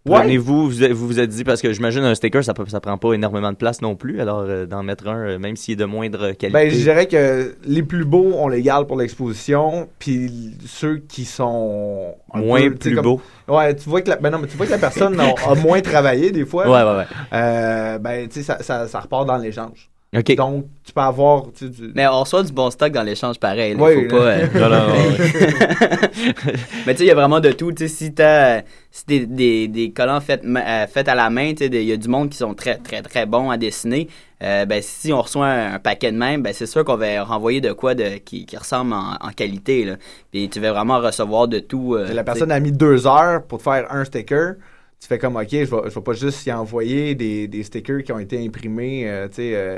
Ouais. 0.06 0.20
Prenez-vous, 0.20 0.70
vous 0.70 0.88
vous 0.94 1.08
vous 1.08 1.20
êtes 1.20 1.30
dit, 1.32 1.44
parce 1.44 1.62
que 1.62 1.74
j'imagine 1.74 2.02
un 2.04 2.16
sticker, 2.16 2.42
ça, 2.42 2.54
ça 2.70 2.80
prend 2.80 2.98
pas 2.98 3.12
énormément 3.12 3.52
de 3.52 3.58
place 3.58 3.82
non 3.82 3.96
plus, 3.96 4.22
alors 4.22 4.46
euh, 4.48 4.66
d'en 4.66 4.82
mettre 4.82 5.06
un, 5.10 5.18
euh, 5.18 5.38
même 5.38 5.58
s'il 5.58 5.74
est 5.74 5.76
de 5.76 5.84
moindre 5.84 6.32
qualité. 6.32 6.50
Ben, 6.50 6.70
je 6.70 6.78
dirais 6.78 7.08
que 7.08 7.56
les 7.66 7.84
plus 7.84 8.06
beaux, 8.06 8.32
on 8.38 8.48
les 8.48 8.62
garde 8.62 8.88
pour 8.88 8.96
l'exposition. 8.98 9.90
Puis 10.00 10.54
ceux 10.66 11.00
qui 11.10 11.26
sont. 11.26 12.16
un 12.34 12.40
Moins 12.40 12.70
peu, 12.70 12.76
plus 12.76 12.96
comme- 12.96 13.04
beau. 13.04 13.22
Ouais, 13.50 13.76
tu 13.76 13.90
vois 13.90 14.02
que 14.02 14.10
la, 14.12 14.16
ben 14.16 14.30
non, 14.30 14.40
mais 14.40 14.48
tu 14.48 14.56
vois 14.56 14.66
que 14.66 14.72
la 14.72 14.78
personne 14.78 15.20
a, 15.20 15.34
a 15.46 15.56
moins 15.56 15.82
travaillé 15.82 16.32
des 16.32 16.46
fois. 16.46 16.66
Ouais, 16.70 16.90
ouais, 16.90 16.98
ouais. 17.00 17.06
Euh, 17.34 17.98
ben, 17.98 18.30
tu 18.30 18.36
sais, 18.36 18.44
ça, 18.44 18.64
ça, 18.64 18.88
ça 18.88 19.02
repart 19.02 19.26
dans 19.28 19.38
l'échange. 19.38 19.90
Donc, 20.14 20.66
tu 20.86 20.94
peux 20.94 21.02
avoir. 21.02 21.44
tu 21.58 21.70
Mais 21.94 22.08
on 22.08 22.22
reçoit 22.22 22.42
du 22.42 22.54
bon 22.54 22.70
stock 22.72 22.92
dans 22.94 23.04
l'échange 23.04 23.38
pareil. 23.40 23.76
là, 23.76 23.84
Oui, 23.84 24.06
faut 24.10 24.16
pas. 24.16 24.24
euh, 24.24 24.48
Non, 24.54 24.70
non, 24.70 24.88
non, 24.88 24.94
Mais 26.86 26.94
tu 26.94 27.00
sais, 27.00 27.04
il 27.04 27.08
y 27.08 27.12
a 27.12 27.16
vraiment 27.16 27.40
de 27.40 27.52
tout. 27.52 27.72
Tu 27.74 27.88
sais, 27.88 27.94
si 27.94 28.14
t'as 28.14 28.62
si 28.90 29.04
des, 29.06 29.26
des, 29.26 29.68
des 29.68 29.92
collants 29.92 30.22
faits, 30.22 30.44
euh, 30.46 30.86
à 31.06 31.16
la 31.16 31.30
main, 31.30 31.52
tu 31.52 31.58
sais, 31.66 31.70
des- 31.70 31.82
il 31.82 31.88
y 31.90 31.92
a 31.92 31.98
du 31.98 32.08
monde 32.08 32.30
qui 32.30 32.38
sont 32.38 32.54
très, 32.54 32.76
très, 32.78 33.02
très 33.02 33.26
bons 33.26 33.50
à 33.50 33.58
dessiner. 33.58 34.08
Euh, 34.44 34.66
ben, 34.66 34.82
si 34.82 35.12
on 35.12 35.22
reçoit 35.22 35.48
un, 35.48 35.74
un 35.76 35.80
paquet 35.80 36.12
de 36.12 36.18
même, 36.18 36.42
ben, 36.42 36.54
c'est 36.54 36.68
sûr 36.68 36.86
qu'on 36.86 36.96
va 36.96 37.24
renvoyer 37.24 37.60
de 37.60 37.74
quoi 37.74 37.94
de, 37.96 38.18
qui, 38.24 38.46
qui 38.46 38.56
ressemble 38.56 38.94
en, 38.94 39.16
en 39.20 39.30
qualité. 39.36 39.84
Là. 39.84 39.96
Puis 40.32 40.48
tu 40.50 40.60
vas 40.60 40.72
vraiment 40.72 41.00
recevoir 41.00 41.48
de 41.48 41.60
tout. 41.60 41.96
euh, 41.96 42.14
La 42.14 42.24
personne 42.24 42.52
a 42.52 42.60
mis 42.60 42.72
deux 42.72 43.08
heures 43.08 43.44
pour 43.44 43.58
te 43.58 43.64
faire 43.64 43.88
un 43.92 44.06
sticker. 44.06 44.54
Tu 45.00 45.08
fais 45.08 45.20
comme, 45.20 45.36
OK, 45.36 45.48
je 45.52 45.58
vais, 45.58 45.66
je 45.90 45.94
vais 45.96 46.02
pas 46.02 46.14
juste 46.14 46.46
y 46.48 46.52
envoyer 46.52 47.14
des, 47.16 47.48
des 47.48 47.64
stickers 47.64 48.04
qui 48.04 48.12
ont 48.12 48.20
été 48.20 48.44
imprimés, 48.44 49.08
euh, 49.10 49.28
tu 49.28 49.36
sais, 49.36 49.52
euh, 49.56 49.78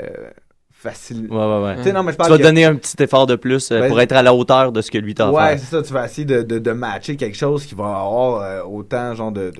facile. 0.70 1.26
Ouais, 1.30 1.36
ouais, 1.36 1.62
ouais. 1.62 1.76
Tu 1.76 1.82
sais, 1.82 1.92
non, 1.92 2.02
mais 2.02 2.12
je 2.12 2.16
Tu 2.16 2.18
parle 2.18 2.30
vas 2.32 2.38
que- 2.38 2.42
donner 2.42 2.64
un 2.64 2.74
petit 2.74 3.02
effort 3.02 3.26
de 3.26 3.36
plus 3.36 3.70
euh, 3.70 3.80
Ben, 3.80 3.88
pour 3.88 4.00
être 4.00 4.12
à 4.12 4.22
la 4.22 4.34
hauteur 4.34 4.72
de 4.72 4.80
ce 4.80 4.90
que 4.90 4.96
lui 4.98 5.14
t'a 5.14 5.30
Ouais, 5.30 5.58
c'est 5.58 5.66
ça. 5.76 5.82
Tu 5.82 5.92
vas 5.92 6.06
essayer 6.06 6.24
de, 6.24 6.40
de, 6.42 6.58
de 6.58 6.72
matcher 6.72 7.16
quelque 7.16 7.36
chose 7.36 7.66
qui 7.66 7.74
va 7.74 7.84
avoir 7.84 8.40
euh, 8.42 8.62
autant, 8.64 9.14
genre, 9.14 9.30
de-. 9.30 9.52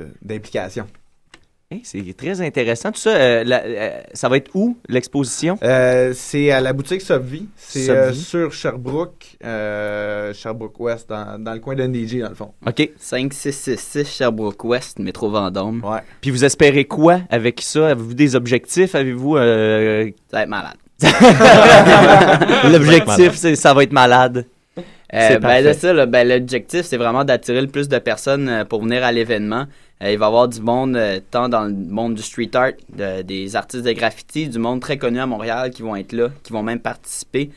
Hey, 1.72 1.82
c'est 1.84 2.16
très 2.16 2.40
intéressant. 2.40 2.90
Tout 2.90 2.98
ça, 2.98 3.10
euh, 3.10 3.44
la- 3.44 3.62
euh, 3.62 4.00
ça 4.12 4.28
va 4.28 4.38
être 4.38 4.50
où, 4.54 4.76
l'exposition? 4.88 5.56
Euh, 5.62 6.10
c'est 6.16 6.50
à 6.50 6.60
la 6.60 6.72
boutique 6.72 7.00
Subvie. 7.00 7.46
C'est 7.56 7.88
euh, 7.90 8.12
sur 8.12 8.52
Sherbrooke, 8.52 9.36
euh, 9.44 10.34
Sherbrooke-Ouest, 10.34 11.08
dans, 11.08 11.38
dans 11.40 11.52
le 11.52 11.60
coin 11.60 11.76
de 11.76 11.84
NDG, 11.84 12.22
dans 12.22 12.28
le 12.30 12.34
fond. 12.34 12.50
OK. 12.66 12.90
5666 12.98 14.04
Sherbrooke 14.04 14.64
West, 14.64 14.98
métro 14.98 15.30
Vendôme. 15.30 15.80
Ouais. 15.84 16.00
Puis 16.20 16.32
vous 16.32 16.44
espérez 16.44 16.86
quoi 16.86 17.20
avec 17.30 17.60
ça? 17.60 17.90
Avez-vous 17.90 18.14
des 18.14 18.34
objectifs? 18.34 18.96
Avez-vous... 18.96 19.36
euh, 19.36 20.10
Ça 20.28 20.38
va 20.38 20.42
être 20.42 20.48
malade. 20.48 20.74
L'objectif, 22.72 23.34
c'est 23.36 23.54
ça 23.54 23.74
va 23.74 23.84
être 23.84 23.92
malade. 23.92 24.44
Euh, 24.76 25.28
C'est 25.28 25.38
ben, 25.40 25.72
ça, 25.74 25.92
là, 25.92 26.06
ben, 26.06 26.26
l'objectif, 26.28 26.82
c'est 26.82 26.96
vraiment 26.96 27.24
d'attirer 27.24 27.60
le 27.60 27.66
plus 27.66 27.88
de 27.88 27.98
personnes 27.98 28.64
pour 28.68 28.82
venir 28.82 29.02
à 29.04 29.10
l'événement. 29.12 29.66
Euh, 30.02 30.12
il 30.12 30.18
va 30.18 30.26
y 30.26 30.28
avoir 30.28 30.48
du 30.48 30.60
monde, 30.62 30.96
euh, 30.96 31.20
tant 31.30 31.48
dans 31.48 31.64
le 31.64 31.74
monde 31.74 32.14
du 32.14 32.22
street 32.22 32.50
art, 32.54 32.72
de- 32.96 33.22
des 33.22 33.54
artistes 33.54 33.84
de 33.84 33.92
graffiti, 33.92 34.48
du 34.48 34.58
monde 34.58 34.80
très 34.80 34.96
connu 34.96 35.18
à 35.18 35.26
Montréal 35.26 35.70
qui 35.70 35.82
vont 35.82 35.94
être 35.96 36.12
là, 36.12 36.28
qui 36.42 36.52
vont 36.52 36.62
même 36.62 36.80
participer. 36.80 37.50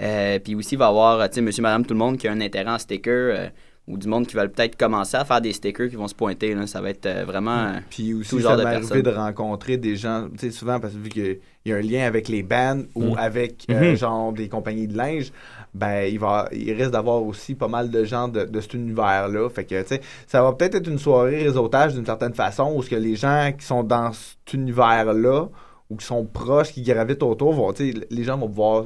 Euh, 0.00 0.38
puis 0.38 0.54
aussi, 0.54 0.74
il 0.74 0.78
va 0.78 0.86
y 0.86 0.88
avoir, 0.88 1.28
tu 1.28 1.34
sais, 1.36 1.40
monsieur, 1.42 1.62
madame, 1.62 1.84
tout 1.84 1.92
le 1.94 1.98
monde 1.98 2.16
qui 2.16 2.26
a 2.28 2.32
un 2.32 2.40
intérêt 2.40 2.70
en 2.70 2.78
sticker 2.78 3.50
ou 3.88 3.98
du 3.98 4.06
monde 4.08 4.26
qui 4.26 4.36
veulent 4.36 4.50
peut-être 4.50 4.76
commencer 4.76 5.16
à 5.16 5.24
faire 5.24 5.40
des 5.40 5.52
stickers 5.52 5.90
qui 5.90 5.96
vont 5.96 6.06
se 6.08 6.14
pointer. 6.14 6.54
Là. 6.54 6.66
Ça 6.66 6.80
va 6.80 6.88
être 6.90 7.04
euh, 7.04 7.24
vraiment 7.26 7.58
euh, 7.58 7.72
Puis 7.90 8.14
aussi, 8.14 8.30
tout 8.30 8.36
ça 8.40 8.50
genre 8.50 8.56
de 8.56 8.62
arrivé 8.64 8.80
personnes. 8.80 9.02
de 9.02 9.10
rencontrer 9.10 9.76
des 9.76 9.96
gens, 9.96 10.28
tu 10.32 10.38
sais, 10.38 10.50
souvent, 10.50 10.80
parce 10.80 10.94
que 10.94 10.98
vu 10.98 11.08
qu'il 11.10 11.38
y 11.66 11.72
a 11.72 11.76
un 11.76 11.80
lien 11.82 12.06
avec 12.06 12.28
les 12.28 12.42
bands 12.42 12.82
ou 12.94 13.14
Mm. 13.14 13.18
avec, 13.18 13.66
euh, 13.70 13.90
Mhm. 13.90 13.96
genre, 13.96 14.32
des 14.32 14.48
compagnies 14.48 14.86
de 14.86 14.96
linge, 14.96 15.30
ben, 15.74 16.04
il, 16.10 16.18
va, 16.18 16.48
il 16.52 16.70
risque 16.72 16.90
d'avoir 16.90 17.22
aussi 17.22 17.54
pas 17.54 17.68
mal 17.68 17.90
de 17.90 18.04
gens 18.04 18.28
de, 18.28 18.44
de 18.44 18.60
cet 18.60 18.74
univers-là. 18.74 19.48
Fait 19.48 19.64
que, 19.64 19.80
tu 19.82 19.88
sais, 19.88 20.00
ça 20.26 20.42
va 20.42 20.52
peut-être 20.52 20.74
être 20.76 20.86
une 20.88 20.98
soirée 20.98 21.42
réseautage 21.44 21.94
d'une 21.94 22.04
certaine 22.06 22.34
façon 22.34 22.72
où 22.76 22.82
ce 22.82 22.90
que 22.90 22.96
les 22.96 23.16
gens 23.16 23.52
qui 23.58 23.64
sont 23.64 23.82
dans 23.82 24.12
cet 24.12 24.52
univers-là 24.52 25.48
ou 25.90 25.96
qui 25.96 26.06
sont 26.06 26.24
proches, 26.24 26.72
qui 26.72 26.82
gravitent 26.82 27.22
autour, 27.22 27.52
vont, 27.54 27.72
tu 27.72 27.92
sais, 27.92 28.00
les 28.10 28.24
gens 28.24 28.36
vont 28.38 28.48
pouvoir 28.48 28.84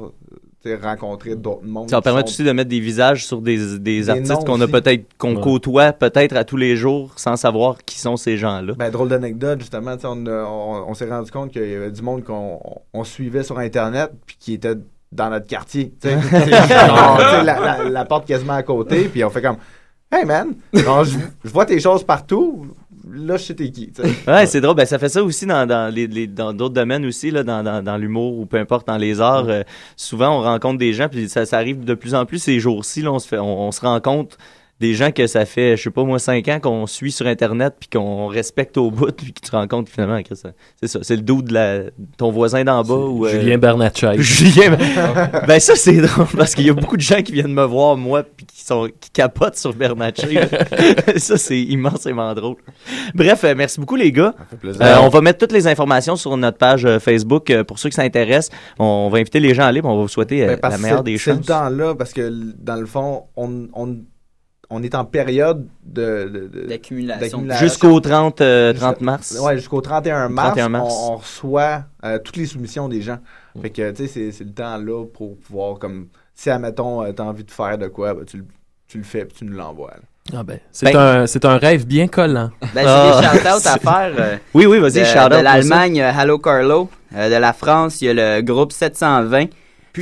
tu 0.62 0.70
sais, 0.70 0.76
rencontrer 0.76 1.36
d'autres 1.36 1.64
mondes. 1.64 1.90
Ça 1.90 2.00
permettre 2.00 2.28
sont- 2.28 2.34
aussi 2.34 2.44
de 2.44 2.50
mettre 2.52 2.70
des 2.70 2.80
visages 2.80 3.26
sur 3.26 3.40
des, 3.40 3.56
des 3.78 3.78
Des 3.78 4.10
artistes 4.10 4.44
qu'on 4.44 4.60
a 4.60 4.66
peut-être, 4.66 5.06
qu'on 5.18 5.36
Ouais. 5.36 5.42
côtoie 5.42 5.92
peut-être 5.92 6.36
à 6.36 6.44
tous 6.44 6.56
les 6.56 6.76
jours 6.76 7.12
sans 7.16 7.36
savoir 7.36 7.78
qui 7.84 7.98
sont 7.98 8.16
ces 8.16 8.36
gens-là. 8.36 8.74
Ben, 8.74 8.90
drôle 8.90 9.08
d'anecdote, 9.08 9.60
justement, 9.60 9.94
tu 9.96 10.02
sais, 10.02 10.08
on, 10.10 10.26
a- 10.26 10.44
on, 10.44 10.88
on 10.90 10.94
s'est 10.94 11.08
rendu 11.08 11.30
compte 11.30 11.50
qu'il 11.52 11.68
y 11.68 11.74
avait 11.74 11.90
du 11.92 12.02
monde 12.02 12.24
qu'on 12.24 12.58
on 12.92 13.04
suivait 13.04 13.42
sur 13.44 13.58
Internet 13.58 14.10
puis 14.26 14.36
qui 14.40 14.54
était 14.54 14.74
dans 15.12 15.30
notre 15.30 15.46
quartier. 15.46 15.92
Genre, 16.04 17.18
la, 17.42 17.42
la- 17.42 17.82
la 17.88 18.04
porte 18.04 18.26
quasiment 18.26 18.54
à 18.54 18.62
côté, 18.62 19.08
puis 19.08 19.22
on 19.24 19.30
fait 19.30 19.42
comme 19.42 19.56
Hey 20.12 20.24
man, 20.24 20.54
genre, 20.72 21.02
je, 21.02 21.18
je 21.44 21.50
vois 21.50 21.66
tes 21.66 21.80
choses 21.80 22.04
partout, 22.04 22.68
là 23.10 23.36
je 23.36 23.42
sais 23.42 23.54
t'es 23.54 23.70
qui. 23.72 23.92
Ouais, 24.28 24.46
c'est 24.46 24.60
drôle. 24.60 24.76
Ben, 24.76 24.86
ça 24.86 25.00
fait 25.00 25.08
ça 25.08 25.20
aussi 25.24 25.46
dans, 25.46 25.66
dans 25.66 25.92
les, 25.92 26.06
les- 26.06 26.28
dans 26.28 26.52
d'autres 26.52 26.74
domaines 26.74 27.04
aussi, 27.06 27.32
là, 27.32 27.42
dans, 27.42 27.64
dans, 27.64 27.82
dans 27.82 27.96
l'humour 27.96 28.38
ou 28.38 28.46
peu 28.46 28.56
importe, 28.58 28.86
dans 28.86 28.98
les 28.98 29.20
arts. 29.20 29.48
Euh, 29.48 29.62
souvent, 29.96 30.38
on 30.38 30.42
rencontre 30.42 30.78
des 30.78 30.92
gens, 30.92 31.08
puis 31.08 31.28
ça, 31.28 31.44
ça 31.44 31.56
arrive 31.58 31.84
de 31.84 31.94
plus 31.94 32.14
en 32.14 32.24
plus 32.24 32.38
ces 32.38 32.60
jours-ci. 32.60 33.02
Là, 33.02 33.12
on, 33.12 33.18
se 33.18 33.26
fait, 33.26 33.38
on, 33.38 33.62
on 33.66 33.72
se 33.72 33.80
rend 33.80 33.98
compte 34.00 34.38
des 34.78 34.92
gens 34.94 35.10
que 35.10 35.26
ça 35.26 35.46
fait, 35.46 35.76
je 35.76 35.84
sais 35.84 35.90
pas 35.90 36.04
moi, 36.04 36.18
cinq 36.18 36.48
ans 36.48 36.60
qu'on 36.60 36.86
suit 36.86 37.10
sur 37.12 37.26
Internet, 37.26 37.74
puis 37.80 37.88
qu'on 37.88 38.26
respecte 38.26 38.76
au 38.76 38.90
bout, 38.90 39.10
puis 39.16 39.32
que 39.32 39.40
tu 39.40 39.50
te 39.50 39.56
rends 39.56 39.66
compte 39.66 39.88
finalement 39.88 40.22
que 40.22 40.34
ça- 40.34 40.50
c'est 40.80 40.86
ça. 40.88 40.98
C'est 41.02 41.16
le 41.16 41.22
dos 41.22 41.40
de 41.42 41.52
la, 41.54 41.84
ton 42.18 42.30
voisin 42.30 42.62
d'en 42.64 42.82
bas. 42.82 42.94
Ou, 42.94 43.26
euh, 43.26 43.30
Julien 43.40 43.56
Bernatchez. 43.58 44.12
Julien, 44.18 44.76
ben 45.46 45.58
ça 45.60 45.74
c'est 45.76 45.96
drôle 46.00 46.26
parce 46.36 46.54
qu'il 46.54 46.66
y 46.66 46.70
a 46.70 46.74
beaucoup 46.74 46.96
de 46.96 47.02
gens 47.02 47.22
qui 47.22 47.32
viennent 47.32 47.54
me 47.54 47.64
voir 47.64 47.96
moi 47.96 48.22
puis 48.22 48.44
qui 48.46 48.62
sont 48.64 48.88
qui 49.00 49.10
capotent 49.10 49.56
sur 49.56 49.72
Bernatchez. 49.72 50.34
là. 50.34 50.46
ça 51.16 51.38
c'est 51.38 51.60
immensément 51.60 52.34
drôle. 52.34 52.56
Bref, 53.14 53.44
euh, 53.44 53.54
merci 53.56 53.80
beaucoup 53.80 53.96
les 53.96 54.12
gars. 54.12 54.34
plaisir. 54.60 54.82
Euh, 54.82 54.96
on 55.00 55.08
va 55.08 55.20
mettre 55.22 55.38
toutes 55.38 55.52
les 55.52 55.66
informations 55.66 56.16
sur 56.16 56.36
notre 56.36 56.58
page 56.58 56.84
euh, 56.84 56.98
Facebook 56.98 57.50
pour 57.62 57.78
ceux 57.78 57.88
qui 57.88 57.96
s'intéressent. 57.96 58.50
On 58.78 59.08
va 59.10 59.18
inviter 59.18 59.40
les 59.40 59.54
gens 59.54 59.62
à 59.62 59.66
aller, 59.66 59.80
puis 59.80 59.88
on 59.90 59.96
va 59.96 60.02
vous 60.02 60.08
souhaiter 60.08 60.44
Ben, 60.46 60.58
la 60.70 60.78
meilleure 60.78 61.02
des 61.02 61.16
C'est 61.18 61.30
le 61.30 61.36
chances. 61.38 61.46
temps-là, 61.46 61.94
parce 61.94 62.12
que 62.12 62.30
dans 62.58 62.76
le 62.76 62.86
fond, 62.86 63.24
on, 63.36 63.68
on, 63.74 63.96
on 64.70 64.82
est 64.82 64.94
en 64.94 65.04
période 65.04 65.66
de, 65.84 66.28
de- 66.32 66.48
de- 66.62 66.66
d'accumulation. 66.66 67.44
Jusqu'au 67.58 68.00
30 68.00 68.40
euh, 68.40 68.72
Jusqu'à- 68.72 68.86
30 68.92 69.00
mars. 69.00 69.38
Ouais, 69.40 69.56
jusqu'au 69.56 69.80
31 69.80 70.28
mars, 70.28 70.48
31 70.48 70.68
mars. 70.68 70.94
On, 71.08 71.12
on 71.12 71.16
reçoit 71.16 71.84
euh, 72.04 72.18
toutes 72.18 72.36
les 72.36 72.46
soumissions 72.46 72.88
des 72.88 73.00
gens. 73.02 73.18
Fait 73.62 73.70
que, 73.70 73.90
tu 73.92 74.06
sais, 74.08 74.30
c'est- 74.32 74.44
le 74.44 74.50
temps 74.52 74.76
là 74.76 75.04
pour 75.06 75.36
pouvoir, 75.38 75.78
comme, 75.78 76.08
si, 76.34 76.50
admettons, 76.50 77.02
euh, 77.04 77.12
t'as 77.12 77.22
envie 77.24 77.44
de 77.44 77.50
faire 77.50 77.78
de 77.78 77.86
quoi, 77.88 78.12
ben, 78.14 78.24
tu, 78.24 78.38
le- 78.38 78.44
tu 78.88 78.98
le 78.98 79.04
fais 79.04 79.24
puis 79.24 79.36
tu 79.38 79.44
nous 79.44 79.56
l'envoies. 79.56 79.94
Ah 80.34 80.42
ben, 80.42 80.58
c'est 80.72 80.92
Ben- 80.92 80.98
un, 81.22 81.26
c'est 81.28 81.44
un 81.44 81.56
rêve 81.56 81.86
bien 81.86 82.08
collant. 82.08 82.50
Ben, 82.74 82.82
j'ai 82.82 82.84
Ah, 82.88 83.20
des 83.32 83.38
shout-outs 83.38 83.66
à 83.68 83.78
faire. 83.78 84.12
euh, 84.18 84.36
Oui 84.54 84.66
oui, 84.66 84.80
vas-y, 84.80 85.00
de, 85.00 85.04
shout 85.04 85.18
out. 85.18 85.30
de 85.30 85.36
l'Allemagne, 85.36 85.96
Hello 85.98 86.38
Carlo. 86.38 86.90
Euh, 87.14 87.30
de 87.30 87.36
la 87.36 87.52
France, 87.52 88.02
il 88.02 88.06
y 88.06 88.10
a 88.10 88.14
le 88.38 88.42
groupe 88.42 88.72
720. 88.72 89.46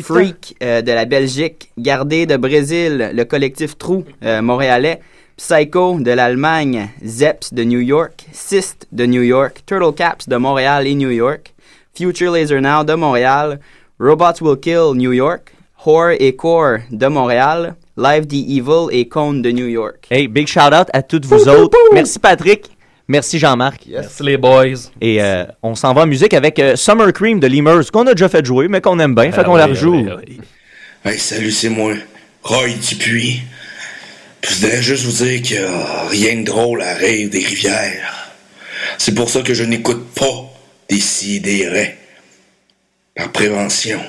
Freak 0.03 0.57
euh, 0.63 0.83
de 0.83 0.93
la 0.93 1.05
Belgique. 1.05 1.71
Gardé 1.79 2.27
de 2.27 2.37
Brésil, 2.37 3.11
le 3.13 3.25
collectif 3.25 3.79
Trou 3.79 4.05
euh, 4.25 4.43
montréalais. 4.43 5.01
Psycho 5.37 5.99
de 6.01 6.11
l'Allemagne. 6.11 6.91
Zeps 7.05 7.53
de 7.53 7.65
New 7.65 7.81
York. 7.81 8.27
Cyst 8.33 8.87
de 8.93 9.07
New 9.07 9.23
York. 9.23 9.63
Turtle 9.67 9.95
Caps 9.95 10.29
de 10.29 10.37
Montréal 10.37 10.87
et 10.87 10.95
New 10.95 11.11
York. 11.11 11.55
Future 11.97 12.33
Laser 12.33 12.61
Now 12.61 12.85
de 12.85 12.95
Montréal. 12.95 13.61
Robots 13.99 14.41
Will 14.41 14.59
Kill 14.59 14.95
New 14.95 15.13
York. 15.13 15.53
Horror 15.85 16.17
et 16.19 16.35
Core 16.35 16.79
de 16.91 17.07
Montréal. 17.07 17.75
Live 17.97 18.27
the 18.27 18.35
Evil 18.35 18.89
et 18.91 19.07
Cone 19.09 19.43
de 19.43 19.51
New 19.51 19.69
York. 19.69 20.07
Hey, 20.11 20.27
big 20.27 20.49
shout 20.49 20.73
out 20.73 20.89
à 20.93 21.03
toutes 21.03 21.27
vous 21.27 21.49
autres. 21.49 21.79
Merci 21.93 22.19
Patrick. 22.19 22.74
Merci 23.09 23.39
Jean-Marc. 23.39 23.83
Merci 23.87 24.23
les 24.23 24.37
boys. 24.37 24.65
Et 25.01 25.23
euh, 25.23 25.45
on 25.63 25.75
s'en 25.75 25.93
va 25.93 26.03
en 26.03 26.07
musique 26.07 26.33
avec 26.35 26.59
euh, 26.59 26.75
Summer 26.77 27.13
Cream 27.13 27.39
de 27.39 27.47
Lemurs, 27.47 27.91
qu'on 27.93 28.07
a 28.07 28.15
déjà 28.15 28.29
fait 28.29 28.45
jouer, 28.45 28.69
mais 28.69 28.81
qu'on 28.81 28.99
aime 28.99 29.15
bien, 29.15 29.31
fait 29.31 29.43
Ah 29.43 29.45
qu'on 29.45 29.57
la 29.57 29.67
rejoue. 29.67 29.97
oui, 29.97 30.09
oui. 30.27 30.41
Hey, 31.05 31.19
salut, 31.19 31.51
c'est 31.51 31.69
moi, 31.69 31.95
Roy 32.43 32.69
Dupuis. 32.81 33.43
Puis 34.41 34.55
je 34.55 34.61
voudrais 34.61 34.83
juste 34.83 35.05
vous 35.05 35.25
dire 35.25 35.43
qu'il 35.43 35.59
n'y 35.61 35.65
a 35.65 36.09
rien 36.09 36.37
de 36.41 36.45
drôle 36.45 36.83
à 36.83 36.95
rire 36.95 37.29
des 37.31 37.41
rivières. 37.45 38.31
C'est 38.99 39.15
pour 39.15 39.29
ça 39.29 39.43
que 39.43 39.53
je 39.55 39.65
n'écoute 39.65 40.07
pas 40.15 40.51
des 40.89 41.01
si 41.01 41.41
des 41.41 41.69
raies. 41.69 41.99
Par 43.15 43.31
prévention. 43.33 44.01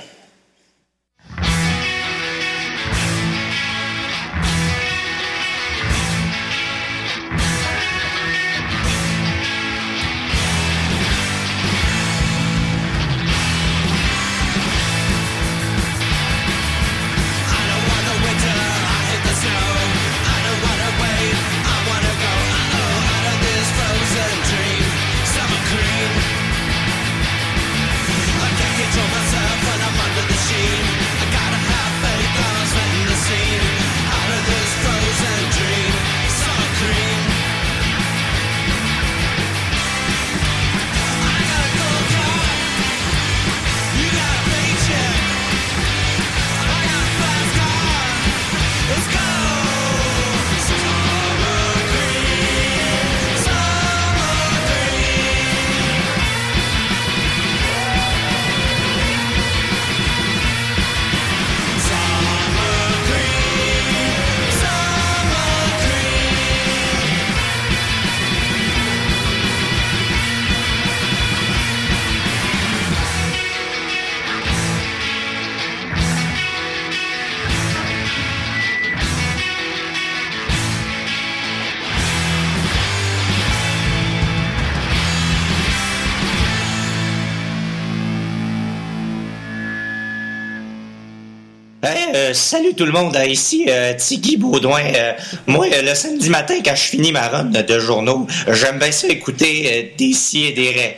Salut 92.46 92.74
tout 92.76 92.86
le 92.86 92.92
monde. 92.92 93.16
Euh, 93.16 93.26
Ici 93.26 93.66
euh, 93.70 93.94
Tiggy 93.98 94.38
Baudouin. 94.38 94.80
Euh, 94.96 95.14
moi, 95.48 95.66
euh, 95.74 95.82
le 95.82 95.96
samedi 95.96 96.30
matin, 96.30 96.56
quand 96.64 96.76
je 96.76 96.84
finis 96.84 97.12
ma 97.12 97.28
run 97.28 97.46
de 97.46 97.80
journaux, 97.80 98.28
j'aime 98.52 98.78
bien 98.80 98.92
ça 98.92 99.08
écouter 99.08 99.68
euh, 99.68 99.98
des 99.98 100.14
si 100.14 100.46
et 100.46 100.52
des 100.54 100.72
raies. 100.72 100.98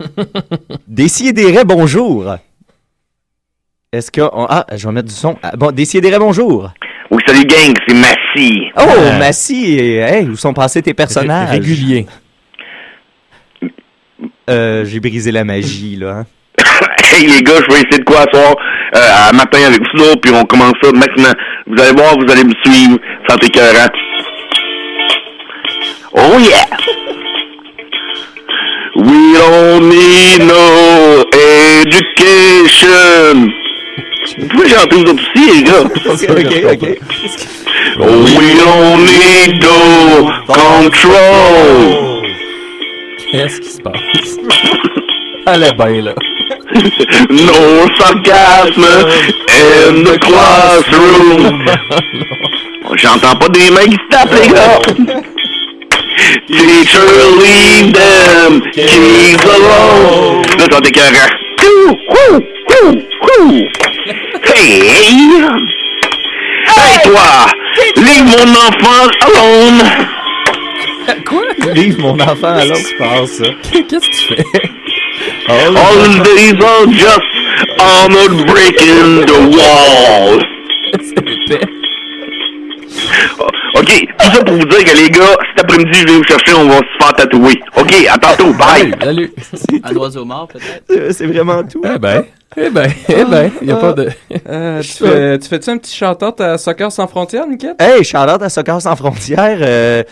Décidérez, 0.88 1.64
bonjour. 1.64 2.36
Est-ce 3.92 4.10
que. 4.10 4.22
on- 4.22 4.46
Ah, 4.48 4.64
je 4.74 4.86
vais 4.86 4.92
mettre 4.92 5.08
du 5.08 5.14
son. 5.14 5.36
Ah, 5.42 5.56
bon, 5.56 5.72
Décidérez, 5.72 6.18
bonjour. 6.18 6.70
Oui, 7.10 7.20
salut 7.26 7.44
gang, 7.44 7.74
c'est 7.88 7.94
Massy. 7.94 8.60
Oh, 8.76 8.80
Euh, 8.88 9.18
Massy, 9.18 9.74
hey, 9.78 10.26
où 10.28 10.36
sont 10.36 10.54
passés 10.54 10.80
tes 10.80 10.94
personnages? 10.94 11.48
Ré- 11.50 11.56
réguliers. 11.58 12.06
Euh, 14.48 14.84
j'ai 14.84 15.00
brisé 15.00 15.32
la 15.32 15.42
magie, 15.44 15.96
là. 15.96 16.10
hein. 16.20 16.26
Hey 17.12 17.26
les 17.26 17.42
gars, 17.42 17.54
je 17.56 17.74
vais 17.74 17.80
essayer 17.80 17.98
de 17.98 18.04
quoi 18.04 18.24
ce 18.32 18.38
soir 18.38 18.54
euh, 18.94 19.28
à 19.28 19.32
matin 19.32 19.58
avec 19.66 19.80
vous 19.80 19.98
là, 19.98 20.14
puis 20.22 20.32
on 20.32 20.44
commence 20.44 20.74
ça 20.80 20.92
maintenant. 20.92 21.32
Vous 21.66 21.82
allez 21.82 21.92
voir, 21.92 22.14
vous 22.16 22.30
allez 22.30 22.44
me 22.44 22.54
suivre, 22.64 22.98
santé 23.28 23.46
écœurant. 23.46 23.88
Oh 26.12 26.38
yeah! 26.38 26.66
We 28.96 29.34
don't 29.34 29.88
need 29.88 30.42
no 30.46 31.24
education. 31.72 33.50
Vous 34.38 34.46
pouvez 34.48 34.68
chanter 34.68 34.96
vous 34.96 35.02
autres 35.02 35.24
aussi, 35.34 35.50
les 35.52 35.62
gars? 35.64 35.82
ok, 35.84 36.22
ok. 36.72 36.84
Oh, 37.98 38.24
we 38.38 38.54
don't 38.56 39.02
need 39.04 39.62
no 39.62 40.30
control. 40.46 42.22
Qu'est-ce 43.32 43.60
qui 43.60 43.70
se 43.70 43.80
passe? 43.80 43.94
Est 45.46 45.76
bien, 45.76 46.02
là. 46.02 46.14
No 47.30 47.86
sarcasme 47.98 48.86
in 49.48 50.04
the 50.04 50.18
classroom. 50.18 51.64
J'entends 52.96 53.36
pas 53.36 53.48
des 53.48 53.70
mecs 53.70 53.90
qui 53.90 53.96
se 53.96 54.08
tapent, 54.10 54.34
les 54.40 54.48
gars. 54.48 54.80
Teacher, 56.46 57.00
leave 57.38 57.92
them 57.92 58.60
kids 58.72 59.44
alone. 59.44 60.42
Là, 60.58 60.66
t'as 60.68 60.80
des 60.80 60.90
cœurs. 60.90 61.12
Hey! 64.54 65.42
Hey, 66.66 66.98
toi! 67.04 67.46
Leave 67.96 68.24
mon 68.24 68.50
enfant 68.54 69.08
alone! 69.26 69.82
Quoi? 71.26 71.42
Vive 71.72 71.98
mon 72.00 72.18
enfant 72.20 72.54
à 72.54 72.64
l'autre. 72.64 72.90
passe, 72.98 73.42
Qu'est-ce 73.72 74.06
que 74.06 74.16
tu 74.16 74.34
fais? 74.34 74.70
Oh, 75.52 75.76
All 75.76 75.96
the 76.04 76.22
days 76.22 76.54
are 76.62 76.86
just 76.86 77.26
armored 77.80 78.46
breaking 78.46 79.26
the 79.26 79.38
wall. 79.56 80.38
OK, 83.76 83.86
tout 84.18 84.30
ça 84.34 84.44
pour 84.44 84.54
vous 84.54 84.64
dire 84.66 84.84
que 84.84 84.96
les 84.96 85.10
gars, 85.10 85.36
cet 85.56 85.64
après-midi, 85.64 85.98
je 86.00 86.06
vais 86.06 86.12
vous 86.16 86.24
chercher, 86.24 86.52
on 86.54 86.66
va 86.68 86.76
se 86.78 86.82
faire 86.98 87.12
tatouer. 87.14 87.60
OK, 87.76 87.94
à 88.10 88.18
tantôt, 88.18 88.52
bye! 88.52 88.92
Salut! 89.02 89.32
Un 89.84 89.96
oiseau 89.96 90.24
mort, 90.24 90.48
peut-être? 90.48 91.12
C'est- 91.12 91.26
vraiment 91.26 91.62
tout. 91.64 91.80
Eh 91.84 91.98
ben, 91.98 92.24
eh 92.56 92.68
ben, 92.70 92.90
eh 93.08 93.24
ben, 93.24 93.50
il 93.62 93.66
n'y 93.68 93.72
a 93.72 93.76
pas 93.76 93.92
de... 93.92 94.08
Euh, 94.48 94.82
tu 94.82 94.88
fais- 95.04 95.38
tu 95.38 95.48
fais-tu 95.48 95.70
un 95.70 95.78
petit 95.78 95.94
shout-out 95.96 96.40
à 96.40 96.58
Soccer 96.58 96.90
Sans 96.92 97.06
Frontières, 97.06 97.46
Niket? 97.46 97.80
Hey, 97.80 98.04
Charlotte 98.04 98.42
à 98.42 98.48
Soccer 98.48 98.80
sans 98.82 98.96
frontières. 98.96 99.58
euh, 99.62 100.02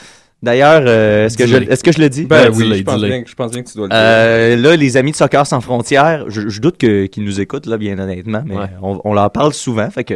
D'ailleurs, 0.42 0.82
euh, 0.86 1.26
est-ce 1.26 1.36
que, 1.36 1.46
je, 1.46 1.56
est-ce 1.56 1.82
que 1.82 1.90
je 1.90 1.98
le 2.00 2.08
dis? 2.08 2.24
Ben 2.24 2.50
dis-le, 2.50 2.70
oui, 2.70 2.78
je 2.78 2.82
pense, 2.84 2.96
dis-le. 2.96 3.08
bien, 3.08 3.22
je 3.26 3.34
pense 3.34 3.50
bien 3.50 3.62
que 3.62 3.68
tu 3.68 3.76
dois 3.76 3.86
le 3.86 3.90
dire. 3.90 3.98
Euh, 4.00 4.56
là, 4.56 4.76
les 4.76 4.96
amis 4.96 5.10
de 5.10 5.16
Soccer 5.16 5.44
sans 5.46 5.60
frontières, 5.60 6.26
je, 6.28 6.48
je 6.48 6.60
doute 6.60 6.78
que- 6.78 7.06
qu'ils 7.06 7.24
nous 7.24 7.40
écoutent, 7.40 7.66
là, 7.66 7.76
bien 7.76 7.98
honnêtement, 7.98 8.42
mais 8.46 8.56
Ouais. 8.56 8.66
on, 8.80 9.00
on 9.04 9.14
leur 9.14 9.30
parle 9.32 9.52
souvent. 9.52 9.90
Fait 9.90 10.04
que 10.04 10.14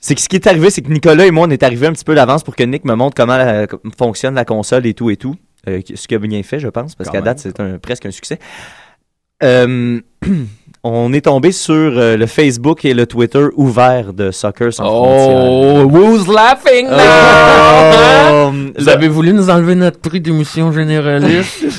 c'est 0.00 0.14
que 0.14 0.20
ce 0.20 0.28
qui 0.28 0.36
est 0.36 0.46
arrivé, 0.46 0.68
c'est 0.68 0.82
que 0.82 0.92
Nicolas 0.92 1.24
et 1.26 1.30
moi, 1.30 1.46
on 1.46 1.50
est 1.50 1.62
arrivés 1.62 1.86
un 1.86 1.92
petit 1.92 2.04
peu 2.04 2.14
d'avance 2.14 2.42
pour 2.44 2.54
que 2.54 2.62
Nick 2.64 2.84
me 2.84 2.94
montre 2.94 3.14
comment 3.16 3.38
la- 3.38 3.66
fonctionne 3.96 4.34
la 4.34 4.44
console 4.44 4.84
et 4.86 4.92
tout 4.92 5.08
et 5.08 5.16
tout. 5.16 5.36
Euh, 5.68 5.80
ce 5.94 6.06
qu'il 6.06 6.16
a 6.16 6.18
bien 6.18 6.42
fait, 6.42 6.58
je 6.60 6.68
pense, 6.68 6.94
parce 6.94 7.08
qu'à 7.08 7.22
date, 7.22 7.38
c'est 7.38 7.56
presque 7.78 8.04
un 8.04 8.10
succès. 8.10 8.38
Euh, 9.42 10.00
on 10.84 11.12
est 11.12 11.22
tombé 11.22 11.50
sur 11.50 11.74
euh, 11.74 12.16
le 12.16 12.26
Facebook 12.26 12.84
et 12.84 12.92
le 12.94 13.06
Twitter 13.06 13.46
ouvert 13.56 14.12
de 14.12 14.30
Soccer 14.30 14.72
sans 14.72 14.84
frontières. 14.84 15.44
Oh, 15.50 15.90
who's 15.90 16.26
laughing 16.28 16.88
now? 16.88 16.96
Oh, 18.30 18.52
Vous 18.78 18.84
là- 18.84 18.92
avez 18.92 19.08
voulu 19.08 19.32
nous 19.32 19.48
enlever 19.50 19.74
notre 19.74 19.98
prix 19.98 20.20
d'émission 20.20 20.70
généraliste? 20.72 21.64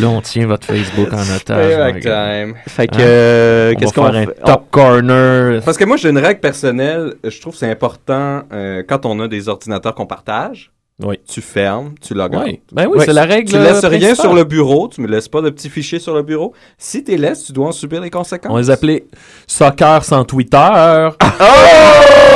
Là, 0.00 0.08
on 0.08 0.20
tient 0.22 0.46
votre 0.46 0.66
Facebook 0.66 1.12
en 1.12 1.36
otage. 1.36 2.00
Time. 2.00 2.54
Fait 2.66 2.86
que, 2.88 2.94
Hein? 2.96 3.00
euh, 3.00 3.72
On 3.74 3.78
qu'est-ce 3.78 3.94
va 3.94 4.02
qu'on 4.06 4.12
faire 4.12 4.22
un 4.22 4.26
fait? 4.26 4.40
top 4.44 4.64
corner. 4.70 5.62
Parce 5.62 5.76
que 5.76 5.84
moi, 5.84 5.96
j'ai 5.98 6.08
une 6.08 6.18
règle 6.18 6.40
personnelle. 6.40 7.14
Je 7.22 7.38
trouve 7.40 7.52
que 7.52 7.58
c'est 7.58 7.70
important 7.70 8.42
euh, 8.52 8.82
quand 8.88 9.04
on 9.04 9.20
a 9.20 9.28
des 9.28 9.48
ordinateurs 9.48 9.94
qu'on 9.94 10.06
partage. 10.06 10.70
Oui. 11.02 11.16
Tu 11.26 11.40
fermes, 11.40 11.94
tu 12.00 12.14
logs. 12.14 12.36
Oui. 12.36 12.60
Ben 12.70 12.86
oui, 12.86 13.00
c'est 13.04 13.12
la 13.12 13.24
règle. 13.24 13.50
Tu 13.50 13.58
laisses 13.58 13.82
euh, 13.82 13.88
rien 13.88 14.14
sur 14.14 14.32
le 14.32 14.44
bureau, 14.44 14.88
tu 14.88 15.00
me 15.00 15.08
laisses 15.08 15.28
pas 15.28 15.40
de 15.40 15.50
petits 15.50 15.68
fichiers 15.68 15.98
sur 15.98 16.14
le 16.14 16.22
bureau. 16.22 16.54
Si 16.78 17.02
tu 17.02 17.10
les 17.10 17.18
laisses, 17.18 17.44
tu 17.44 17.52
dois 17.52 17.68
en 17.68 17.72
subir 17.72 18.00
les 18.00 18.10
conséquences. 18.10 18.52
On 18.52 18.58
les 18.58 18.70
appelait 18.70 19.06
Soccer 19.48 20.04
sans 20.04 20.24
Twitter. 20.24 21.08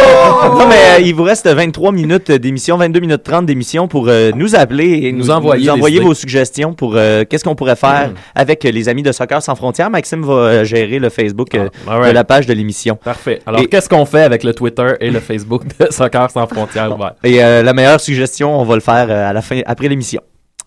Non, 0.58 0.66
mais 0.66 0.74
euh, 0.98 1.00
il 1.04 1.14
vous 1.14 1.22
reste 1.24 1.46
23 1.46 1.92
minutes 1.92 2.30
d'émission, 2.32 2.76
22 2.76 3.00
minutes 3.00 3.22
30 3.22 3.46
d'émission 3.46 3.86
pour 3.88 4.06
euh, 4.08 4.30
nous 4.34 4.54
appeler 4.56 5.00
et 5.04 5.12
Nous 5.12 5.26
nous, 5.26 5.30
envoyer 5.30 6.00
nous 6.00 6.06
vos 6.06 6.14
suggestions 6.14 6.72
pour 6.74 6.94
euh, 6.96 7.24
qu'est-ce 7.28 7.44
qu'on 7.44 7.54
pourrait 7.54 7.76
faire 7.76 8.12
avec 8.34 8.64
euh, 8.64 8.70
les 8.70 8.88
amis 8.88 9.02
de 9.02 9.12
Soccer 9.12 9.42
sans 9.42 9.54
frontières. 9.54 9.90
Maxime 9.90 10.24
va 10.24 10.32
euh, 10.32 10.64
gérer 10.64 10.98
le 10.98 11.10
Facebook 11.10 11.54
euh, 11.54 11.68
Ah, 11.88 12.06
de 12.08 12.12
la 12.12 12.24
page 12.24 12.46
de 12.46 12.52
l'émission. 12.54 12.96
Parfait. 12.96 13.40
Alors, 13.46 13.60
Et- 13.60 13.66
qu'est-ce 13.66 13.88
qu'on 13.88 14.06
fait 14.06 14.22
avec 14.22 14.42
le 14.44 14.54
Twitter 14.54 14.94
et 15.00 15.10
le 15.10 15.20
Facebook 15.20 15.62
de 15.78 15.86
Soccer 15.90 16.30
sans 16.30 16.46
frontières? 16.46 16.90
Et 17.24 17.42
euh, 17.42 17.62
la 17.62 17.72
meilleure 17.72 18.00
suggestion, 18.00 18.58
on 18.58 18.64
va 18.64 18.74
le 18.74 18.80
faire 18.80 19.06
euh, 19.10 19.28
à 19.30 19.32
la 19.32 19.42
fin, 19.42 19.60
après 19.66 19.88
l'émission. 19.88 20.20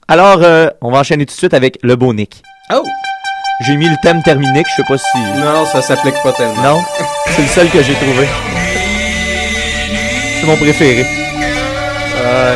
Alors, 0.08 0.40
euh, 0.44 0.68
on 0.82 0.92
va 0.92 1.00
enchaîner 1.00 1.26
tout 1.26 1.34
de 1.34 1.38
suite 1.40 1.54
avec 1.54 1.78
le 1.82 1.96
beau 1.96 2.14
Nick. 2.14 2.42
Oh! 2.74 2.84
J'ai 3.66 3.76
mis 3.76 3.88
le 3.88 3.96
thème 4.02 4.22
Terminique, 4.24 4.66
je 4.72 4.76
sais 4.82 4.88
pas 4.88 4.98
si... 4.98 5.18
Non, 5.40 5.66
ça 5.72 5.82
s'applique 5.82 6.16
pas 6.24 6.32
tellement. 6.34 6.64
Non, 6.64 6.82
c'est 7.28 7.42
le 7.44 7.48
seul 7.48 7.70
que 7.70 7.82
j'ai 7.84 7.94
trouvé. 7.94 8.26
C'est 10.42 10.48
mon 10.48 10.56
préféré. 10.56 11.06
Euh, 12.18 12.56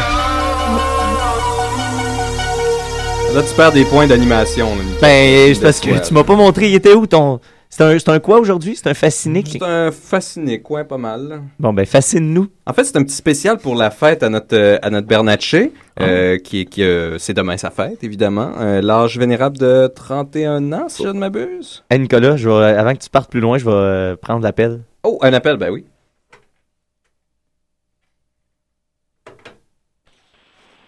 Là, 3.36 3.42
tu 3.44 3.54
perds 3.54 3.74
des 3.74 3.84
points 3.84 4.08
d'animation. 4.08 4.68
là, 4.78 4.82
ben, 5.02 5.54
c'est 5.54 5.62
parce 5.62 5.80
que 5.82 6.08
tu 6.08 6.14
m'as 6.14 6.24
pas 6.24 6.36
montré, 6.36 6.70
il 6.70 6.76
était 6.76 6.94
où 6.94 7.06
ton... 7.06 7.40
C'est 7.70 7.84
un, 7.84 8.00
c'est 8.00 8.08
un 8.10 8.20
quoi 8.20 8.40
aujourd'hui? 8.40 8.76
C'est 8.78 8.88
un 8.90 8.94
fasciné? 8.94 9.44
C'est 9.46 9.62
un 9.62 9.92
fasciné, 9.92 10.62
quoi, 10.62 10.86
pas 10.86 10.98
mal. 10.98 11.42
Bon, 11.60 11.74
ben, 11.74 11.86
fascine-nous. 11.86 12.48
En 12.66 12.72
fait, 12.74 12.86
c'est 12.86 12.96
un 12.96 13.04
petit 13.04 13.16
spécial 13.16 13.58
pour 13.58 13.76
la 13.76 13.92
fête 13.92 14.24
à 14.24 14.30
notre 14.30 14.56
euh, 14.56 14.78
à 14.82 14.90
notre 14.90 15.06
Bernatchez, 15.08 15.74
euh, 16.00 16.38
qui 16.38 16.62
est 16.62 16.66
qui 16.66 16.82
euh, 16.84 17.18
c'est 17.20 17.34
demain 17.34 17.58
sa 17.58 17.70
fête 17.72 18.02
évidemment. 18.06 18.52
Euh, 18.62 18.82
L'âge 18.82 19.20
vénérable 19.20 19.58
de 19.58 19.92
31 19.94 20.72
ans, 20.72 20.86
si 20.88 21.04
je 21.04 21.10
ne 21.10 21.20
m'abuse. 21.20 21.84
Hey, 21.92 22.00
Nicolas, 22.00 22.38
je 22.38 22.48
vais, 22.50 22.66
avant 22.78 22.94
que 22.94 23.00
tu 23.00 23.10
partes 23.10 23.30
plus 23.30 23.42
loin, 23.42 23.58
je 23.58 23.66
vais 23.66 23.72
euh, 23.74 24.16
prendre 24.16 24.42
l'appel. 24.42 24.80
Oh, 25.04 25.20
un 25.22 25.34
appel, 25.34 25.58
ben 25.58 25.70
oui. 25.72 25.84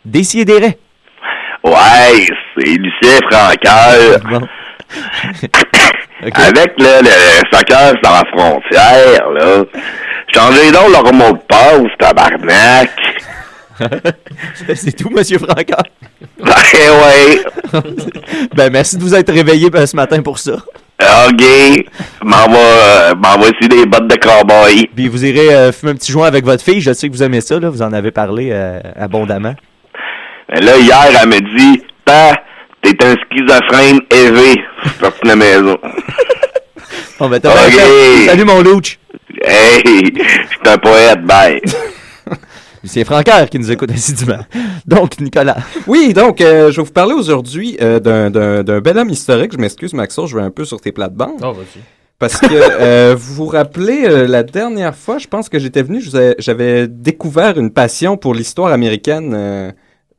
Décidérez. 0.07 0.77
Ouais, 1.65 2.27
c'est 2.55 2.65
Lucien 2.65 3.19
Francaire. 3.29 4.19
Bon. 4.29 4.47
Avec 6.33 6.73
le, 6.79 7.03
le 7.03 7.51
soccer 7.51 7.93
sans 8.01 8.13
la 8.13 8.23
frontière, 8.31 9.29
là. 9.31 9.63
Changez 10.33 10.71
donc 10.71 10.91
leur 10.91 11.13
mot 11.13 11.33
de 11.33 11.41
passe, 11.47 11.91
tabarnak. 11.99 12.89
C'est 14.75 14.95
tout, 14.95 15.09
Monsieur 15.09 15.39
Francard. 15.39 15.83
Ben 16.39 16.53
ouais. 16.53 17.43
ben, 18.55 18.71
merci 18.71 18.97
de 18.97 19.01
vous 19.01 19.13
être 19.13 19.31
réveillé 19.31 19.69
ben, 19.69 19.85
ce 19.85 19.95
matin 19.95 20.21
pour 20.21 20.39
ça. 20.39 20.53
OK. 20.99 21.43
M'en 22.23 22.47
va, 22.47 22.57
euh, 22.57 23.51
ici 23.59 23.69
des 23.69 23.85
bottes 23.85 24.07
de 24.07 24.15
cowboy. 24.15 24.87
Puis 24.95 25.07
vous 25.07 25.25
irez 25.25 25.53
euh, 25.53 25.71
fumer 25.71 25.91
un 25.91 25.95
petit 25.95 26.11
joint 26.11 26.27
avec 26.27 26.43
votre 26.43 26.63
fille. 26.63 26.81
Je 26.81 26.93
sais 26.93 27.07
que 27.07 27.13
vous 27.13 27.23
aimez 27.23 27.41
ça, 27.41 27.59
là. 27.59 27.69
Vous 27.69 27.81
en 27.81 27.93
avez 27.93 28.11
parlé 28.11 28.49
euh, 28.51 28.79
abondamment. 28.95 29.53
Ben 30.49 30.63
Là, 30.63 30.77
hier, 30.77 31.19
elle 31.21 31.27
me 31.29 31.57
dit, 31.57 31.83
t'es 32.05 33.03
un 33.05 33.15
schizophrène 33.15 33.99
élevé. 34.11 34.61
Je 34.83 34.89
suis 34.89 34.99
parti 34.99 35.19
de 35.23 35.27
la 35.27 35.35
maison. 35.35 35.77
Bon, 37.19 37.27
ben, 37.29 37.39
t'as. 37.39 37.49
Salut, 38.27 38.45
mon 38.45 38.61
louch. 38.61 38.99
Hey, 39.43 39.81
je 40.15 40.21
suis 40.23 40.59
un 40.67 40.77
poète, 40.77 41.23
bye. 41.23 41.59
C'est 42.83 43.03
Francaire 43.03 43.49
qui 43.49 43.57
nous 43.57 43.71
écoute 43.71 43.91
assidûment. 43.91 44.45
Donc, 44.85 45.19
Nicolas. 45.19 45.57
Oui, 45.87 46.13
donc 46.13 46.39
euh, 46.41 46.71
je 46.71 46.77
vais 46.79 46.85
vous 46.85 46.93
parler 46.93 47.13
aujourd'hui 47.15 47.75
euh, 47.81 47.99
d'un- 47.99 48.29
d'un 48.29 48.63
d'un 48.63 48.79
bel 48.81 48.99
homme 48.99 49.09
historique. 49.09 49.51
Je 49.53 49.57
m'excuse, 49.57 49.93
Maxon, 49.95 50.27
je 50.27 50.37
vais 50.37 50.43
un 50.43 50.51
peu 50.51 50.63
sur 50.63 50.79
tes 50.79 50.91
plates-bandes. 50.91 51.41
Oh, 51.41 51.53
vas-y. 51.53 51.81
Parce 52.19 52.39
que 52.39 52.45
euh, 52.51 53.15
vous 53.19 53.33
vous 53.33 53.47
rappelez, 53.47 54.03
euh, 54.05 54.27
la 54.27 54.43
dernière 54.43 54.95
fois, 54.95 55.17
je 55.17 55.27
pense 55.27 55.49
que 55.49 55.57
j'étais 55.57 55.81
venu, 55.81 56.01
j'avais 56.37 56.87
découvert 56.87 57.57
une 57.57 57.71
passion 57.71 58.15
pour 58.15 58.35
l'histoire 58.35 58.71
américaine 58.71 59.73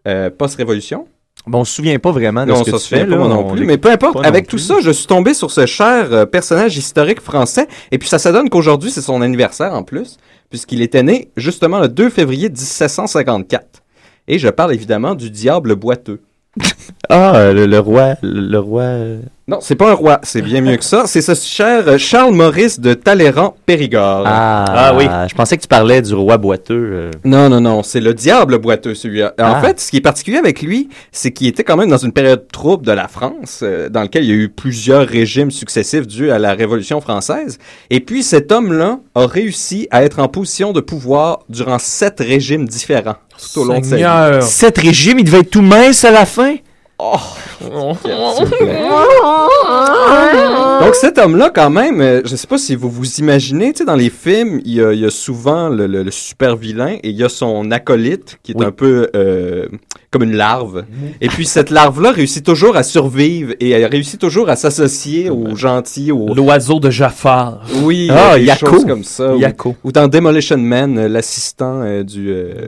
euh, 0.07 0.27
euh, 0.27 0.31
post-révolution. 0.31 1.07
Bon, 1.47 1.61
on 1.61 1.65
se 1.65 1.75
souvient 1.75 1.99
pas 1.99 2.11
vraiment 2.11 2.45
de 2.45 2.51
Non, 2.51 2.57
ce 2.57 2.65
que 2.65 2.71
ça 2.73 2.77
tu 2.79 2.83
se 2.85 2.89
fais, 2.89 3.01
fait 3.01 3.07
là. 3.07 3.17
moi 3.17 3.29
non 3.29 3.47
on 3.47 3.55
plus. 3.55 3.65
Mais 3.65 3.79
peu 3.79 3.91
importe, 3.91 4.25
avec 4.25 4.49
tout 4.49 4.57
plus. 4.57 4.63
ça, 4.65 4.77
je 4.83 4.91
suis 4.91 5.07
tombé 5.07 5.35
sur 5.35 5.51
ce 5.51 5.67
cher 5.67 6.13
euh, 6.13 6.27
personnage 6.27 6.77
historique 6.77 7.21
français. 7.21 7.69
Et 7.93 7.99
puis 7.99 8.09
ça, 8.09 8.19
ça 8.19 8.33
donne 8.33 8.51
qu'aujourd'hui, 8.51 8.91
c'est 8.91 9.01
son 9.01 9.23
anniversaire 9.23 9.73
en 9.73 9.83
plus, 9.83 10.19
puisqu'il 10.51 10.83
était 10.83 11.03
né 11.03 11.31
justement 11.37 11.79
le 11.79 11.89
2 11.89 12.11
février 12.11 12.49
1754. 12.49 13.83
Et 14.27 14.39
je 14.39 14.49
parle 14.49 14.75
évidemment 14.75 15.15
du 15.15 15.31
diable 15.31 15.75
boiteux. 15.77 16.21
Ah, 17.11 17.37
euh, 17.37 17.53
le, 17.55 17.67
le 17.67 17.79
roi, 17.79 18.15
le, 18.23 18.41
le 18.41 18.59
roi... 18.59 18.85
Non, 19.49 19.61
c'est 19.63 19.77
pas 19.77 19.91
un 19.91 19.95
roi, 19.95 20.21
c'est 20.25 20.43
bien 20.43 20.61
mieux 20.61 20.77
que 20.77 20.85
ça. 20.85 21.05
C'est 21.07 21.23
ce 21.23 21.35
cher 21.35 21.89
euh, 21.89 21.97
Charles 21.97 22.35
Maurice 22.35 22.79
de 22.81 22.93
Talleyrand-Périgord. 22.93 24.25
Ah, 24.27 24.93
oui. 24.95 25.07
Je 25.31 25.35
pensais 25.35 25.57
que 25.57 25.63
tu 25.63 25.69
parlais 25.69 26.03
du 26.03 26.13
roi 26.13 26.37
boiteux. 26.37 26.91
euh. 26.93 27.11
Non, 27.25 27.49
non, 27.49 27.59
non, 27.63 27.83
c'est 27.83 28.01
le 28.01 28.13
diable 28.13 28.59
boiteux, 28.59 28.95
celui-là. 28.95 29.33
En 29.41 29.55
Ah. 29.55 29.61
fait, 29.63 29.81
ce 29.81 29.91
qui 29.91 29.97
est 29.97 30.01
particulier 30.03 30.37
avec 30.37 30.61
lui, 30.61 30.91
c'est 31.13 31.31
qu'il 31.31 31.47
était 31.47 31.65
quand 31.65 31.79
même 31.79 31.89
dans 31.89 31.97
une 31.97 32.13
période 32.13 32.47
trouble 32.53 32.85
de 32.85 32.93
la 32.93 33.09
France, 33.09 33.61
euh, 33.63 33.89
dans 33.89 34.03
laquelle 34.03 34.25
il 34.25 34.29
y 34.29 34.33
a 34.33 34.37
eu 34.37 34.51
plusieurs 34.51 35.07
régimes 35.09 35.51
successifs 35.51 36.07
dus 36.07 36.31
à 36.31 36.39
la 36.39 36.53
Révolution 36.53 37.01
française. 37.01 37.59
Et 37.89 38.01
puis, 38.01 38.23
cet 38.23 38.53
homme-là 38.53 38.99
a 39.15 39.27
réussi 39.27 39.89
à 39.91 40.03
être 40.05 40.19
en 40.19 40.29
position 40.29 40.73
de 40.73 40.81
pouvoir 40.81 41.39
durant 41.49 41.79
sept 41.79 42.21
régimes 42.21 42.69
différents 42.69 43.17
tout 43.55 43.61
au 43.61 43.65
long 43.65 43.79
de 43.81 43.85
sa 43.85 43.97
vie. 43.97 44.03
Seigneur. 44.03 44.43
Sept 44.43 44.77
régimes, 44.79 45.21
il 45.21 45.25
devait 45.25 45.39
être 45.39 45.51
tout 45.51 45.63
mince 45.63 46.05
à 46.05 46.11
la 46.11 46.27
fin? 46.27 46.57
Oh! 47.01 47.17
Plaît. 48.01 48.89
Donc 50.81 50.95
cet 50.95 51.19
homme-là, 51.19 51.51
quand 51.55 51.71
même, 51.71 52.01
euh, 52.01 52.23
je 52.25 52.37
sais 52.37 52.47
pas 52.47 52.59
si 52.59 52.75
vous 52.77 52.89
vous 52.91 53.17
imaginez, 53.19 53.73
tu 53.73 53.79
sais, 53.79 53.85
dans 53.85 53.97
les 53.97 54.11
films, 54.11 54.61
il 54.65 54.75
y 54.75 54.83
a, 54.83 54.93
il 54.93 55.01
y 55.01 55.05
a 55.05 55.11
souvent 55.11 55.69
le, 55.69 55.87
le- 55.87 56.03
le 56.03 56.11
super 56.11 56.57
vilain 56.57 56.97
et 57.03 57.11
il 57.11 57.17
y 57.17 57.25
a 57.25 57.29
son 57.29 57.71
acolyte 57.71 58.39
qui 58.43 58.53
est 58.53 58.63
un 58.65 58.71
peu 58.71 59.09
euh, 59.17 59.67
comme 60.11 60.23
une 60.23 60.37
larve. 60.37 60.85
Et 61.21 61.29
puis 61.29 61.45
cette 61.47 61.71
larve-là 61.71 62.13
réussit 62.13 62.45
toujours 62.45 62.77
à 62.77 62.83
survivre 62.83 63.53
et 63.61 63.71
elle 63.71 63.87
réussit 63.91 64.21
toujours 64.21 64.49
à 64.49 64.57
s'associer 64.57 65.31
aux 65.31 65.55
gentils, 65.57 66.13
aux... 66.13 66.33
L'oiseau 66.35 66.79
de 66.81 66.91
Jafar. 66.91 67.61
Oui, 67.83 68.09
Ah, 68.11 68.35
euh, 68.35 68.39
des 68.39 68.45
Yako. 68.45 68.67
choses 68.71 68.85
comme 68.87 69.05
ça. 69.05 69.35
Ou- 69.35 69.41
Yako. 69.41 69.77
Ou, 69.85 69.93
dans 69.93 70.09
Demolition 70.09 70.59
Man, 70.59 70.97
euh, 70.99 71.09
l'assistant 71.09 71.83
euh, 71.83 72.03
du... 72.05 72.31
euh, 72.31 72.67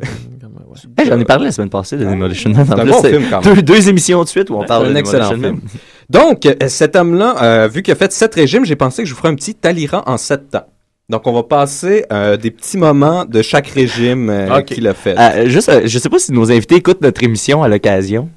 Hey, 0.97 1.07
J'en 1.09 1.19
ai 1.19 1.25
parlé 1.25 1.47
la 1.47 1.53
semaine 1.53 1.69
passée 1.69 1.97
de 1.97 2.05
Demolition 2.05 2.51
Man. 2.51 2.61
En 2.63 2.67
C'est 2.67 2.73
un 2.81 2.85
plus, 2.85 2.91
bon 2.93 3.03
film, 3.03 3.23
quand 3.29 3.45
même. 3.45 3.55
Deux, 3.57 3.63
deux 3.63 3.89
émissions 3.89 4.23
de 4.23 4.29
suite 4.29 4.51
où 4.51 4.55
on 4.55 4.65
parle 4.65 4.87
un 4.87 4.93
de 4.93 4.97
excellent 4.97 5.31
Demolition 5.33 5.57
film. 5.59 5.69
Donc, 6.11 6.45
euh, 6.45 6.55
cet 6.69 6.97
homme-là, 6.97 7.37
euh, 7.41 7.69
vu 7.69 7.83
qu'il 7.83 7.93
a 7.93 7.97
fait 7.97 8.11
sept 8.13 8.35
régimes, 8.35 8.65
j'ai 8.65 8.75
pensé 8.77 9.03
que 9.03 9.09
je 9.09 9.15
vous 9.15 9.19
ferais 9.19 9.29
un 9.31 9.37
petit 9.37 9.55
Talleyrand 9.55 10.03
en 10.07 10.17
sept 10.19 10.51
temps. 10.51 10.67
Donc, 11.09 11.27
on 11.27 11.33
va 11.33 11.45
passer 11.45 12.05
euh, 12.13 12.37
des 12.37 12.51
petits 12.51 12.77
moments 12.79 13.25
de 13.25 13.43
chaque 13.43 13.69
régime 13.69 14.29
euh, 14.29 14.61
qu'il 14.63 14.87
a 14.89 14.95
fait. 14.95 15.17
Euh, 15.19 15.49
juste, 15.49 15.69
euh, 15.69 15.83
je 15.85 15.99
sais 15.99 16.09
pas 16.09 16.19
si 16.19 16.33
nos 16.33 16.51
invités 16.51 16.75
écoutent 16.77 17.01
notre 17.01 17.23
émission 17.23 17.63
à 17.63 17.69
l'occasion. 17.69 18.29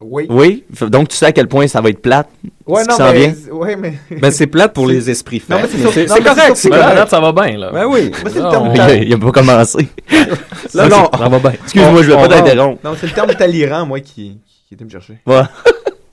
Oui. 0.00 0.26
Oui? 0.30 0.64
Donc, 0.82 1.08
tu 1.08 1.16
sais 1.16 1.26
à 1.26 1.32
quel 1.32 1.48
point 1.48 1.66
ça 1.66 1.80
va 1.80 1.88
être 1.88 2.00
plate. 2.00 2.28
Ouais, 2.66 2.84
ce 2.84 2.88
non, 2.90 2.96
mais. 3.12 3.28
vient? 3.28 3.52
Ouais, 3.52 3.76
mais. 3.76 3.94
Ben, 4.20 4.30
c'est 4.30 4.46
plate 4.46 4.72
pour 4.74 4.86
les 4.86 5.10
esprits 5.10 5.40
faibles. 5.40 5.66
c'est 5.68 5.82
correct, 6.22 6.56
c'est 6.56 6.70
Ben, 6.70 6.78
correct. 6.78 6.94
là, 6.94 7.06
ça 7.08 7.20
va 7.20 7.32
bien, 7.32 7.56
là. 7.58 7.70
Ben 7.72 7.86
oui. 7.86 8.10
Moi, 8.10 8.30
c'est 8.32 8.34
le 8.38 8.42
Non, 8.44 8.50
terme 8.50 8.68
on- 8.68 8.92
Il 9.02 9.12
a, 9.14 9.18
pas 9.18 9.32
commencé. 9.32 9.88
Là, 10.74 10.88
non. 10.88 11.10
Ça 11.18 11.28
va 11.28 11.38
bien. 11.38 11.52
Excuse-moi, 11.64 12.02
je 12.02 12.10
vais 12.10 12.16
pas 12.16 12.28
t'interrompre. 12.28 12.80
Non, 12.84 12.92
c'est 13.00 13.06
le 13.06 13.12
terme 13.12 13.34
talirant, 13.34 13.86
moi, 13.86 14.00
qui, 14.00 14.38
qui 14.68 14.74
était 14.74 14.84
me 14.84 14.90
chercher. 14.90 15.14
Ouais. 15.26 15.42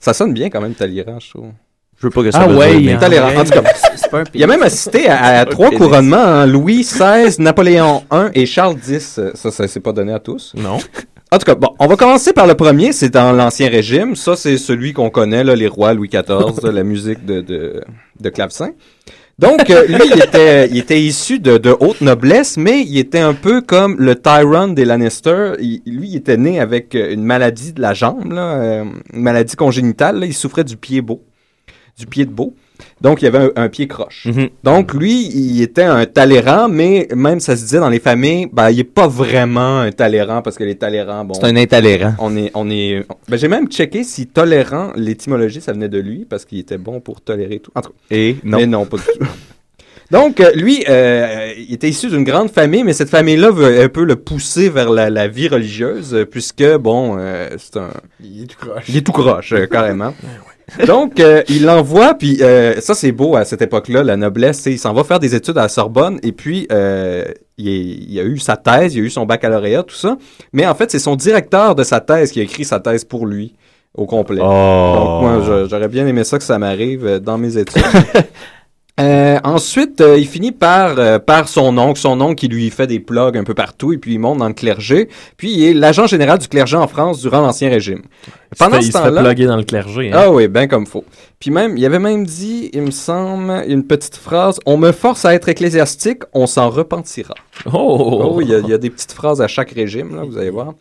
Ça 0.06 0.14
sonne 0.14 0.32
bien 0.32 0.50
quand 0.50 0.60
même, 0.60 0.74
Talleyrand, 0.74 1.18
je 1.18 1.30
trouve. 1.30 1.48
Je 1.98 2.06
veux 2.06 2.10
pas 2.12 2.22
que 2.22 2.30
ça 2.30 2.42
Ah 2.42 2.48
ouais, 2.48 2.92
hein. 2.92 2.96
Talleyrand, 3.00 3.40
en 3.40 3.42
tout 3.44 3.50
cas. 3.50 3.62
C'est 3.96 4.08
pas 4.08 4.20
un 4.20 4.24
Il 4.34 4.44
a 4.44 4.46
même 4.46 4.62
assisté 4.62 5.08
à, 5.08 5.40
à 5.40 5.44
trois 5.46 5.72
couronnements, 5.72 6.16
hein, 6.16 6.46
Louis 6.46 6.82
XVI, 6.82 7.34
Napoléon 7.42 8.04
I 8.12 8.26
et 8.34 8.46
Charles 8.46 8.76
X. 8.88 9.18
Euh, 9.18 9.32
Ça, 9.34 9.50
ça 9.50 9.66
c'est 9.66 9.80
pas 9.80 9.90
donné 9.90 10.12
à 10.12 10.20
tous. 10.20 10.52
Non. 10.54 10.78
En 11.32 11.38
tout 11.38 11.44
cas, 11.44 11.56
bon, 11.56 11.70
on 11.80 11.88
va 11.88 11.96
commencer 11.96 12.32
par 12.32 12.46
le 12.46 12.54
premier, 12.54 12.92
c'est 12.92 13.08
dans 13.08 13.32
l'Ancien 13.32 13.68
Régime. 13.68 14.14
Ça, 14.14 14.36
c'est 14.36 14.58
celui 14.58 14.92
qu'on 14.92 15.10
connaît, 15.10 15.42
là, 15.42 15.56
les 15.56 15.66
rois, 15.66 15.92
Louis 15.92 16.08
XIV, 16.08 16.70
la 16.70 16.84
musique 16.84 17.24
de, 17.26 17.40
de, 17.40 17.82
de 18.20 18.28
clavecin. 18.30 18.70
Donc, 19.38 19.68
euh, 19.68 19.86
lui, 19.86 20.00
il 20.14 20.22
était, 20.22 20.66
il 20.68 20.78
était 20.78 21.00
issu 21.02 21.38
de, 21.38 21.58
de 21.58 21.76
haute 21.78 22.00
noblesse, 22.00 22.56
mais 22.56 22.80
il 22.80 22.96
était 22.96 23.18
un 23.18 23.34
peu 23.34 23.60
comme 23.60 23.96
le 23.98 24.14
Tyrone 24.14 24.74
des 24.74 24.86
Lannister. 24.86 25.52
Il- 25.60 25.82
lui, 25.84 26.08
il 26.08 26.16
était 26.16 26.38
né 26.38 26.58
avec 26.58 26.94
euh, 26.94 27.12
une 27.12 27.22
maladie 27.22 27.74
de 27.74 27.82
la 27.82 27.92
jambe, 27.92 28.32
euh, 28.32 28.84
une 29.12 29.20
maladie 29.22 29.54
congénitale. 29.54 30.22
Il 30.24 30.32
souffrait 30.32 30.64
du 30.64 30.78
pied 30.78 31.02
beau, 31.02 31.22
du 31.98 32.06
pied 32.06 32.24
de 32.24 32.30
beau. 32.30 32.54
Donc, 33.00 33.22
il 33.22 33.26
avait 33.26 33.38
un, 33.38 33.50
un 33.56 33.68
pied 33.68 33.86
croche. 33.86 34.26
Mhm. 34.26 34.48
Donc, 34.64 34.94
lui, 34.94 35.26
il 35.28 35.62
était 35.62 35.82
un 35.82 36.06
Talleyrand, 36.06 36.68
mais 36.68 37.08
même 37.14 37.40
ça 37.40 37.56
se 37.56 37.62
disait 37.62 37.78
dans 37.80 37.88
les 37.90 38.00
familles, 38.00 38.48
ben, 38.52 38.70
il 38.70 38.80
est 38.80 38.84
pas 38.84 39.06
vraiment 39.06 39.80
un 39.80 39.92
Talleyrand 39.92 40.42
parce 40.42 40.56
que 40.56 40.64
les 40.64 40.76
Talleyrand, 40.76 41.24
bon. 41.24 41.34
C'est 41.34 41.44
un 41.46 41.56
intolérant. 41.56 42.14
On 42.18 42.36
est, 42.36 42.50
on 42.54 42.70
est. 42.70 43.04
Ben, 43.28 43.36
j'ai 43.36 43.48
même 43.48 43.68
checké 43.68 44.04
si 44.04 44.26
tolérant, 44.26 44.92
l'étymologie, 44.96 45.60
ça 45.60 45.72
venait 45.72 45.88
de 45.88 45.98
lui 45.98 46.24
parce 46.24 46.44
qu'il 46.44 46.58
était 46.58 46.78
bon 46.78 47.00
pour 47.00 47.20
tolérer 47.20 47.58
tout. 47.58 47.70
En 47.74 47.82
tout 47.82 47.90
cas, 47.90 47.96
Et 48.16 48.36
non. 48.44 48.58
mais 48.58 48.66
non, 48.66 48.86
pas 48.86 48.96
du 48.96 49.02
tout. 49.18 49.26
Donc, 50.10 50.38
euh, 50.38 50.52
lui, 50.54 50.84
euh, 50.88 51.52
il 51.58 51.74
était 51.74 51.88
issu 51.88 52.08
d'une 52.08 52.22
grande 52.22 52.50
famille, 52.50 52.84
mais 52.84 52.92
cette 52.92 53.10
famille-là 53.10 53.50
veut 53.50 53.82
un 53.82 53.88
peu 53.88 54.04
le 54.04 54.14
pousser 54.14 54.68
vers 54.68 54.90
la, 54.90 55.10
la 55.10 55.26
vie 55.26 55.48
religieuse, 55.48 56.24
puisque, 56.30 56.64
bon, 56.76 57.16
euh, 57.18 57.48
c'est 57.58 57.76
un... 57.78 57.90
Il 58.22 58.44
est 58.44 58.46
tout 58.46 58.56
croche. 58.58 58.84
Il 58.88 58.96
est 58.96 59.00
tout 59.00 59.10
croche, 59.12 59.54
carrément. 59.68 60.14
Donc, 60.86 61.20
euh, 61.20 61.42
il 61.48 61.64
l'envoie, 61.64 62.14
puis 62.14 62.38
euh, 62.42 62.80
ça, 62.80 62.94
c'est 62.94 63.12
beau 63.12 63.36
à 63.36 63.44
cette 63.44 63.62
époque-là, 63.62 64.02
la 64.02 64.16
noblesse, 64.16 64.58
c'est 64.60 64.72
il 64.72 64.78
s'en 64.78 64.92
va 64.92 65.04
faire 65.04 65.20
des 65.20 65.34
études 65.34 65.56
à 65.58 65.62
la 65.62 65.68
Sorbonne, 65.68 66.18
et 66.24 66.32
puis 66.32 66.66
euh, 66.72 67.24
il, 67.56 67.68
est- 67.68 68.04
il 68.08 68.18
a 68.18 68.24
eu 68.24 68.38
sa 68.38 68.56
thèse, 68.56 68.94
il 68.94 69.00
a 69.00 69.04
eu 69.04 69.10
son 69.10 69.26
baccalauréat, 69.26 69.84
tout 69.84 69.94
ça, 69.94 70.16
mais 70.52 70.66
en 70.66 70.74
fait, 70.74 70.90
c'est 70.90 70.98
son 70.98 71.14
directeur 71.16 71.74
de 71.76 71.84
sa 71.84 72.00
thèse 72.00 72.32
qui 72.32 72.40
a 72.40 72.42
écrit 72.42 72.64
sa 72.64 72.80
thèse 72.80 73.04
pour 73.04 73.26
lui, 73.26 73.54
au 73.94 74.06
complet. 74.06 74.40
Oh. 74.42 74.44
Donc, 74.96 75.22
moi, 75.22 75.66
j'aurais 75.70 75.88
bien 75.88 76.06
aimé 76.06 76.24
ça 76.24 76.36
que 76.36 76.44
ça 76.44 76.58
m'arrive 76.58 77.20
dans 77.20 77.38
mes 77.38 77.56
études. 77.56 77.82
Euh, 78.98 79.38
ensuite, 79.44 80.00
euh, 80.00 80.18
il 80.18 80.26
finit 80.26 80.52
par, 80.52 80.98
euh, 80.98 81.18
par 81.18 81.48
son 81.48 81.76
oncle, 81.76 82.00
son 82.00 82.18
oncle 82.22 82.36
qui 82.36 82.48
lui 82.48 82.70
fait 82.70 82.86
des 82.86 82.98
plugs 82.98 83.36
un 83.36 83.44
peu 83.44 83.52
partout, 83.52 83.92
et 83.92 83.98
puis 83.98 84.14
il 84.14 84.18
monte 84.18 84.38
dans 84.38 84.48
le 84.48 84.54
clergé. 84.54 85.10
Puis 85.36 85.52
il 85.52 85.64
est 85.64 85.74
l'agent 85.74 86.06
général 86.06 86.38
du 86.38 86.48
clergé 86.48 86.78
en 86.78 86.88
France 86.88 87.20
durant 87.20 87.42
l'Ancien 87.42 87.68
Régime. 87.68 88.02
Pendant 88.58 88.78
il 88.78 88.84
ce 88.84 88.92
se 88.92 88.96
fait 88.96 89.04
temps-là... 89.04 89.22
plugger 89.22 89.44
dans 89.44 89.58
le 89.58 89.64
clergé. 89.64 90.10
Hein. 90.10 90.16
Ah 90.18 90.30
oui, 90.30 90.48
ben 90.48 90.66
comme 90.66 90.86
faut. 90.86 91.04
Puis 91.38 91.50
même, 91.50 91.76
il 91.76 91.84
avait 91.84 91.98
même 91.98 92.24
dit, 92.24 92.70
il 92.72 92.82
me 92.82 92.90
semble, 92.90 93.64
une 93.68 93.86
petite 93.86 94.16
phrase, 94.16 94.58
on 94.64 94.78
me 94.78 94.92
force 94.92 95.26
à 95.26 95.34
être 95.34 95.50
ecclésiastique, 95.50 96.22
on 96.32 96.46
s'en 96.46 96.70
repentira. 96.70 97.34
Oh! 97.72 98.32
Oh, 98.36 98.40
il 98.40 98.48
y, 98.48 98.54
a, 98.54 98.58
il 98.60 98.68
y 98.68 98.72
a 98.72 98.78
des 98.78 98.90
petites 98.90 99.12
phrases 99.12 99.42
à 99.42 99.48
chaque 99.48 99.72
régime, 99.72 100.14
là, 100.14 100.22
vous 100.24 100.38
allez 100.38 100.50
voir. 100.50 100.72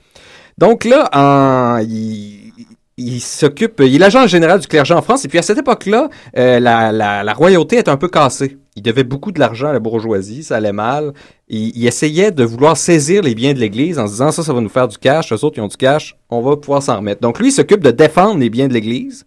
Donc 0.57 0.85
là, 0.85 1.09
en, 1.13 1.79
il, 1.79 2.53
il 2.97 3.19
s'occupe, 3.19 3.81
il 3.81 3.95
est 3.95 3.99
l'agent 3.99 4.25
général 4.25 4.59
du 4.59 4.67
clergé 4.67 4.93
en 4.93 5.01
France, 5.01 5.25
et 5.25 5.27
puis 5.27 5.37
à 5.37 5.41
cette 5.41 5.57
époque-là, 5.57 6.09
euh, 6.37 6.59
la, 6.59 7.33
royauté 7.33 7.75
est 7.75 7.89
un 7.89 7.97
peu 7.97 8.07
cassée. 8.07 8.57
Il 8.77 8.83
devait 8.83 9.03
beaucoup 9.03 9.31
de 9.31 9.39
l'argent 9.39 9.67
à 9.67 9.73
la 9.73 9.79
bourgeoisie, 9.79 10.43
ça 10.43 10.57
allait 10.57 10.71
mal. 10.71 11.13
Il, 11.49 11.77
il 11.77 11.87
essayait 11.87 12.31
de 12.31 12.43
vouloir 12.43 12.77
saisir 12.77 13.21
les 13.21 13.35
biens 13.35 13.53
de 13.53 13.59
l'Église 13.59 13.99
en 13.99 14.07
se 14.07 14.13
disant 14.13 14.31
ça, 14.31 14.43
ça 14.43 14.53
va 14.53 14.61
nous 14.61 14.69
faire 14.69 14.87
du 14.87 14.97
cash, 14.97 15.33
eux 15.33 15.43
autres, 15.43 15.57
ils 15.57 15.61
ont 15.61 15.67
du 15.67 15.77
cash, 15.77 16.15
on 16.29 16.41
va 16.41 16.55
pouvoir 16.55 16.81
s'en 16.81 16.97
remettre. 16.97 17.21
Donc 17.21 17.39
lui, 17.39 17.49
il 17.49 17.51
s'occupe 17.51 17.83
de 17.83 17.91
défendre 17.91 18.39
les 18.39 18.49
biens 18.49 18.67
de 18.67 18.73
l'Église 18.73 19.25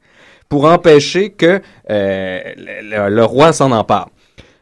pour 0.49 0.65
empêcher 0.65 1.31
que 1.31 1.61
euh, 1.91 2.41
le 2.57 3.23
roi 3.25 3.53
s'en 3.53 3.71
empare. 3.71 4.09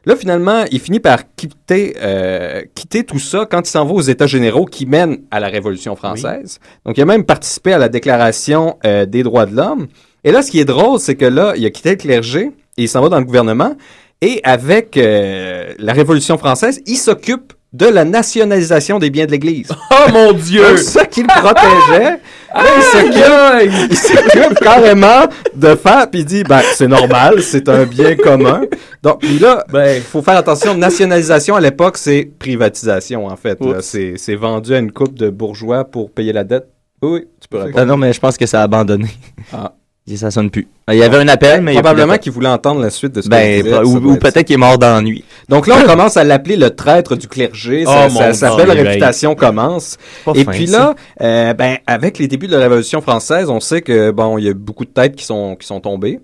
Là, 0.06 0.14
finalement, 0.14 0.64
il 0.70 0.78
finit 0.78 1.00
par 1.00 1.34
quitter, 1.34 1.96
euh, 2.00 2.62
quitter 2.76 3.02
tout 3.02 3.18
ça 3.18 3.44
quand 3.44 3.66
il 3.66 3.70
s'en 3.70 3.84
va 3.84 3.92
aux 3.92 4.00
États 4.00 4.28
généraux 4.28 4.64
qui 4.64 4.86
mènent 4.86 5.18
à 5.32 5.40
la 5.40 5.48
Révolution 5.48 5.96
française. 5.96 6.60
Donc, 6.84 6.96
il 6.96 7.00
a 7.00 7.04
même 7.04 7.24
participé 7.24 7.72
à 7.72 7.78
la 7.78 7.88
Déclaration 7.88 8.78
euh, 8.86 9.04
des 9.04 9.24
droits 9.24 9.46
de 9.46 9.56
l'homme. 9.56 9.88
Et 10.22 10.30
là, 10.30 10.42
ce 10.42 10.52
qui 10.52 10.60
est 10.60 10.64
drôle, 10.64 11.00
c'est 11.00 11.16
que 11.16 11.24
là, 11.24 11.54
il 11.56 11.66
a 11.66 11.70
quitté 11.70 11.90
le 11.90 11.96
clergé 11.96 12.52
et 12.76 12.82
il 12.84 12.88
s'en 12.88 13.00
va 13.00 13.08
dans 13.08 13.18
le 13.18 13.24
gouvernement. 13.24 13.76
Et 14.20 14.40
avec 14.44 14.96
euh, 14.96 15.74
la 15.78 15.92
Révolution 15.92 16.38
française, 16.38 16.80
il 16.86 16.96
s'occupe 16.96 17.52
de 17.72 17.86
la 17.86 18.04
nationalisation 18.04 18.98
des 18.98 19.10
biens 19.10 19.26
de 19.26 19.32
l'Église. 19.32 19.68
Oh 19.90 20.12
mon 20.12 20.32
Dieu! 20.32 20.76
C'est 20.76 20.98
ça 20.98 21.04
qui 21.04 21.22
le 21.22 21.28
protégeait. 21.28 22.20
Là, 22.54 22.64
il 22.76 22.82
s'occupe, 22.82 23.88
il 23.90 23.96
s'occupe 23.96 24.58
carrément 24.60 25.26
de 25.54 25.74
faire, 25.74 26.08
puis 26.10 26.20
il 26.20 26.24
dit, 26.24 26.44
ben, 26.44 26.60
c'est 26.74 26.86
normal, 26.86 27.42
c'est 27.42 27.68
un 27.68 27.84
bien 27.84 28.14
commun. 28.14 28.62
Donc, 29.02 29.20
puis 29.20 29.38
là, 29.38 29.64
ben, 29.72 30.00
faut 30.00 30.22
faire 30.22 30.36
attention, 30.36 30.74
nationalisation 30.74 31.56
à 31.56 31.60
l'époque, 31.60 31.96
c'est 31.98 32.30
privatisation, 32.38 33.26
en 33.26 33.36
fait. 33.36 33.58
C'est, 33.80 34.14
c'est 34.16 34.36
vendu 34.36 34.74
à 34.74 34.78
une 34.78 34.92
coupe 34.92 35.14
de 35.14 35.28
bourgeois 35.28 35.84
pour 35.84 36.10
payer 36.10 36.32
la 36.32 36.44
dette. 36.44 36.68
Oui, 37.02 37.10
oui, 37.10 37.24
tu 37.40 37.48
peux 37.48 37.58
répondre. 37.58 37.78
Ah 37.78 37.84
non, 37.84 37.96
mais 37.96 38.12
je 38.12 38.20
pense 38.20 38.36
que 38.36 38.46
ça 38.46 38.60
a 38.60 38.64
abandonné. 38.64 39.08
Ah. 39.52 39.74
Et 40.08 40.16
ça 40.16 40.30
sonne 40.30 40.50
plus. 40.50 40.68
Il 40.88 40.94
y 40.98 41.02
avait 41.02 41.16
un 41.16 41.26
appel, 41.26 41.62
mais 41.62 41.72
Probablement 41.72 42.16
qu'il 42.16 42.30
voulait 42.30 42.48
entendre 42.48 42.80
la 42.80 42.90
suite 42.90 43.12
de 43.12 43.22
ce 43.22 43.28
Ben, 43.28 43.40
que 43.40 43.56
je 43.58 43.62
disais, 43.74 43.78
ou, 43.80 43.92
ça 43.92 43.98
ou 44.06 44.12
ça. 44.12 44.18
peut-être 44.20 44.44
qu'il 44.46 44.54
est 44.54 44.56
mort 44.56 44.78
d'ennui. 44.78 45.24
Donc 45.48 45.66
là, 45.66 45.78
on 45.82 45.86
commence 45.88 46.16
à 46.16 46.22
l'appeler 46.22 46.54
le 46.56 46.70
traître 46.70 47.16
du 47.16 47.26
clergé. 47.26 47.84
Ça, 47.84 48.06
Oh, 48.06 48.10
ça- 48.16 48.32
sa 48.32 48.54
Dieu. 48.54 48.64
belle 48.66 48.70
réputation 48.86 49.34
commence. 49.34 49.96
Pas 50.24 50.30
Et 50.36 50.44
fin, 50.44 50.52
puis 50.52 50.68
ça. 50.68 50.78
là, 50.78 50.94
euh, 51.22 51.54
ben, 51.54 51.78
avec 51.88 52.18
les 52.18 52.28
débuts 52.28 52.46
de 52.46 52.52
la 52.52 52.60
Révolution 52.60 53.00
française, 53.00 53.50
on 53.50 53.58
sait 53.58 53.82
que 53.82 54.12
bon, 54.12 54.38
il 54.38 54.44
y 54.44 54.48
a 54.48 54.54
beaucoup 54.54 54.84
de 54.84 54.90
têtes 54.90 55.16
qui 55.16 55.24
sont 55.24 55.56
qui 55.56 55.66
sont 55.66 55.80
tombées. 55.80 56.20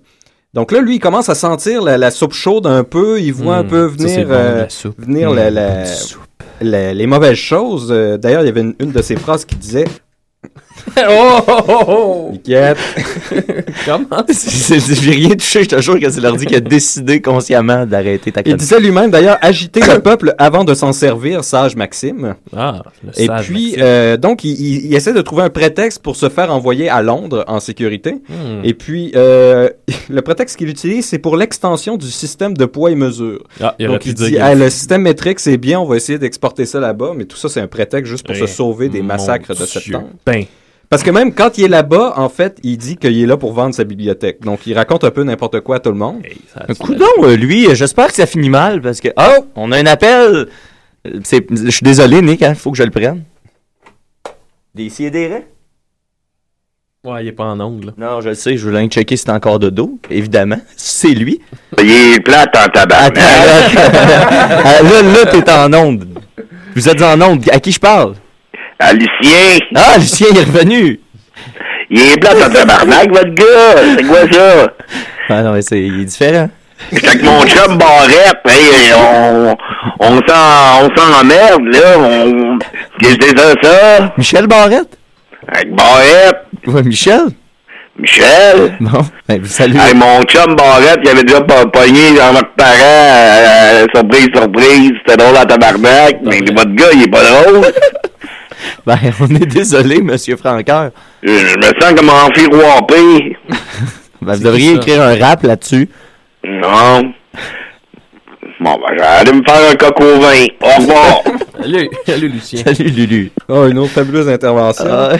Donc 0.53 0.71
là, 0.71 0.79
lui, 0.79 0.95
il 0.95 0.99
commence 0.99 1.27
à 1.27 1.35
sentir 1.35 1.81
la, 1.81 1.97
la 1.97 2.09
soupe 2.11 2.33
chaude 2.33 2.67
un 2.67 2.85
peu. 2.85 3.19
Il 3.19 3.33
voit 3.33 3.57
un 3.57 3.63
Mm, 3.63 3.67
peu 3.67 3.89
ça, 3.89 3.95
venir 3.97 4.27
bon, 4.27 4.33
euh, 4.33 4.57
la 4.61 4.69
soupe. 4.69 4.95
venir 5.01 5.31
Mm, 5.31 5.35
la- 5.35 5.49
la- 5.51 5.83
la- 6.61 6.93
les 6.93 7.07
mauvaises 7.07 7.35
choses. 7.37 7.89
Euh, 7.91 8.17
D'ailleurs, 8.17 8.43
il 8.43 8.45
y 8.45 8.49
avait 8.49 8.61
une, 8.61 8.75
une 8.79 8.91
de 8.93 9.01
ses 9.01 9.17
phrases 9.17 9.43
qui 9.43 9.55
disait 9.57 9.85
oh, 10.97 11.39
oh, 11.47 11.61
oh, 11.67 11.83
oh. 11.87 12.31
Comment? 13.85 14.23
J'ai 14.29 15.11
rien 15.11 15.29
touché, 15.35 15.63
je 15.63 15.69
te 15.69 15.81
jure 15.81 15.99
que 15.99 16.09
c'est 16.09 16.21
l'ordi 16.21 16.45
qui 16.45 16.55
a 16.55 16.59
décidé 16.59 17.21
consciemment 17.21 17.85
d'arrêter 17.85 18.31
ta 18.31 18.41
Il 18.41 18.43
chronique. 18.43 18.59
disait 18.59 18.79
lui-même 18.79 19.11
d'ailleurs 19.11 19.37
agiter 19.41 19.81
le 19.81 19.99
peuple 20.01 20.33
avant 20.37 20.63
de 20.63 20.73
s'en 20.73 20.93
servir, 20.93 21.43
sage 21.43 21.75
Maxime. 21.75 22.35
Ah, 22.55 22.83
le 23.03 23.11
Et 23.21 23.25
sage 23.27 23.47
puis, 23.47 23.75
euh, 23.79 24.17
donc, 24.17 24.43
il, 24.43 24.51
il- 24.51 24.85
il 24.87 24.95
essaie 24.95 25.13
de 25.13 25.21
trouver 25.21 25.43
un 25.43 25.49
prétexte 25.49 26.01
pour 26.01 26.15
se 26.15 26.29
faire 26.29 26.51
envoyer 26.53 26.89
à 26.89 27.01
Londres 27.01 27.43
en 27.47 27.59
sécurité. 27.59 28.13
Hmm. 28.29 28.61
Et 28.63 28.73
puis, 28.73 29.11
euh, 29.15 29.69
le 30.09 30.21
prétexte 30.21 30.57
qu'il 30.57 30.69
utilise, 30.69 31.05
c'est 31.05 31.19
pour 31.19 31.37
l'extension 31.37 31.97
du 31.97 32.07
système 32.11 32.55
de 32.55 32.65
poids 32.65 32.91
et 32.91 32.95
mesure. 32.95 33.43
Ah, 33.61 33.75
il 33.79 33.87
Donc, 33.87 34.05
il 34.05 34.13
dit, 34.13 34.37
Ah, 34.37 34.55
le 34.55 34.69
système 34.69 35.01
métrique, 35.03 35.39
c'est 35.39 35.57
bien, 35.57 35.79
on 35.79 35.85
va 35.85 35.95
essayer 35.97 36.17
d'exporter 36.19 36.65
ça 36.65 36.79
là-bas, 36.79 37.11
mais 37.15 37.25
tout 37.25 37.37
ça, 37.37 37.49
c'est 37.49 37.61
un 37.61 37.67
prétexte 37.67 38.09
juste 38.11 38.25
pour 38.25 38.35
se 38.35 38.45
sauver 38.47 38.89
des 38.89 39.01
massacres 39.01 39.49
de 39.51 39.55
Dieu. 39.55 39.65
septembre. 39.65 40.09
Ben, 40.25 40.43
Parce 40.93 41.01
que 41.03 41.09
même 41.09 41.33
quand 41.33 41.57
il 41.57 41.63
est 41.65 41.69
là-bas, 41.69 42.13
en 42.17 42.29
fait, 42.29 42.59
il 42.61 42.77
dit 42.77 42.97
qu'il 42.97 43.19
est 43.19 43.25
là 43.25 43.35
pour 43.35 43.51
vendre 43.53 43.73
sa 43.73 43.83
bibliothèque. 43.83 44.41
Donc, 44.41 44.67
il 44.67 44.75
raconte 44.75 45.03
un 45.03 45.09
peu 45.09 45.23
n'importe 45.23 45.59
quoi 45.61 45.77
à 45.77 45.79
tout 45.79 45.89
le 45.89 45.97
monde. 45.97 46.21
hey, 46.23 46.37
Un 46.69 46.73
coup 46.75 46.93
euh, 47.23 47.35
lui, 47.35 47.67
j'espère 47.73 48.07
que 48.09 48.13
ça 48.13 48.27
finit 48.27 48.49
mal 48.51 48.79
parce 48.79 49.01
que. 49.01 49.07
Oh, 49.17 49.45
on 49.55 49.71
a 49.71 49.77
un 49.79 49.87
appel. 49.87 50.47
C'est- 51.23 51.47
Je 51.49 51.71
suis 51.71 51.83
désolé, 51.83 52.21
Nick, 52.21 52.41
il 52.41 52.53
faut 52.53 52.69
que 52.71 52.77
je 52.77 52.83
le 52.83 52.91
prenne. 52.91 53.23
Des 54.75 54.89
si 54.89 55.05
et 55.05 55.09
des 55.09 55.27
raies? 55.27 55.47
Ouais, 57.05 57.23
il 57.23 57.27
est 57.29 57.31
pas 57.33 57.45
en 57.45 57.59
ongle. 57.59 57.87
là. 57.87 57.93
Non, 57.97 58.21
je 58.21 58.29
le 58.29 58.35
sais, 58.35 58.55
je 58.55 58.65
voulais 58.67 58.85
checker 58.87 59.17
si 59.17 59.23
c'est 59.23 59.31
encore 59.31 59.57
de 59.59 59.69
dos, 59.71 59.97
évidemment. 60.11 60.59
C'est 60.77 61.09
lui. 61.15 61.41
Il 61.81 61.89
est 61.91 62.19
plate 62.21 62.55
en 62.55 62.69
tabac. 62.69 63.09
là, 63.09 63.69
là, 64.83 65.01
là, 65.01 65.25
t'es 65.31 65.51
en 65.51 65.73
onde. 65.73 66.07
Vous 66.75 66.87
êtes 66.87 67.01
en 67.01 67.19
onde. 67.21 67.43
À 67.51 67.59
qui 67.59 67.71
je 67.71 67.79
parle? 67.79 68.13
À 68.79 68.93
Lucien, 68.93 69.59
Ah, 69.75 69.97
Lucien 69.97 70.27
il 70.31 70.37
est 70.37 70.43
revenu. 70.43 70.99
il 71.89 71.99
est 72.01 72.17
plate 72.19 72.41
en 72.43 72.49
tabarnak, 72.49 73.09
votre 73.09 73.33
gars. 73.33 73.95
C'est 73.97 74.03
quoi 74.05 74.31
ça? 74.31 74.73
Ah 75.29 75.41
non, 75.41 75.53
mais 75.53 75.61
c'est 75.61 75.79
il 75.81 76.01
est 76.01 76.05
différent. 76.05 76.49
J'étais 76.91 77.07
avec 77.07 77.23
mon 77.23 77.45
chum 77.45 77.77
Barrette, 77.77 78.39
hey, 78.45 78.91
on, 78.93 79.55
on 79.99 80.17
s'en, 80.27 80.83
on 80.85 80.95
s'en 80.97 81.23
merde, 81.23 81.63
là, 81.71 81.97
on, 81.97 82.57
qu'est-ce 82.99 83.15
que 83.15 83.25
c'est 83.27 83.37
ça, 83.39 83.53
ça? 83.63 84.13
Michel 84.17 84.47
Barrette? 84.47 84.97
Avec 85.47 85.73
Barrette, 85.73 86.43
Ouais, 86.67 86.83
Michel? 86.83 87.21
Michel. 87.97 88.75
Bon, 88.81 88.99
ben, 89.29 89.45
salut. 89.45 89.77
Hey, 89.77 89.93
mon 89.95 90.23
chum 90.23 90.55
Barrette, 90.55 90.99
il 91.03 91.09
avait 91.09 91.23
déjà 91.23 91.39
po- 91.41 91.69
pogné 91.69 92.11
dans 92.17 92.33
votre 92.33 92.51
parent, 92.57 92.75
euh, 92.81 93.85
surprise, 93.95 94.27
surprise, 94.35 94.91
c'était 95.05 95.17
drôle 95.23 95.37
en 95.37 95.45
tabarnak, 95.45 96.17
mais 96.23 96.39
votre 96.39 96.73
gars, 96.75 96.87
il 96.93 97.03
est 97.03 97.07
pas 97.11 97.23
drôle. 97.23 97.61
Ben, 98.85 98.97
on 99.19 99.27
est 99.35 99.45
désolé, 99.45 100.01
monsieur 100.01 100.35
Franqueur. 100.37 100.91
Je, 101.21 101.31
je 101.31 101.57
me 101.57 101.63
sens 101.79 101.93
comme 101.95 102.09
en 102.09 102.29
firoirpé. 102.33 103.37
Ben, 104.21 104.35
vous 104.35 104.43
devriez 104.43 104.73
écrire 104.75 105.01
un 105.01 105.19
rap 105.19 105.43
là-dessus. 105.43 105.89
Non. 106.45 107.13
Bon, 108.61 108.75
ben, 108.79 108.97
j'allais 108.97 109.33
me 109.33 109.43
faire 109.43 109.69
un 109.71 109.75
coq 109.75 109.99
au 109.99 110.19
vin. 110.19 110.45
Au 110.61 110.79
revoir. 110.81 111.21
Salut, 111.61 111.89
salut 112.05 112.27
Lucien. 112.29 112.61
Salut, 112.63 112.89
Lulu. 112.89 113.31
Oh, 113.47 113.67
une 113.67 113.77
autre 113.79 113.91
fabuleuse 113.91 114.27
intervention. 114.27 114.85
Ah, 114.89 115.13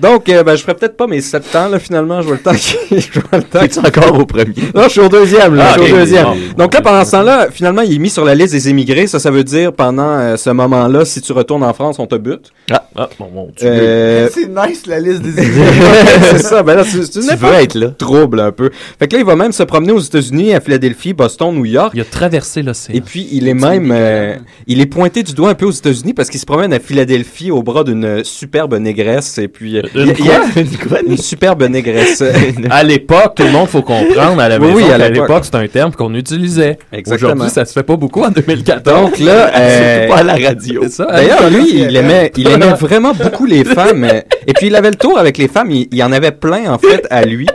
Donc, 0.00 0.28
euh, 0.28 0.42
ben, 0.42 0.56
je 0.56 0.62
ferai 0.62 0.74
peut-être 0.74 0.96
pas 0.96 1.06
mes 1.06 1.20
7 1.20 1.56
ans, 1.56 1.68
là, 1.68 1.78
finalement. 1.78 2.20
Je 2.22 2.26
vois 2.28 2.36
le 2.36 2.42
temps 2.42 2.54
qui... 2.54 2.76
je 3.00 3.20
vois 3.20 3.38
le 3.38 3.42
temps 3.42 3.60
T'es 3.60 3.78
encore 3.78 4.18
au 4.18 4.26
premier? 4.26 4.54
Non, 4.74 4.84
je 4.84 4.88
suis 4.90 5.00
au 5.00 5.08
deuxième, 5.08 5.54
là. 5.54 5.66
Ah, 5.70 5.74
je 5.78 5.82
suis 5.84 5.92
au 5.92 5.94
ok, 5.94 6.00
deuxième. 6.00 6.24
bon. 6.24 6.36
Donc 6.56 6.74
là, 6.74 6.80
pendant 6.80 7.04
ce 7.04 7.10
temps-là, 7.12 7.48
finalement, 7.50 7.82
il 7.82 7.94
est 7.94 7.98
mis 7.98 8.10
sur 8.10 8.24
la 8.24 8.34
liste 8.34 8.52
des 8.52 8.68
émigrés. 8.68 9.06
Ça, 9.06 9.18
ça 9.18 9.30
veut 9.30 9.44
dire, 9.44 9.72
pendant 9.72 10.08
euh, 10.18 10.36
ce 10.36 10.50
moment-là, 10.50 11.04
si 11.04 11.20
tu 11.20 11.32
retournes 11.32 11.62
en 11.62 11.72
France, 11.72 11.98
on 11.98 12.06
te 12.06 12.16
bute. 12.16 12.50
Ah, 12.70 13.08
bon, 13.18 13.28
mon 13.32 13.44
Dieu. 13.56 13.68
Euh, 13.68 14.28
C'est 14.32 14.48
nice 14.48 14.86
la 14.86 15.00
liste 15.00 15.22
des 15.22 15.30
c'est 16.30 16.38
ça. 16.38 16.62
Ben 16.62 16.74
là, 16.74 16.84
Tu 16.84 16.98
veux 17.36 17.52
être 17.54 17.74
là? 17.74 17.88
trouble, 17.90 18.40
un 18.40 18.52
peu. 18.52 18.70
Fait 18.98 19.06
que 19.08 19.14
là, 19.14 19.20
il 19.20 19.26
va 19.26 19.36
même 19.36 19.52
se 19.52 19.62
promener 19.62 19.92
aux 19.92 20.00
États-Unis, 20.00 20.54
à 20.54 20.60
Philadelphie, 20.60 21.12
Boston, 21.12 21.54
New 21.54 21.64
York. 21.66 21.92
Il 21.94 22.00
a 22.00 22.04
traversé 22.04 22.62
l'océan. 22.62 22.94
Et 22.94 23.00
puis, 23.00 23.28
il 23.32 23.48
est 23.48 23.54
même, 23.54 23.90
euh, 23.94 24.34
il 24.66 24.80
est 24.80 24.86
pointé 24.86 25.22
du 25.22 25.34
doigt 25.34 25.50
un 25.50 25.54
peu 25.54 25.66
aux 25.66 25.70
États-Unis 25.70 26.14
parce 26.14 26.30
qu'il 26.30 26.40
se 26.40 26.46
promène 26.46 26.72
à 26.72 26.80
Philadelphie 26.80 27.50
au 27.50 27.62
bras 27.62 27.84
d'une 27.84 28.24
superbe 28.24 28.74
négresse. 28.74 29.38
Et 29.38 29.48
puis, 29.48 29.80
D'une 29.94 30.14
il 30.18 30.24
y 30.26 30.30
a- 30.30 30.40
Une 30.56 30.76
quoi? 30.76 30.98
une 31.06 31.16
superbe 31.16 31.62
négresse. 31.64 32.22
À 32.70 32.82
l'époque, 32.82 33.34
tout 33.36 33.42
le 33.42 33.50
monde 33.50 33.68
faut 33.68 33.82
comprendre 33.82 34.40
à 34.40 34.48
la 34.48 34.58
Oui, 34.58 34.66
maison. 34.68 34.76
oui, 34.76 34.92
à 34.92 34.98
l'époque. 35.08 35.44
c'est 35.44 35.54
un 35.56 35.66
terme 35.66 35.92
qu'on 35.92 36.14
utilisait. 36.14 36.78
Exactement. 36.92 37.32
Aujourd'hui, 37.32 37.50
ça 37.50 37.64
se 37.64 37.72
fait 37.72 37.82
pas 37.82 37.96
beaucoup 37.96 38.22
en 38.22 38.30
2014. 38.30 39.02
Donc 39.02 39.18
là, 39.18 39.50
euh, 39.56 40.08
pas 40.08 40.16
à 40.18 40.22
la 40.22 40.34
radio. 40.36 40.82
ça. 40.88 41.06
D'ailleurs, 41.06 41.44
hein? 41.44 41.50
lui, 41.50 41.82
il 41.82 41.96
aimait, 41.96 42.30
il 42.36 42.48
aimait 42.48 42.74
vraiment 42.74 43.12
beaucoup 43.14 43.46
les 43.46 43.64
femmes. 43.64 44.04
euh, 44.04 44.20
Et 44.46 44.52
puis, 44.52 44.66
il 44.68 44.76
avait 44.76 44.90
le 44.90 44.96
tour 44.96 45.18
avec 45.18 45.38
les 45.38 45.48
femmes. 45.48 45.70
Il, 45.70 45.88
il 45.90 45.98
y 45.98 46.02
en 46.02 46.12
avait 46.12 46.32
plein, 46.32 46.70
en 46.72 46.78
fait, 46.78 47.06
à 47.10 47.22
lui. 47.24 47.46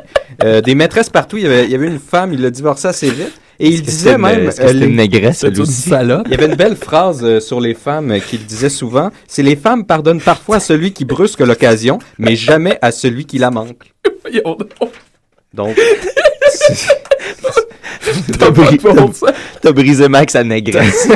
Euh, 0.43 0.59
des 0.61 0.75
maîtresses 0.75 1.09
partout. 1.09 1.38
Il 1.38 1.43
y, 1.43 1.45
avait, 1.47 1.63
il 1.65 1.71
y 1.71 1.75
avait 1.75 1.88
une 1.88 1.99
femme, 1.99 2.33
il 2.33 2.41
l'a 2.41 2.49
divorcé 2.49 2.88
assez 2.89 3.09
vite. 3.09 3.31
Et 3.59 3.69
il 3.69 3.81
disait 3.81 4.17
même... 4.17 4.47
Est-ce 4.47 4.61
que 4.61 4.67
c'était 4.67 4.85
une 4.85 4.95
négresse, 4.95 5.43
il 5.43 6.31
y 6.31 6.33
avait 6.33 6.45
une 6.47 6.55
belle 6.55 6.75
phrase 6.75 7.23
euh, 7.23 7.39
sur 7.39 7.59
les 7.59 7.73
femmes 7.73 8.11
euh, 8.11 8.19
qu'il 8.19 8.45
disait 8.45 8.69
souvent. 8.69 9.11
C'est 9.27 9.43
les 9.43 9.55
femmes 9.55 9.85
pardonnent 9.85 10.21
parfois 10.21 10.57
à 10.57 10.59
celui 10.59 10.91
qui 10.93 11.05
brusque 11.05 11.39
l'occasion, 11.39 11.99
mais 12.17 12.35
jamais 12.35 12.77
à 12.81 12.91
celui 12.91 13.25
qui 13.25 13.37
la 13.37 13.51
manque. 13.51 13.93
Donc, 15.53 15.79
T'as 19.61 19.71
brisé 19.71 20.07
Max 20.07 20.35
à 20.35 20.43
négresse. 20.43 21.07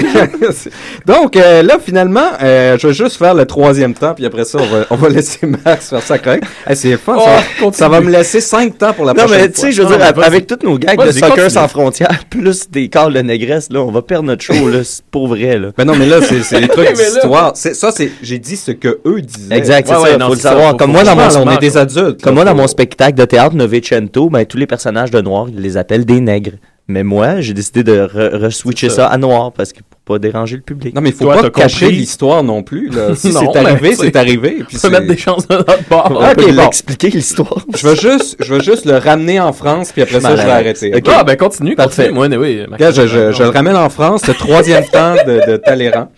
donc 1.05 1.35
euh, 1.37 1.61
là, 1.61 1.77
finalement, 1.83 2.25
euh, 2.41 2.77
je 2.79 2.87
vais 2.87 2.93
juste 2.93 3.17
faire 3.17 3.33
le 3.33 3.45
troisième 3.45 3.93
temps, 3.93 4.13
puis 4.15 4.25
après 4.25 4.45
ça, 4.45 4.57
on 4.61 4.65
va, 4.65 4.85
on 4.89 4.95
va 4.95 5.09
laisser 5.09 5.45
Max 5.45 5.89
faire 5.89 6.01
ça 6.01 6.17
correct. 6.17 6.43
Hey, 6.67 6.75
c'est 6.75 6.97
fun, 6.97 7.15
ça, 7.17 7.23
Oh, 7.23 7.25
va- 7.29 7.41
continue. 7.59 7.73
ça 7.77 7.89
va 7.89 8.01
me 8.01 8.09
laisser 8.09 8.41
cinq 8.41 8.77
temps 8.77 8.93
pour 8.93 9.05
la 9.05 9.13
Non, 9.13 9.23
prochaine 9.25 9.41
mais 9.41 9.49
tu 9.49 9.55
sais, 9.55 9.61
fois. 9.61 9.69
je 9.71 9.81
veux 9.83 9.89
Non, 9.89 9.97
dire, 9.97 10.13
mais 10.17 10.23
avec 10.25 10.47
tous 10.47 10.57
nos 10.65 10.77
gags 10.77 10.97
de 10.99 11.11
soccer 11.11 11.29
continue. 11.29 11.49
sans 11.49 11.67
frontières, 11.67 12.23
plus 12.29 12.69
des 12.69 12.89
calls 12.89 13.13
de 13.13 13.21
négresse, 13.21 13.67
là, 13.71 13.81
on 13.81 13.91
va 13.91 14.01
perdre 14.01 14.25
notre 14.25 14.43
show, 14.43 14.67
là, 14.69 14.79
pour 15.11 15.27
vrai, 15.27 15.57
là. 15.59 15.69
Ben 15.77 15.85
non, 15.85 15.95
mais 15.95 16.05
là, 16.05 16.17
c'est 16.21 16.59
des 16.59 16.67
trucs 16.69 16.89
mais 16.89 16.93
d'histoire. 16.93 17.51
C'est- 17.55 17.73
Ça, 17.73 17.91
c'est, 17.95 18.11
j'ai 18.21 18.39
dit 18.39 18.57
ce 18.57 18.71
que 18.71 18.99
eux 19.05 19.21
disaient. 19.21 19.55
Exact, 19.55 19.87
c'est 19.87 19.93
Ouais, 19.93 19.99
ça, 19.99 20.11
ouais, 20.11 20.17
non, 20.17 20.27
faut 20.27 20.33
le 20.33 20.39
savoir. 20.39 20.75
Comme 20.77 20.91
moi, 20.91 21.03
dans 21.03 21.15
mon, 21.15 21.27
on 21.45 21.51
est 21.51 21.57
des 21.59 21.77
adultes. 21.77 22.21
comme 22.21 22.35
moi, 22.35 22.45
dans 22.45 22.55
mon 22.55 22.67
spectacle 22.67 23.17
de 23.17 23.25
théâtre 23.25 23.55
Novecento, 23.55 24.29
ben, 24.29 24.45
tous 24.45 24.57
les 24.57 24.67
personnages 24.67 25.11
de 25.11 25.21
noir, 25.29 25.47
ils 25.49 25.61
les 25.61 25.77
appellent 25.77 26.05
des 26.05 26.19
nègres. 26.19 26.53
Mais 26.91 27.03
moi, 27.03 27.39
j'ai 27.39 27.53
décidé 27.53 27.83
de 27.83 27.93
re- 27.93 28.35
re-switcher 28.47 28.89
ça. 28.89 28.95
ça. 28.95 29.07
à 29.09 29.17
noir, 29.19 29.51
parce 29.51 29.71
que 29.71 29.81
pour 29.87 30.15
pas 30.15 30.17
déranger 30.19 30.55
le 30.55 30.63
public. 30.63 30.95
Non, 30.95 31.01
mais 31.01 31.09
il 31.09 31.15
faut 31.15 31.25
Toi, 31.25 31.39
pas 31.39 31.49
cacher 31.51 31.91
l'histoire 31.91 32.41
non 32.41 32.63
plus. 32.63 32.89
Là. 32.89 33.09
Si 33.15 33.31
c'est 33.31 33.45
mais 33.45 33.57
arrivé, 33.57 33.93
c'est 33.95 34.15
arrivé. 34.15 34.63
Puis 34.67 34.77
On 34.77 34.81
peut 34.87 34.89
mettre 34.89 35.05
des 35.05 35.17
chances 35.17 35.47
de 35.47 35.53
notre 35.53 35.83
part. 35.87 36.07
On 36.11 36.15
peut 36.33 36.41
Ok, 36.45 36.49
bon. 36.49 36.55
l'expliquer, 36.63 37.09
l'histoire. 37.11 37.63
Je 37.77 37.87
vais 37.87 37.95
juste, 37.95 38.37
je 38.39 38.55
vais 38.55 38.63
juste 38.63 38.85
le 38.85 38.97
ramener 38.97 39.39
en 39.39 39.53
France, 39.53 39.91
puis 39.91 40.01
après 40.01 40.19
ça, 40.19 40.35
je 40.35 40.41
vais 40.41 40.49
arrêter. 40.49 40.95
Ok. 40.95 41.03
Ah, 41.13 41.23
ben 41.23 41.35
continue, 41.37 41.75
Parfait. 41.75 42.09
continue. 42.09 42.37
Moi, 42.37 42.37
oui. 42.39 42.63
Regarde, 42.71 42.95
je, 42.95 43.05
je, 43.05 43.31
je 43.33 43.43
le 43.43 43.49
ramène 43.49 43.75
en 43.75 43.89
France, 43.91 44.25
le 44.27 44.33
troisième 44.33 44.85
temps 44.85 45.13
de, 45.27 45.51
de 45.51 45.57
Talleyrand. 45.57 46.11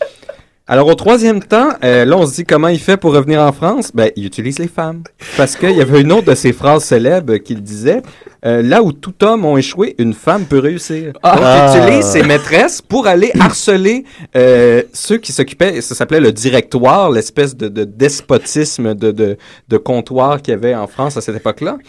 Alors, 0.74 0.88
au 0.88 0.96
troisième 0.96 1.44
temps, 1.44 1.72
euh, 1.84 2.06
là, 2.06 2.16
on 2.18 2.26
se 2.26 2.34
dit 2.36 2.46
comment 2.46 2.70
il 2.70 2.80
fait 2.80 2.96
pour 2.96 3.12
revenir 3.14 3.42
en 3.42 3.52
France? 3.52 3.92
Ben, 3.94 4.10
il 4.16 4.26
utilise 4.26 4.58
les 4.58 4.70
femmes. 4.70 5.04
Parce 5.36 5.58
qu'il 5.58 5.72
y 5.76 5.82
avait 5.82 6.00
une 6.00 6.14
autre 6.14 6.28
de 6.30 6.34
ses 6.34 6.54
phrases 6.54 6.86
célèbres 6.86 7.36
qu'il 7.40 7.62
disait, 7.62 8.02
euh, 8.46 8.62
là 8.62 8.82
où 8.82 8.94
tout 8.94 9.22
homme 9.22 9.44
a 9.46 9.58
échoué, 9.58 9.96
une 9.98 10.14
femme 10.14 10.46
peut 10.46 10.60
réussir. 10.60 11.08
Donc, 11.08 11.20
Ah. 11.24 11.74
il 11.76 11.84
utilise 11.84 12.06
ses 12.06 12.24
maîtresses 12.24 12.82
pour 12.82 13.06
aller 13.06 13.34
harceler 13.38 14.06
euh, 14.38 14.82
ceux 14.94 15.18
qui 15.18 15.34
s'occupaient, 15.34 15.82
ça 15.82 15.94
s'appelait 15.94 16.22
le 16.22 16.32
directoire, 16.32 17.12
l'espèce 17.12 17.54
de, 17.58 17.68
de 17.68 17.84
despotisme 17.84 18.94
de, 18.96 19.12
de, 19.12 19.38
de 19.68 19.78
comptoir 19.78 20.42
qu'il 20.42 20.54
y 20.54 20.56
avait 20.56 20.74
en 20.74 20.88
France 20.88 21.18
à 21.18 21.22
cette 21.22 21.36
époque-là. 21.36 21.80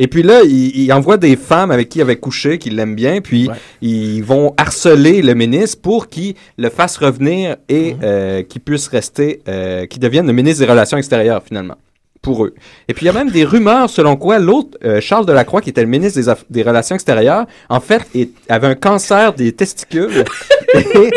Et 0.00 0.08
puis 0.08 0.24
là, 0.24 0.40
il, 0.42 0.76
il 0.76 0.92
envoie 0.92 1.16
des 1.16 1.36
femmes 1.36 1.70
avec 1.70 1.90
qui 1.90 1.98
il 1.98 2.02
avait 2.02 2.16
couché, 2.16 2.58
qui 2.58 2.70
l'aiment 2.70 2.96
bien, 2.96 3.20
puis 3.20 3.46
Ouais. 3.48 3.54
ils 3.82 4.22
vont 4.24 4.52
harceler 4.56 5.22
le 5.22 5.34
ministre 5.34 5.80
pour 5.80 6.08
qu'il 6.08 6.34
le 6.58 6.70
fasse 6.70 6.96
revenir 6.96 7.56
et 7.68 7.94
euh, 8.32 8.42
qu'il 8.42 8.60
puisse 8.60 8.88
rester, 8.88 9.40
euh, 9.48 9.86
qu'il 9.86 10.00
devienne 10.00 10.26
le 10.26 10.32
ministre 10.32 10.64
des 10.64 10.70
Relations 10.70 10.96
extérieures 10.98 11.42
finalement. 11.46 11.76
Pour 12.20 12.44
eux. 12.44 12.54
Et 12.86 12.94
puis 12.94 13.04
il 13.04 13.06
y 13.06 13.10
a 13.10 13.12
même 13.12 13.30
des 13.30 13.44
rumeurs 13.44 13.90
selon 13.90 14.14
quoi 14.14 14.38
l'autre, 14.38 14.78
euh, 14.84 15.00
Charles 15.00 15.26
Delacroix, 15.26 15.60
qui 15.60 15.70
était 15.70 15.80
le 15.82 15.88
ministre 15.88 16.20
des, 16.50 16.62
Relations 16.62 16.94
extérieures, 16.94 17.46
en 17.68 17.80
fait, 17.80 18.02
est- 18.14 18.30
avait 18.48 18.68
un 18.68 18.76
cancer 18.76 19.32
des 19.32 19.50
testicules 19.50 20.24
et 20.74 21.10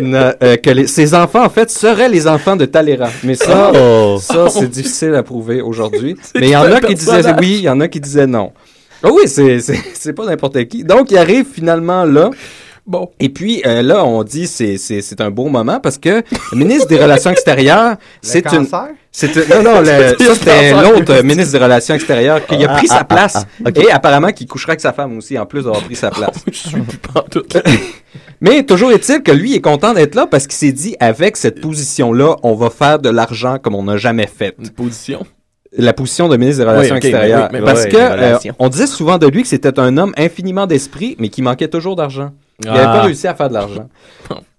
ne- 0.00 0.32
euh, 0.40 0.56
que 0.56 0.70
les- 0.70 0.86
ses 0.86 1.14
enfants, 1.14 1.44
en 1.44 1.48
fait, 1.50 1.68
seraient 1.68 2.08
les 2.08 2.28
enfants 2.28 2.54
de 2.54 2.64
Talleyrand. 2.64 3.10
Mais 3.24 3.34
ça, 3.34 3.72
Oh. 3.74 4.18
ça 4.20 4.48
c'est 4.50 4.68
difficile 4.70 5.14
à 5.16 5.24
prouver 5.24 5.60
aujourd'hui. 5.60 6.14
Mais 6.36 6.46
il 6.48 6.50
y 6.50 6.56
en 6.56 6.70
a 6.70 6.80
qui 6.80 6.94
disaient 6.94 7.34
oui, 7.40 7.54
il 7.58 7.62
y 7.62 7.68
en 7.68 7.80
a 7.80 7.88
qui 7.88 7.98
disaient 8.00 8.28
non. 8.28 8.52
Ah 9.02 9.08
oui, 9.12 9.22
c'est 9.26 10.12
pas 10.12 10.26
n'importe 10.26 10.64
qui. 10.68 10.84
Donc 10.84 11.10
il 11.10 11.18
arrive 11.18 11.46
finalement 11.52 12.04
là. 12.04 12.30
Bon. 12.84 13.10
Et 13.20 13.28
puis 13.28 13.62
euh, 13.64 13.80
là, 13.82 14.04
on 14.04 14.24
dit 14.24 14.48
c'est 14.48 14.76
c'est 14.76 15.02
c'est 15.02 15.20
un 15.20 15.30
beau 15.30 15.46
moment 15.48 15.78
parce 15.78 15.98
que 15.98 16.22
le 16.52 16.58
ministre 16.58 16.88
des 16.88 16.98
Relations 16.98 17.30
extérieures, 17.30 17.94
c'est 18.22 18.44
une 18.52 18.66
cancer? 18.66 18.88
c'est 19.12 19.36
une- 19.36 19.48
non 19.54 19.62
non 19.62 19.80
le, 19.80 19.86
ça, 20.26 20.34
c'était 20.34 20.72
l'autre 20.72 21.22
ministre 21.22 21.52
des 21.52 21.64
Relations 21.64 21.94
extérieures 21.94 22.44
qui 22.44 22.56
a 22.64 22.68
pris 22.68 22.88
Ah, 22.90 22.94
sa 22.94 23.00
ah, 23.00 23.04
place 23.04 23.36
ah, 23.36 23.44
ah, 23.66 23.68
ok. 23.68 23.78
et 23.78 23.90
apparemment 23.92 24.32
qui 24.32 24.46
couchera 24.46 24.72
avec 24.72 24.80
sa 24.80 24.92
femme 24.92 25.16
aussi 25.16 25.38
en 25.38 25.46
plus 25.46 25.62
d'avoir 25.62 25.82
pris 25.84 25.94
sa 25.94 26.10
place. 26.10 26.34
Je 26.50 26.56
suis 26.56 26.80
plus. 26.80 27.42
Mais 28.40 28.64
toujours 28.64 28.90
est-il 28.90 29.22
que 29.22 29.30
lui 29.30 29.54
est 29.54 29.60
content 29.60 29.94
d'être 29.94 30.16
là 30.16 30.26
parce 30.28 30.48
qu'il 30.48 30.56
s'est 30.56 30.72
dit 30.72 30.96
avec 30.98 31.36
cette 31.36 31.60
position 31.60 32.12
là, 32.12 32.34
on 32.42 32.54
va 32.54 32.68
faire 32.70 32.98
de 32.98 33.10
l'argent 33.10 33.58
comme 33.62 33.76
on 33.76 33.84
n'a 33.84 33.96
jamais 33.96 34.26
fait. 34.26 34.56
Une 34.58 34.70
position? 34.70 35.24
la 35.74 35.94
position 35.94 36.28
de 36.28 36.36
ministre 36.36 36.64
des 36.64 36.70
Relations 36.70 36.94
Oui, 36.96 36.98
extérieures. 36.98 37.48
mais 37.50 37.58
oui, 37.60 37.64
mais 37.64 37.72
Parce 37.72 37.84
ouais, 37.84 37.90
que 37.90 37.96
euh, 37.96 38.36
on 38.58 38.68
disait 38.68 38.86
souvent 38.86 39.16
de 39.16 39.26
lui 39.26 39.40
que 39.42 39.48
c'était 39.48 39.78
un 39.80 39.96
homme 39.96 40.12
infiniment 40.18 40.66
d'esprit, 40.66 41.16
mais 41.18 41.30
qui 41.30 41.40
manquait 41.40 41.68
toujours 41.68 41.96
d'argent. 41.96 42.30
Il 42.64 42.70
n'avait 42.70 42.80
Ah. 42.80 42.92
pas 42.92 43.00
réussi 43.02 43.26
à 43.26 43.34
faire 43.34 43.48
de 43.48 43.54
l'argent. 43.54 43.88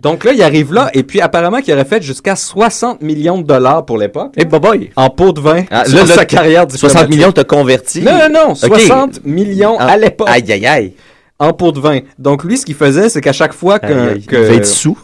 Donc 0.02 0.24
là, 0.26 0.34
il 0.34 0.44
arrive 0.44 0.74
là, 0.74 0.89
et 0.94 1.04
puis 1.04 1.22
apparemment 1.22 1.62
qu'il 1.62 1.74
aurait 1.74 1.86
fait 1.86 2.02
jusqu'à 2.02 2.36
60 2.36 3.02
millions 3.02 3.38
de 3.38 3.44
dollars 3.44 3.86
pour 3.86 3.98
l'époque. 3.98 4.34
Eh, 4.36 4.44
boy! 4.46 4.91
En 4.96 5.10
pot 5.10 5.32
de 5.32 5.39
vin. 5.39 5.64
Ah, 5.72 5.86
sur 5.86 5.98
là, 6.00 6.06
là, 6.06 6.16
sa 6.16 6.26
carrière 6.26 6.64
60 6.70 6.74
diplomatique. 6.89 7.10
millions 7.10 7.32
t'as 7.32 7.44
converti. 7.46 8.02
Non, 8.02 8.12
non, 8.12 8.30
non, 8.30 8.52
Ok. 8.52 8.58
60 8.80 9.24
millions 9.26 9.78
Ah, 9.80 9.91
à 9.94 9.98
l'époque. 9.98 10.28
Aïe, 10.30 10.52
aïe, 10.52 10.66
aïe. 10.68 10.94
En 11.39 11.54
pot 11.54 11.72
de 11.72 11.80
vin. 11.80 12.00
Donc 12.20 12.44
lui, 12.44 12.58
ce 12.58 12.66
qu'il 12.66 12.76
faisait, 12.76 13.10
c'est 13.10 13.22
qu'à 13.22 13.34
chaque 13.34 13.54
fois 13.54 13.80
qu'un- 13.80 14.16
que, 14.28 14.54
Il 14.54 14.66
sous. 14.66 14.98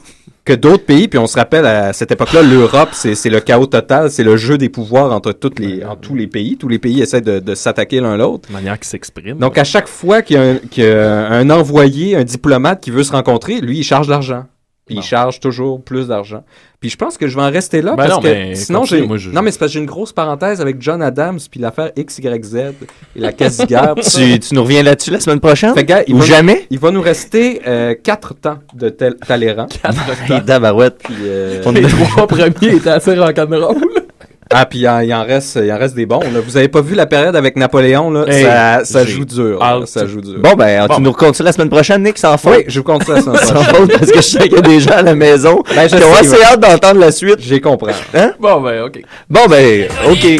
Que 0.45 0.53
d'autres 0.53 0.85
pays, 0.85 1.07
puis 1.07 1.19
on 1.19 1.27
se 1.27 1.37
rappelle 1.37 1.65
à 1.65 1.93
cette 1.93 2.11
époque-là, 2.11 2.41
l'Europe, 2.41 2.89
c'est 2.93 3.29
le 3.29 3.39
chaos 3.39 3.67
total, 3.67 4.09
c'est 4.09 4.23
le 4.23 4.35
jeu 4.37 4.57
des 4.57 4.69
pouvoirs 4.69 5.11
entre 5.13 5.31
toutes 5.31 5.59
les, 5.59 5.83
en 5.83 5.95
tous 5.95 6.15
les 6.15 6.27
pays. 6.27 6.57
Tous 6.57 6.67
les 6.67 6.79
pays 6.79 7.01
essaient 7.01 7.21
de, 7.21 7.39
de 7.39 7.55
s'attaquer 7.55 7.99
l'un 7.99 8.17
l'autre. 8.17 8.47
De 8.49 8.53
manière 8.53 8.79
qui 8.79 8.87
s'exprime. 8.89 9.37
Donc 9.37 9.57
à 9.57 9.63
chaque 9.63 9.87
fois 9.87 10.21
qu'il 10.23 10.37
y, 10.37 10.39
a 10.39 10.43
un- 10.53 10.59
y 10.75 10.83
a 10.83 11.27
un 11.29 11.49
envoyé, 11.51 12.15
un 12.15 12.23
diplomate 12.23 12.81
qui 12.81 12.89
veut 12.89 13.03
se 13.03 13.11
rencontrer, 13.11 13.61
lui, 13.61 13.79
il 13.79 13.83
charge 13.83 14.07
l'argent. 14.09 14.45
Puis 14.87 14.95
il 14.97 15.03
charge 15.03 15.39
toujours 15.39 15.83
plus 15.83 16.07
d'argent. 16.07 16.43
Puis 16.79 16.89
je 16.89 16.95
pense 16.95 17.17
que 17.17 17.27
je 17.27 17.35
vais 17.35 17.41
en 17.41 17.51
rester 17.51 17.81
là 17.81 17.91
Ben 17.91 17.97
parce 17.97 18.09
non, 18.11 18.21
que 18.21 18.27
mais 18.27 18.55
sinon 18.55 18.85
j'ai 18.85 19.05
moi, 19.05 19.17
je- 19.17 19.31
non 19.31 19.41
mais 19.41 19.51
c'est 19.51 19.59
parce 19.59 19.69
que 19.71 19.73
j'ai 19.73 19.79
une 19.81 19.85
grosse 19.85 20.13
parenthèse 20.13 20.61
avec 20.61 20.81
John 20.81 21.01
Adams 21.01 21.37
puis 21.51 21.59
l'affaire 21.59 21.91
XYZ 21.99 22.55
et 22.55 23.19
la 23.19 23.33
quasi-guerre. 23.33 23.95
Tu, 23.95 24.39
tu 24.39 24.55
nous 24.55 24.63
reviens 24.63 24.81
là-dessus 24.83 25.11
la 25.11 25.19
semaine 25.19 25.41
prochaine? 25.41 25.73
Fait 25.73 25.83
que, 25.83 25.89
gars, 25.89 26.03
il 26.07 26.15
Ou 26.15 26.19
va- 26.19 26.25
jamais? 26.25 26.67
Il 26.69 26.79
va 26.79 26.91
nous 26.91 27.01
rester 27.01 27.61
euh, 27.67 27.95
quatre 28.01 28.33
temps 28.33 28.59
de 28.73 28.87
tel- 28.87 29.15
Talleyrand. 29.27 29.67
Hey, 30.29 30.39
Dabarouette. 30.41 30.99
Puis, 31.03 31.15
euh, 31.23 31.61
Ton- 31.61 31.71
Les 31.73 31.81
trois 31.81 32.27
premiers 32.27 32.53
étaient 32.75 32.89
assez 32.89 33.13
rock'n'roll. 33.13 33.75
Ah, 34.51 34.65
puis 34.65 34.79
il 34.79 34.87
en, 34.87 35.23
reste, 35.25 35.59
il 35.63 35.71
en 35.71 35.77
reste 35.77 35.93
des 35.93 36.07
bons. 36.07 36.21
Là. 36.21 36.39
Vous 36.43 36.57
avez 36.57 36.67
pas 36.69 36.81
vu 36.81 36.95
la 36.95 37.05
période 37.05 37.35
avec 37.35 37.55
Napoléon, 37.55 38.09
là? 38.09 38.25
Hey, 38.27 38.43
ça, 38.43 38.81
ça 38.83 39.05
joue 39.05 39.23
dur. 39.23 39.59
là. 39.59 39.81
Ça 39.85 40.07
joue 40.07 40.21
dur. 40.21 40.39
Bon, 40.39 40.53
ben, 40.55 40.87
Bon. 40.87 40.95
tu 40.95 41.01
nous 41.01 41.11
racontes 41.11 41.35
ça 41.35 41.43
la 41.43 41.51
semaine 41.51 41.69
prochaine, 41.69 42.01
Nick, 42.01 42.17
sans 42.17 42.35
faute? 42.37 42.55
oui, 42.57 42.63
je 42.67 42.79
vous 42.79 42.83
compte 42.83 43.03
ça 43.03 43.13
la 43.13 43.21
semaine 43.21 43.37
Sans 43.37 43.53
prochaine. 43.53 43.75
faute, 43.75 43.91
parce 43.99 44.11
que 44.11 44.17
je 44.17 44.21
sais 44.21 44.39
qu'il 44.39 44.53
y 44.53 44.57
a 44.57 44.61
des 44.61 44.79
gens 44.79 44.91
à 44.97 45.01
la 45.03 45.13
maison 45.13 45.61
Ben, 45.75 45.87
je 45.87 45.95
qui 45.97 46.03
ont 46.03 46.15
assez 46.15 46.43
hâte 46.43 46.59
d'entendre 46.61 46.99
la 46.99 47.11
suite. 47.11 47.37
J'ai 47.39 47.61
compris. 47.61 47.93
Bon, 48.39 48.59
ben, 48.61 48.81
OK. 48.85 49.01
Bon, 49.29 49.45
ben, 49.47 49.87
OK. 50.09 50.39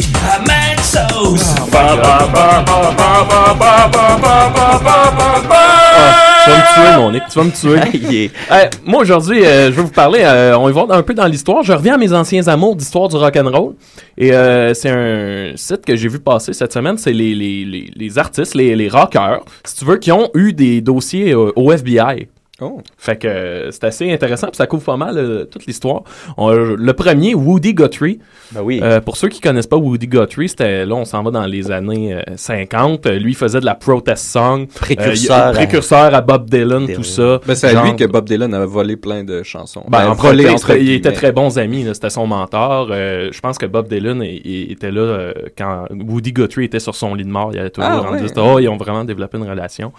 Tu 6.44 6.50
vas 6.50 6.56
me 6.56 6.74
tuer, 6.74 6.96
mon 7.02 7.10
Nick. 7.12 7.22
Tu 7.30 7.38
vas 7.38 7.44
me 7.44 7.50
tuer. 7.50 8.30
Euh, 8.52 8.64
moi 8.84 9.02
aujourd'hui, 9.02 9.44
euh, 9.44 9.66
je 9.66 9.76
vais 9.76 9.82
vous 9.82 9.88
parler. 9.90 10.20
euh, 10.22 10.56
on 10.58 10.64
va 10.66 10.72
voir 10.72 10.90
un 10.90 11.02
peu 11.02 11.14
dans 11.14 11.26
l'histoire. 11.26 11.62
Je 11.62 11.72
reviens 11.72 11.94
à 11.94 11.98
mes 11.98 12.12
anciens 12.12 12.46
amours 12.48 12.74
d'histoire 12.76 13.08
du 13.08 13.16
rock 13.16 13.36
and 13.36 13.50
roll. 13.50 13.74
Et 14.18 14.32
euh, 14.32 14.74
c'est 14.74 14.90
un 14.90 15.52
site 15.56 15.84
que 15.84 15.94
j'ai 15.96 16.08
vu 16.08 16.18
passer 16.18 16.52
cette 16.52 16.72
semaine. 16.72 16.98
C'est 16.98 17.12
les, 17.12 17.34
les, 17.34 17.64
les, 17.64 17.90
les 17.94 18.18
artistes, 18.18 18.54
les, 18.54 18.74
les 18.74 18.88
rockers, 18.88 19.40
si 19.64 19.76
tu 19.76 19.84
veux, 19.84 19.96
qui 19.98 20.10
ont 20.12 20.30
eu 20.34 20.52
des 20.52 20.80
dossiers 20.80 21.34
au 21.34 21.70
FBI. 21.72 22.28
Oh. 22.60 22.80
Fait 22.98 23.16
que 23.16 23.26
euh, 23.28 23.70
c'est 23.70 23.84
assez 23.84 24.12
intéressant, 24.12 24.48
puis 24.48 24.56
ça 24.56 24.66
couvre 24.66 24.84
pas 24.84 24.96
mal 24.96 25.16
euh, 25.16 25.44
toute 25.44 25.66
l'histoire. 25.66 26.02
On- 26.36 26.50
Le 26.50 26.92
premier, 26.92 27.34
Woody 27.34 27.74
Guthrie. 27.74 28.18
Ben 28.52 28.62
oui. 28.62 28.80
Euh, 28.82 29.00
pour 29.00 29.16
ceux 29.16 29.28
qui 29.28 29.40
connaissent 29.40 29.66
pas 29.66 29.76
Woody 29.76 30.06
Guthrie, 30.08 30.48
c'était 30.48 30.84
là, 30.84 30.94
on 30.94 31.04
s'en 31.04 31.22
va 31.22 31.30
dans 31.30 31.46
les 31.46 31.70
années 31.70 32.14
euh, 32.14 32.22
50. 32.36 33.06
Euh, 33.06 33.18
lui, 33.18 33.32
il 33.32 33.36
faisait 33.36 33.60
de 33.60 33.64
la 33.64 33.74
protest 33.74 34.26
song. 34.26 34.66
Précurseur 34.66 35.36
Euh, 35.38 35.50
à- 35.50 35.52
précurseur 35.52 36.14
à 36.14 36.20
Bob 36.20 36.48
Dylan, 36.50 36.80
Dylan. 36.86 36.96
tout 36.96 37.04
ça. 37.04 37.40
Ben, 37.46 37.54
c'est 37.54 37.68
à 37.68 37.72
Genre- 37.72 37.84
lui 37.84 37.96
que 37.96 38.04
Bob 38.04 38.26
Dylan 38.26 38.52
avait 38.54 38.66
volé 38.66 38.96
plein 38.96 39.24
de 39.24 39.42
chansons. 39.42 39.84
ben, 39.88 39.98
Ben, 40.00 40.08
en 40.10 40.14
volé 40.14 40.48
entre 40.48 40.76
il 40.78 40.90
était 40.92 41.12
très 41.12 41.32
bons 41.32 41.58
amis, 41.58 41.86
c'était 41.94 42.10
son 42.10 42.26
mentor. 42.26 42.88
Euh, 42.90 43.28
je 43.32 43.40
pense 43.40 43.58
que 43.58 43.66
Bob 43.66 43.88
Dylan 43.88 44.22
il- 44.22 44.40
il 44.44 44.72
était 44.72 44.90
là 44.90 45.00
euh, 45.00 45.32
quand 45.56 45.84
Woody 45.90 46.32
Guthrie 46.32 46.64
était 46.64 46.80
sur 46.80 46.94
son 46.94 47.14
lit 47.14 47.24
de 47.24 47.30
mort. 47.30 47.50
Il 47.52 47.58
avait 47.58 47.70
toujours 47.70 47.90
Ah, 47.90 48.00
rendu 48.00 48.22
ouais. 48.24 48.28
ça. 48.28 48.42
Oh, 48.42 48.58
ils 48.58 48.68
ont 48.68 48.76
vraiment 48.76 49.04
développé 49.04 49.38
une 49.38 49.48
relation. 49.48 49.92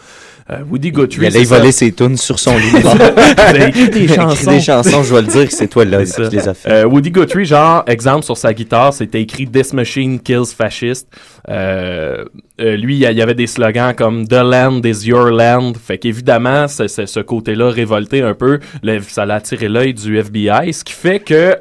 Euh, 0.50 0.60
Woody 0.70 0.92
Guthrie, 0.92 1.22
Il 1.22 1.26
allait 1.28 1.44
voler 1.44 1.72
ses 1.72 1.92
tunes 1.92 2.18
sur 2.18 2.38
son 2.40 2.51
Il 2.58 3.62
a 3.62 3.68
écrit 3.68 3.90
des 3.90 4.04
écrit 4.04 4.16
chansons. 4.16 4.52
des 4.52 4.60
chansons, 4.60 5.04
je 5.04 5.14
vais 5.16 5.22
le 5.22 5.28
dire 5.28 5.48
que 5.48 5.54
c'est 5.54 5.68
toi 5.68 5.86
là 5.86 6.04
qui 6.04 6.22
les 6.36 6.48
a 6.48 6.54
fait. 6.54 6.72
Euh, 6.72 6.86
Woody 6.86 7.12
Guthrie, 7.12 7.46
genre, 7.46 7.84
exemple 7.88 8.24
sur 8.26 8.38
sa 8.38 8.54
guitare, 8.54 8.94
c'était 8.94 9.22
écrit 9.22 9.48
This 9.48 9.74
Machine 9.74 10.20
Kills 10.20 10.48
Fascist. 10.56 11.08
Euh, 11.50 12.26
euh, 12.60 12.76
lui, 12.78 12.96
il 12.96 13.00
y 13.02 13.22
avait 13.22 13.34
des 13.34 13.48
slogans 13.48 13.94
comme 13.96 14.28
The 14.28 14.34
land 14.44 14.82
is 14.84 15.08
your 15.08 15.26
land. 15.32 15.74
Fait 15.84 15.98
qu'évidemment, 15.98 16.68
c'est- 16.68 16.88
c'est 16.88 17.08
ce 17.08 17.20
côté-là 17.20 17.70
révolté 17.70 18.22
un 18.22 18.34
peu, 18.34 18.60
ça 19.08 19.26
l'a 19.26 19.36
attiré 19.36 19.68
l'œil 19.68 19.94
du 19.94 20.18
FBI, 20.18 20.74
ce 20.74 20.84
qui 20.84 20.94
fait 20.94 21.20
que 21.20 21.58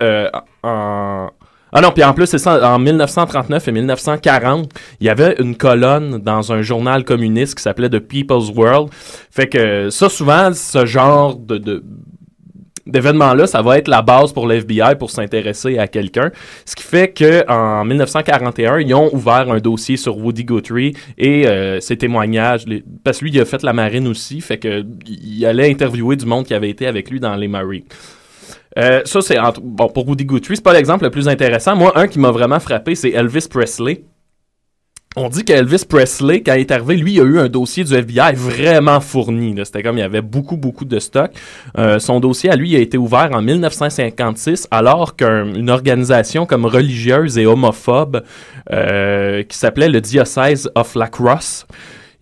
en 0.63 1.29
ah 1.73 1.81
non, 1.81 1.93
puis 1.93 2.03
en 2.03 2.13
plus, 2.13 2.27
c'est 2.27 2.39
ça, 2.39 2.75
en 2.75 2.79
1939 2.79 3.69
et 3.69 3.73
1940, 3.73 4.71
il 5.01 5.07
y 5.07 5.11
avait 5.11 5.37
une 5.39 5.57
colonne 5.57 6.19
dans 6.19 6.53
un 6.53 6.63
journal 6.63 7.05
communiste 7.05 7.57
qui 7.57 7.63
s'appelait 7.63 7.89
The 7.89 8.01
People's 8.01 8.51
World. 8.55 8.91
Fait 9.31 9.47
que 9.47 9.91
ça, 9.91 10.09
souvent, 10.09 10.53
ce 10.53 10.85
genre 10.87 11.37
de, 11.37 11.59
de 11.59 11.85
d'événements-là, 12.87 13.47
ça 13.47 13.63
va 13.63 13.79
être 13.79 13.89
la 13.89 14.03
base 14.03 14.33
pour 14.33 14.47
l'FBI 14.47 14.97
pour 14.99 15.11
s'intéresser 15.11 15.79
à 15.79 15.87
quelqu'un. 15.87 16.31
Ce 16.65 16.75
qui 16.75 16.83
fait 16.83 17.13
que 17.13 17.49
en 17.49 17.85
1941, 17.85 18.81
ils 18.81 18.95
ont 18.95 19.15
ouvert 19.15 19.51
un 19.51 19.59
dossier 19.59 19.97
sur 19.97 20.19
Woody 20.19 20.45
Guthrie 20.45 20.95
et 21.17 21.47
euh, 21.47 21.81
ses 21.81 21.97
témoignages, 21.97 22.65
parce 23.05 23.19
que 23.19 23.25
lui, 23.25 23.33
il 23.33 23.41
a 23.41 23.45
fait 23.45 23.63
la 23.63 23.73
marine 23.73 24.09
aussi, 24.09 24.41
fait 24.41 24.59
que 24.59 24.85
il 25.07 25.45
allait 25.47 25.71
interviewer 25.71 26.17
du 26.17 26.27
monde 26.27 26.47
qui 26.47 26.55
avait 26.55 26.71
été 26.71 26.87
avec 26.87 27.11
lui 27.11 27.21
dans 27.21 27.37
les 27.37 27.49
marines. 27.49 27.85
Euh, 28.79 29.03
ça, 29.05 29.21
c'est 29.21 29.39
entre- 29.39 29.61
bon 29.61 29.89
pour 29.89 30.07
Woody 30.09 30.25
Guthrie, 30.25 30.57
c'est 30.57 30.63
pas 30.65 30.73
l'exemple 30.73 31.05
le 31.05 31.11
plus 31.11 31.29
intéressant. 31.29 31.75
Moi, 31.77 31.93
un 31.97 32.07
qui 32.07 32.19
m'a 32.19 32.31
vraiment 32.31 32.61
frappé, 32.61 32.95
c'est 32.95 33.11
Elvis 33.11 33.47
Presley. 33.51 34.05
On 35.17 35.29
dit 35.29 35.43
qu'Elvis 35.45 35.85
Presley, 35.89 36.41
quand 36.41 36.55
il 36.55 36.61
est 36.61 36.71
arrivé, 36.71 36.95
lui, 36.97 37.15
il 37.15 37.21
a 37.21 37.25
eu 37.25 37.39
un 37.41 37.49
dossier 37.49 37.83
du 37.83 37.93
FBI 37.97 38.33
vraiment 38.37 39.01
fourni. 39.01 39.57
C'était 39.65 39.83
comme 39.83 39.97
il 39.99 40.03
y 40.03 40.05
avait 40.05 40.21
beaucoup, 40.23 40.57
beaucoup 40.57 40.85
de 40.85 41.01
stock. 41.01 41.33
Euh, 41.77 41.99
son 41.99 42.21
dossier, 42.21 42.49
à 42.49 42.55
lui, 42.55 42.77
a 42.77 42.79
été 42.79 42.97
ouvert 42.97 43.31
en 43.33 43.43
1956, 43.43 44.69
alors 44.71 45.17
qu'une 45.17 45.69
organisation 45.69 46.47
comme 46.47 46.65
religieuse 46.65 47.39
et 47.39 47.47
homophobe 47.47 48.23
euh, 48.73 49.43
qui 49.43 49.59
s'appelait 49.59 49.89
le 49.89 50.01
Diocèse 50.01 50.71
of 50.77 50.95
La 50.95 51.09
Crosse, 51.09 51.67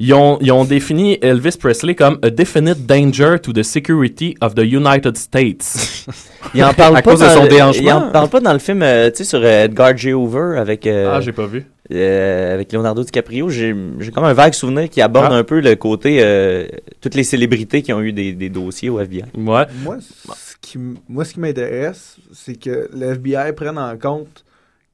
ils 0.01 0.14
ont, 0.14 0.38
ils 0.40 0.53
ont 0.53 0.64
défini 0.64 1.18
Elvis 1.22 1.57
Presley 1.59 1.94
comme 1.94 2.18
a 2.22 2.30
definite 2.30 2.86
danger 2.86 3.36
to 3.42 3.53
the 3.53 3.62
security 3.64 4.36
of 4.40 4.55
the 4.55 4.62
United 4.64 5.16
States. 5.16 6.07
Il 6.55 6.62
en 6.64 6.72
parle 6.72 6.96
À 6.96 7.03
pas 7.03 7.11
cause 7.11 7.20
de 7.20 7.24
dans 7.26 7.34
son 7.34 7.42
le- 7.42 7.49
déhanchement. 7.49 7.82
Il 7.82 7.92
en 7.92 8.11
parle 8.12 8.28
pas 8.28 8.40
dans 8.40 8.53
le 8.53 8.59
film, 8.61 8.82
euh, 8.82 9.11
tu 9.11 9.18
sais, 9.18 9.24
sur 9.24 9.40
euh, 9.42 9.64
Edgar 9.64 9.96
J. 9.96 10.12
Hoover 10.12 10.57
avec, 10.59 10.86
euh, 10.86 11.12
ah, 11.12 11.20
j'ai 11.20 11.32
pas 11.32 11.46
vu. 11.46 11.66
euh, 11.92 12.55
avec 12.55 12.72
Leonardo 12.72 13.03
DiCaprio. 13.03 13.49
J'ai 13.51 13.74
j'ai 13.99 14.11
comme 14.12 14.24
un 14.24 14.32
vague 14.34 14.55
souvenir 14.55 14.88
qui 14.88 15.01
aborde 15.03 15.32
Ah. 15.32 15.34
un 15.34 15.42
peu 15.44 15.61
le 15.61 15.74
côté 15.74 16.18
euh, 16.22 16.66
toutes 17.01 17.16
les 17.16 17.24
célébrités 17.24 17.82
qui 17.82 17.92
ont 17.92 18.01
eu 18.01 18.12
des, 18.12 18.32
des 18.32 18.49
dossiers 18.51 18.88
au 18.88 19.01
FBI. 19.01 19.24
Ouais. 19.36 19.64
Moi, 19.82 19.96
ce 20.01 20.55
qui, 20.61 20.78
m- 20.78 20.96
moi, 21.09 21.24
ce 21.24 21.34
qui 21.34 21.40
m'intéresse, 21.40 22.16
c'est 22.32 22.55
que 22.55 22.88
le 22.96 23.07
FBI 23.14 23.53
prenne 23.55 23.76
en 23.78 23.96
compte 23.99 24.44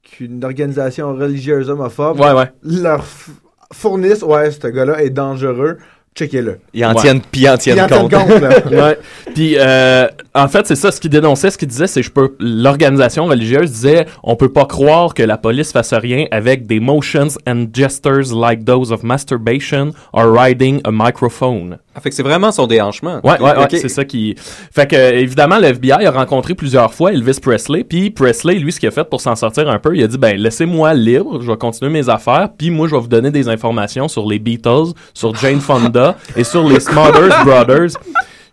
qu'une 0.02 0.42
organisation 0.44 1.14
religieuse 1.14 1.68
homophobe 1.68 2.18
Ouais, 2.18 2.32
ouais. 2.32 2.50
leur 2.62 3.04
f- 3.72 3.76
fournisse, 3.76 4.22
ouais, 4.22 4.50
ce 4.50 4.66
gars-là 4.68 5.02
est 5.02 5.10
dangereux, 5.10 5.78
checkez-le. 6.14 6.58
Ils 6.72 6.84
en 6.84 6.94
Ouais. 6.94 7.00
tiennent, 7.00 7.20
puis 7.20 7.40
ils 7.42 7.48
en 7.48 7.56
tiennent 7.58 7.76
Ils 7.76 7.94
en 7.94 8.08
compte. 8.08 8.10
Puis 9.34 9.56
euh, 9.58 10.06
en 10.34 10.46
fait, 10.48 10.64
c'est 10.66 10.76
ça 10.76 10.92
ce 10.92 11.00
qu'il 11.00 11.10
dénonçait, 11.10 11.50
ce 11.50 11.58
qu'il 11.58 11.66
disait, 11.68 11.86
c'est 11.88 12.02
je 12.02 12.10
peux 12.10 12.36
l'organisation 12.38 13.24
religieuse 13.26 13.70
disait 13.72 14.06
on 14.22 14.36
peut 14.36 14.52
pas 14.52 14.64
croire 14.66 15.12
que 15.14 15.22
la 15.24 15.36
police 15.38 15.72
fasse 15.72 15.92
rien 15.92 16.26
avec 16.30 16.66
des 16.66 16.78
motions 16.78 17.28
and 17.48 17.66
gestures 17.72 18.32
like 18.34 18.64
those 18.64 18.92
of 18.92 19.02
masturbation 19.02 19.90
or 20.12 20.26
riding 20.32 20.80
a 20.84 20.90
microphone. 20.92 21.78
Ah, 21.96 22.00
fait 22.00 22.10
que 22.10 22.14
c'est 22.16 22.22
vraiment 22.24 22.50
son 22.50 22.66
déhanchement. 22.66 23.20
Ouais, 23.22 23.40
ouais, 23.40 23.56
ouais, 23.56 23.62
Ok. 23.64 23.68
c'est 23.70 23.88
ça 23.88 24.04
qui. 24.04 24.34
Fait 24.36 24.88
que 24.90 24.96
évidemment, 25.14 25.58
le 25.58 25.66
FBI 25.68 25.92
a 26.06 26.10
rencontré 26.10 26.54
plusieurs 26.54 26.92
fois 26.92 27.12
Elvis 27.12 27.38
Presley, 27.40 27.84
puis 27.84 28.10
Presley, 28.10 28.54
lui, 28.56 28.72
ce 28.72 28.80
qu'il 28.80 28.88
a 28.88 28.92
fait 28.92 29.04
pour 29.08 29.20
s'en 29.20 29.36
sortir 29.36 29.68
un 29.68 29.78
peu, 29.78 29.96
il 29.96 30.02
a 30.02 30.06
dit 30.08 30.18
ben 30.18 30.36
laissez-moi 30.36 30.92
libre, 30.94 31.40
je 31.40 31.50
vais 31.50 31.56
continuer 31.56 31.92
mes 31.92 32.08
affaires, 32.08 32.48
puis 32.58 32.70
moi 32.70 32.88
je 32.88 32.94
vais 32.96 33.00
vous 33.00 33.08
donner 33.08 33.30
des 33.30 33.48
informations 33.48 34.08
sur 34.08 34.26
les 34.28 34.38
Beatles, 34.40 34.92
sur 35.14 35.34
Jane 35.36 35.60
Fonda 35.60 36.16
et 36.36 36.42
sur 36.44 36.68
les 36.68 36.80
Smothers 36.80 37.44
Brothers. 37.44 37.90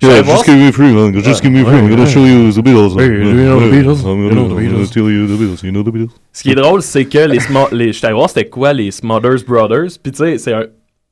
Yeah, 0.03 0.23
just 0.23 0.45
give 0.45 0.55
me 0.57 0.71
free, 0.71 0.91
man. 0.91 1.13
Just 1.23 1.43
give 1.43 1.51
me 1.51 1.63
free. 1.63 1.77
I'm 1.77 1.87
gonna 1.87 2.07
show 2.07 2.25
you 2.25 2.51
the 2.51 2.63
Beatles. 2.63 2.99
Hey, 2.99 3.05
you 3.07 3.33
know 3.35 3.59
the 3.59 3.69
Beatles? 3.71 4.03
I'm 4.03 4.23
You 4.23 4.29
gonna, 4.29 4.33
know 4.35 4.47
the 4.47 4.55
I'm 4.55 4.65
gonna 4.71 4.83
Beatles? 4.83 4.91
tell 4.91 5.03
you 5.11 5.27
the 5.27 5.37
Beatles. 5.37 5.63
You 5.63 5.71
know 5.71 5.83
the 5.83 5.91
Beatles? 5.91 6.09
Ce 6.33 6.41
qui 6.41 6.49
est 6.51 6.55
drôle, 6.55 6.81
c'est 6.81 7.05
que 7.05 7.19
les, 7.19 7.37
les 7.71 7.93
je 7.93 8.01
t'allais 8.01 8.13
voir 8.15 8.27
c'était 8.29 8.49
quoi 8.49 8.73
les 8.73 8.89
Smothers 8.89 9.43
Brothers. 9.47 9.89
Puis 10.01 10.11
tu 10.11 10.17
sais, 10.17 10.37
c'est 10.39 10.53
un 10.53 10.63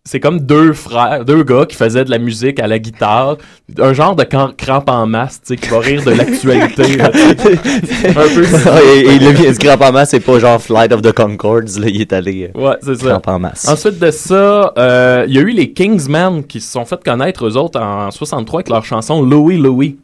c'est 0.09 0.19
comme 0.19 0.39
deux 0.39 0.73
frères, 0.73 1.23
deux 1.23 1.43
gars 1.43 1.67
qui 1.67 1.75
faisaient 1.75 2.03
de 2.03 2.09
la 2.09 2.17
musique 2.17 2.59
à 2.59 2.65
la 2.65 2.79
guitare, 2.79 3.37
un 3.77 3.93
genre 3.93 4.15
de 4.15 4.23
crampe 4.23 4.89
en 4.89 5.05
masse, 5.05 5.39
tu 5.45 5.53
sais, 5.53 5.55
qui 5.55 5.69
va 5.69 5.79
rire 5.81 6.03
de 6.03 6.09
l'actualité. 6.09 6.99
un 7.03 7.09
peu. 7.11 8.43
et, 8.87 8.99
et 9.01 9.19
le 9.19 9.29
vieux 9.29 9.51
grand 9.59 9.79
en 9.87 9.91
masse, 9.91 10.09
c'est 10.09 10.19
pas 10.19 10.39
genre 10.39 10.59
Flight 10.59 10.91
of 10.93 11.03
the 11.03 11.11
Concords, 11.11 11.77
là, 11.79 11.87
il 11.87 12.01
est 12.01 12.11
allé 12.11 12.49
euh, 12.55 12.59
Ouais, 12.59 12.75
c'est 12.81 12.95
ça. 12.95 13.09
crampe 13.09 13.27
en 13.27 13.37
masse. 13.37 13.67
Ensuite 13.67 13.99
de 13.99 14.09
ça, 14.09 14.73
euh, 14.79 15.25
il 15.27 15.35
y 15.35 15.37
a 15.37 15.41
eu 15.41 15.51
les 15.51 15.73
Kingsmen 15.73 16.43
qui 16.43 16.59
se 16.59 16.71
sont 16.71 16.85
fait 16.85 17.03
connaître 17.03 17.45
eux 17.45 17.55
autres 17.55 17.79
en 17.79 18.09
63 18.09 18.61
avec 18.61 18.69
leur 18.69 18.83
chanson 18.85 19.21
Louis 19.21 19.57
Louis. 19.57 19.99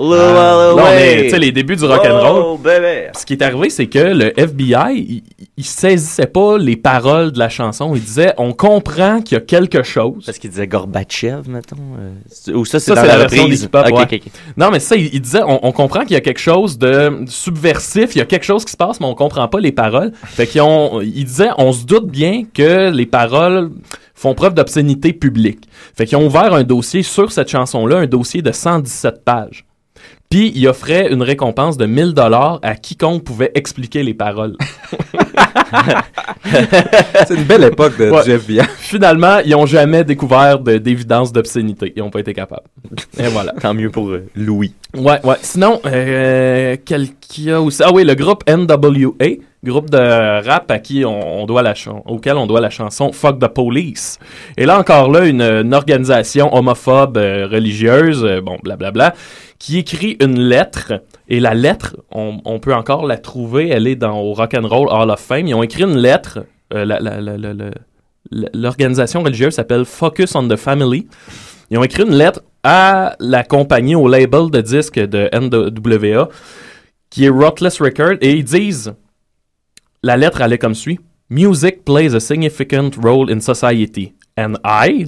Là, 0.00 0.74
on 0.74 0.88
est, 0.88 1.22
tu 1.24 1.30
sais, 1.30 1.38
les 1.38 1.52
débuts 1.52 1.76
du 1.76 1.84
rock'n'roll. 1.84 2.58
Ce 3.16 3.24
qui 3.24 3.34
est 3.34 3.42
arrivé, 3.42 3.70
c'est 3.70 3.86
que 3.86 3.98
le 4.00 4.38
FBI, 4.38 4.96
il, 4.96 5.22
il 5.56 5.64
saisissait 5.64 6.26
pas 6.26 6.58
les 6.58 6.74
paroles 6.76 7.30
de 7.30 7.38
la 7.38 7.48
chanson. 7.48 7.94
Il 7.94 8.02
disait, 8.02 8.34
on 8.38 8.52
comprend 8.52 9.20
qu'il 9.22 9.36
y 9.36 9.40
a 9.40 9.40
quelque 9.40 9.84
chose. 9.84 10.24
Parce 10.26 10.38
qu'il 10.38 10.50
disait 10.50 10.66
Gorbatchev, 10.66 11.48
mettons. 11.48 11.76
euh, 12.48 12.52
ou 12.54 12.64
ça, 12.64 12.80
c'est 12.80 12.92
la, 12.96 13.06
la 13.06 13.18
version 13.18 13.42
reprise. 13.44 13.62
des. 13.62 13.68
Non, 14.56 14.70
mais 14.72 14.80
ça, 14.80 14.96
il, 14.96 15.14
il 15.14 15.20
disait, 15.20 15.42
on, 15.46 15.64
on 15.64 15.70
comprend 15.70 16.00
qu'il 16.00 16.12
y 16.12 16.16
a 16.16 16.20
quelque 16.20 16.40
chose 16.40 16.76
de 16.76 17.24
subversif, 17.28 18.16
il 18.16 18.18
y 18.18 18.22
a 18.22 18.26
quelque 18.26 18.44
chose 18.44 18.64
qui 18.64 18.72
se 18.72 18.76
passe, 18.76 18.98
mais 18.98 19.06
on 19.06 19.14
comprend 19.14 19.46
pas 19.46 19.60
les 19.60 19.72
paroles. 19.72 20.10
Fait 20.24 20.48
qu'ils 20.48 20.62
ont, 20.62 21.00
il 21.02 21.24
disait, 21.24 21.50
on 21.56 21.70
se 21.72 21.84
doute 21.84 22.08
bien 22.08 22.42
que 22.52 22.90
les 22.90 23.06
paroles 23.06 23.70
font 24.16 24.34
preuve 24.34 24.54
d'obscénité 24.54 25.12
publique. 25.12 25.68
Fait 25.96 26.04
qu'ils 26.06 26.18
ont 26.18 26.26
ouvert 26.26 26.52
un 26.52 26.64
dossier 26.64 27.02
sur 27.04 27.30
cette 27.30 27.48
chanson-là, 27.48 27.98
un 27.98 28.06
dossier 28.06 28.42
de 28.42 28.50
117 28.50 29.24
pages. 29.24 29.64
Puis, 30.30 30.52
il 30.54 30.66
offrait 30.66 31.12
une 31.12 31.22
récompense 31.22 31.76
de 31.76 31.86
1000 31.86 32.12
dollars 32.12 32.58
à 32.62 32.74
quiconque 32.74 33.22
pouvait 33.24 33.52
expliquer 33.54 34.02
les 34.02 34.14
paroles. 34.14 34.56
C'est 37.26 37.34
une 37.34 37.44
belle 37.44 37.64
époque 37.64 37.96
de, 37.98 38.10
Ouais. 38.10 38.24
du 38.24 38.32
FBI. 38.32 38.60
Finalement, 38.78 39.38
ils 39.44 39.54
ont 39.54 39.66
jamais 39.66 40.04
découvert 40.04 40.58
de- 40.58 40.78
d'évidence 40.78 41.32
d'obscénité. 41.32 41.92
Ils 41.96 42.02
ont 42.02 42.10
pas 42.10 42.20
été 42.20 42.32
capables. 42.34 42.66
Et 43.18 43.28
voilà. 43.28 43.52
Tant 43.60 43.74
mieux 43.74 43.90
pour 43.90 44.08
euh, 44.10 44.26
Louis. 44.36 44.74
Ouais, 44.94 45.20
ouais. 45.24 45.36
Sinon, 45.40 45.80
euh, 45.86 46.76
quel 46.84 47.08
qu'il 47.20 47.44
y 47.44 47.50
a 47.50 47.60
aussi... 47.60 47.82
Ah 47.84 47.90
oui, 47.92 48.04
le 48.04 48.14
groupe 48.14 48.44
NWA, 48.48 49.36
groupe 49.64 49.90
de 49.90 50.46
rap 50.46 50.70
à 50.70 50.78
qui 50.78 51.04
on, 51.04 51.42
on 51.42 51.46
doit 51.46 51.62
la 51.62 51.74
auquel 52.06 52.36
on 52.36 52.46
doit 52.46 52.60
la 52.60 52.70
chanson 52.70 53.12
Fuck 53.12 53.38
the 53.38 53.48
Police. 53.48 54.18
Et 54.56 54.66
là 54.66 54.78
encore 54.78 55.10
là, 55.10 55.24
une, 55.24 55.40
une 55.42 55.74
organisation 55.74 56.54
homophobe 56.54 57.16
euh, 57.16 57.46
religieuse, 57.50 58.24
euh, 58.24 58.40
bon, 58.40 58.58
blablabla, 58.62 59.14
qui 59.64 59.78
écrit 59.78 60.18
une 60.20 60.38
lettre. 60.38 60.92
Et 61.26 61.40
la 61.40 61.54
lettre, 61.54 61.96
on, 62.10 62.58
peut 62.60 62.74
encore 62.74 63.06
la 63.06 63.16
trouver, 63.16 63.70
elle 63.70 63.86
est 63.86 63.96
dans 63.96 64.20
au 64.20 64.34
Rock'n'Roll 64.34 64.88
Hall 64.90 65.10
of 65.10 65.18
Fame. 65.18 65.46
Ils 65.46 65.54
ont 65.54 65.62
écrit 65.62 65.84
une 65.84 65.96
lettre, 65.96 66.40
euh, 66.74 67.70
l'organisation 68.52 69.22
religieuse 69.22 69.54
s'appelle 69.54 69.86
Focus 69.86 70.34
on 70.34 70.46
the 70.48 70.56
Family. 70.56 71.08
Ils 71.70 71.78
ont 71.78 71.82
écrit 71.82 72.02
une 72.02 72.14
lettre 72.14 72.42
à 72.62 73.16
la 73.20 73.42
compagnie, 73.42 73.94
au 73.94 74.06
label 74.06 74.50
de 74.50 74.60
disques 74.60 75.00
de 75.00 75.30
NWA, 75.32 76.28
qui 77.08 77.24
est 77.24 77.30
Ruthless 77.30 77.80
Record, 77.80 78.18
et 78.20 78.32
ils 78.32 78.44
disent, 78.44 78.92
la 80.02 80.18
lettre 80.18 80.42
allait 80.42 80.58
comme 80.58 80.74
suit, 80.74 81.00
Music 81.30 81.86
plays 81.86 82.14
a 82.14 82.20
significant 82.20 82.90
role 83.02 83.32
in 83.32 83.40
society, 83.40 84.12
and 84.36 84.56
I, 84.62 85.06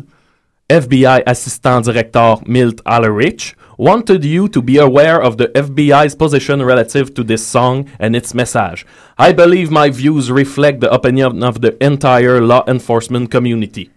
FBI 0.70 1.24
Assistant 1.26 1.82
Director 1.82 2.40
Milt 2.46 2.80
Allerich, 2.86 3.54
wanted 3.79 4.24
you 4.24 4.49
to 4.49 4.62
be 4.62 4.79
aware 4.79 5.20
of 5.20 5.37
the 5.37 5.49
FBI's 5.55 6.14
position 6.14 6.62
relative 6.62 7.12
to 7.14 7.22
this 7.24 7.47
song 7.47 7.87
and 7.99 8.14
its 8.16 8.35
message. 8.35 8.87
I 9.18 9.33
believe 9.33 9.70
my 9.70 9.91
views 9.91 10.31
reflect 10.31 10.81
the 10.81 10.91
opinion 10.93 11.43
of 11.43 11.61
the 11.61 11.77
entire 11.85 12.41
law 12.41 12.64
enforcement 12.66 13.31
community. 13.31 13.91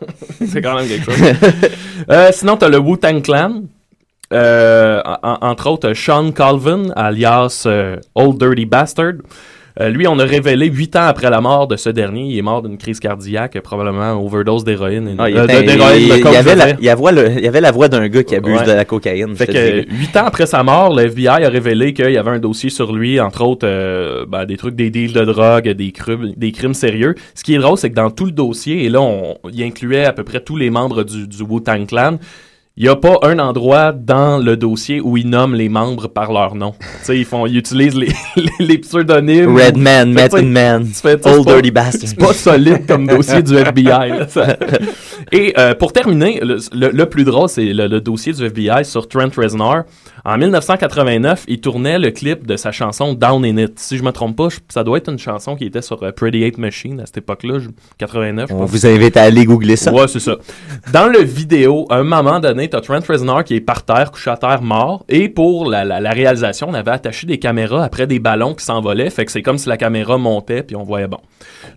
C'est 0.46 0.60
quand 0.60 0.74
même 0.76 0.88
quelque 0.88 1.04
chose. 1.10 1.70
Euh, 2.10 2.32
sinon, 2.32 2.56
t'as 2.56 2.68
le 2.68 2.78
Wu-Tang 2.78 3.22
Clan. 3.22 3.62
Euh, 4.32 5.00
en- 5.04 5.38
entre 5.42 5.68
autres, 5.70 5.92
Sean 5.94 6.32
Calvin, 6.32 6.90
alias 6.96 7.62
euh, 7.66 7.96
Old 8.16 8.38
Dirty 8.38 8.64
Bastard. 8.66 9.18
Euh, 9.80 9.88
lui, 9.88 10.06
on 10.06 10.18
a 10.18 10.24
révélé 10.24 10.66
huit 10.66 10.94
ans 10.96 11.04
après 11.06 11.30
la 11.30 11.40
mort 11.40 11.66
de 11.66 11.76
ce 11.76 11.88
dernier. 11.88 12.24
Il 12.24 12.36
est 12.38 12.42
mort 12.42 12.60
d'une 12.62 12.76
crise 12.76 13.00
cardiaque, 13.00 13.58
probablement 13.62 14.12
overdose 14.22 14.64
d'héroïne. 14.64 15.16
Ah, 15.18 15.30
il, 15.30 15.36
euh, 15.38 15.44
était- 15.44 15.62
de- 15.62 15.66
d'héroïne, 15.66 16.02
il- 16.02 16.08
de 16.10 16.14
il 16.16 16.22
coke, 16.22 16.32
y 16.32 16.36
avait 16.36 16.54
la, 16.54 16.66
dire. 16.66 16.76
il 16.78 16.84
y 16.84 16.88
avait 16.90 17.12
le- 17.12 17.30
il 17.38 17.44
y 17.44 17.48
avait 17.48 17.60
la 17.62 17.70
voix 17.70 17.88
d'un 17.88 18.06
gars 18.08 18.22
qui 18.22 18.36
abuse 18.36 18.58
Ouais. 18.60 18.66
de 18.66 18.72
la 18.72 18.84
cocaïne. 18.84 19.34
Fait 19.34 19.46
que 19.46 19.90
huit 19.90 20.14
ans 20.16 20.24
après 20.26 20.44
sa 20.46 20.62
mort, 20.62 20.94
le 20.94 21.04
FBI 21.06 21.26
a 21.44 21.48
révélé 21.48 21.94
qu'il 21.94 22.10
y 22.10 22.18
avait 22.18 22.30
un 22.32 22.38
dossier 22.38 22.68
sur 22.68 22.92
lui, 22.92 23.18
entre 23.18 23.42
autres 23.44 23.66
euh, 23.66 24.26
ben, 24.28 24.44
des 24.44 24.58
trucs, 24.58 24.74
des 24.74 24.90
deals 24.90 25.14
de 25.14 25.24
drogue, 25.24 25.68
des 25.70 25.90
crimes, 25.92 26.32
des 26.36 26.52
crimes 26.52 26.74
sérieux. 26.74 27.14
Ce 27.34 27.42
qui 27.42 27.54
est 27.54 27.58
drôle, 27.58 27.78
c'est 27.78 27.88
que 27.88 27.94
dans 27.96 28.10
tout 28.10 28.26
le 28.26 28.32
dossier, 28.32 28.84
et 28.84 28.88
là, 28.90 29.00
on, 29.00 29.36
il 29.52 29.62
incluait 29.62 30.04
à 30.04 30.12
peu 30.12 30.22
près 30.24 30.40
tous 30.40 30.56
les 30.56 30.68
membres 30.68 31.02
du, 31.02 31.26
du 31.26 31.42
Wu-Tang 31.42 31.86
Clan. 31.86 32.18
Il 32.74 32.84
n'y 32.84 32.88
a 32.88 32.96
pas 32.96 33.18
un 33.22 33.38
endroit 33.38 33.92
dans 33.92 34.38
le 34.38 34.56
dossier 34.56 34.98
où 35.02 35.18
ils 35.18 35.28
nomment 35.28 35.54
les 35.54 35.68
membres 35.68 36.08
par 36.08 36.32
leur 36.32 36.54
nom. 36.54 36.72
tu 36.80 36.86
sais, 37.02 37.18
ils 37.18 37.26
font, 37.26 37.44
ils 37.44 37.58
utilisent 37.58 37.94
les, 37.94 38.08
les, 38.36 38.50
les 38.66 38.78
pseudonymes. 38.78 39.54
Redman, 39.54 40.10
Method 40.10 40.46
Man, 40.46 40.88
Old 41.04 41.46
Dirty 41.46 41.70
Bastard. 41.70 42.08
C'est 42.08 42.18
pas 42.18 42.32
solide 42.32 42.86
comme 42.86 43.06
dossier 43.06 43.42
du 43.42 43.56
FBI. 43.58 43.84
là, 44.08 44.26
ça. 44.26 44.56
Et 45.32 45.54
euh, 45.58 45.74
pour 45.74 45.92
terminer, 45.92 46.40
le, 46.42 46.58
le- 46.72 46.90
le 46.90 47.06
plus 47.06 47.24
drôle, 47.24 47.48
c'est 47.48 47.64
le, 47.72 47.86
le 47.86 48.00
dossier 48.00 48.32
du 48.34 48.44
FBI 48.44 48.84
sur 48.84 49.08
Trent 49.08 49.30
Reznor. 49.36 49.82
En 50.24 50.38
1989, 50.38 51.44
il 51.48 51.60
tournait 51.60 51.98
le 51.98 52.10
clip 52.10 52.46
de 52.46 52.56
sa 52.56 52.70
chanson 52.70 53.14
Down 53.14 53.44
in 53.44 53.56
It. 53.56 53.78
Si 53.78 53.96
je 53.96 54.04
me 54.04 54.12
trompe 54.12 54.36
pas, 54.36 54.50
je- 54.50 54.58
ça 54.68 54.84
doit 54.84 54.98
être 54.98 55.10
une 55.10 55.18
chanson 55.18 55.56
qui 55.56 55.64
était 55.64 55.82
sur 55.82 56.02
euh, 56.02 56.12
Pretty 56.12 56.44
Hate 56.44 56.58
Machine 56.58 57.00
à 57.00 57.06
cette 57.06 57.16
époque-là, 57.18 57.58
je- 57.58 57.68
89. 57.98 58.50
je 58.50 58.54
On 58.54 58.64
vous 58.66 58.86
invite 58.86 59.16
à 59.16 59.22
aller 59.22 59.44
googler 59.44 59.76
ça. 59.76 59.92
Ouais, 59.92 60.06
c'est 60.06 60.20
ça. 60.20 60.36
Dans 60.92 61.06
le 61.08 61.20
vidéo, 61.22 61.86
à 61.90 61.96
un 61.96 62.04
moment 62.04 62.38
donné, 62.38 62.68
t'as 62.68 62.80
Trent 62.82 63.00
Reznor 63.08 63.42
qui 63.42 63.54
est 63.56 63.60
par 63.60 63.84
terre, 63.84 64.12
couché 64.12 64.30
à 64.30 64.36
terre, 64.36 64.62
mort. 64.62 65.04
Et 65.08 65.28
pour 65.28 65.68
la, 65.68 65.84
la- 65.84 66.00
la 66.00 66.10
réalisation, 66.10 66.68
on 66.70 66.74
avait 66.74 66.90
attaché 66.92 67.26
des 67.26 67.38
caméras 67.38 67.82
après 67.84 68.06
des 68.06 68.18
ballons 68.18 68.54
qui 68.54 68.64
s'envolaient. 68.64 69.10
Fait 69.10 69.24
que 69.24 69.32
c'est 69.32 69.42
comme 69.42 69.58
si 69.58 69.68
la 69.68 69.76
caméra 69.78 70.18
montait, 70.18 70.62
puis 70.62 70.76
on 70.76 70.84
voyait 70.84 71.08
bon. 71.08 71.18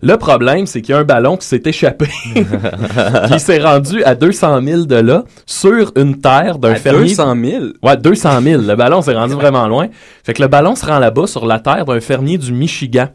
Le 0.01 0.18
problème, 0.18 0.66
c'est 0.68 0.82
qu'il 0.82 0.93
y 0.93 0.95
a 0.97 0.99
un 0.99 1.03
ballon 1.06 1.38
qui 1.38 1.47
s'est 1.47 1.62
échappé. 1.66 2.06
qui 3.28 3.39
s'est 3.46 3.60
rendu 3.60 4.04
à 4.04 4.16
200 4.16 4.62
000 4.64 4.82
de 4.86 4.96
là, 4.96 5.24
sur 5.46 5.91
une 5.96 6.20
terre 6.20 6.58
d'un 6.58 6.76
fermier. 6.76 7.10
200 7.10 7.36
000? 7.43 7.66
Ouais, 7.84 7.96
200 7.96 8.41
000. 8.41 8.62
Le 8.64 8.76
ballon 8.76 9.02
s'est 9.02 9.14
rendu 9.14 9.36
vraiment 9.36 9.68
loin. 9.68 9.88
Fait 10.24 10.34
que 10.34 10.41
le 10.41 10.48
ballon 10.48 10.76
se 10.76 10.86
rend 10.86 11.00
là-bas, 11.00 11.28
sur 11.28 11.46
la 11.46 11.60
terre 11.60 11.86
d'un 11.86 12.00
fermier 12.00 12.38
du 12.38 12.52
Michigan. 12.52 13.08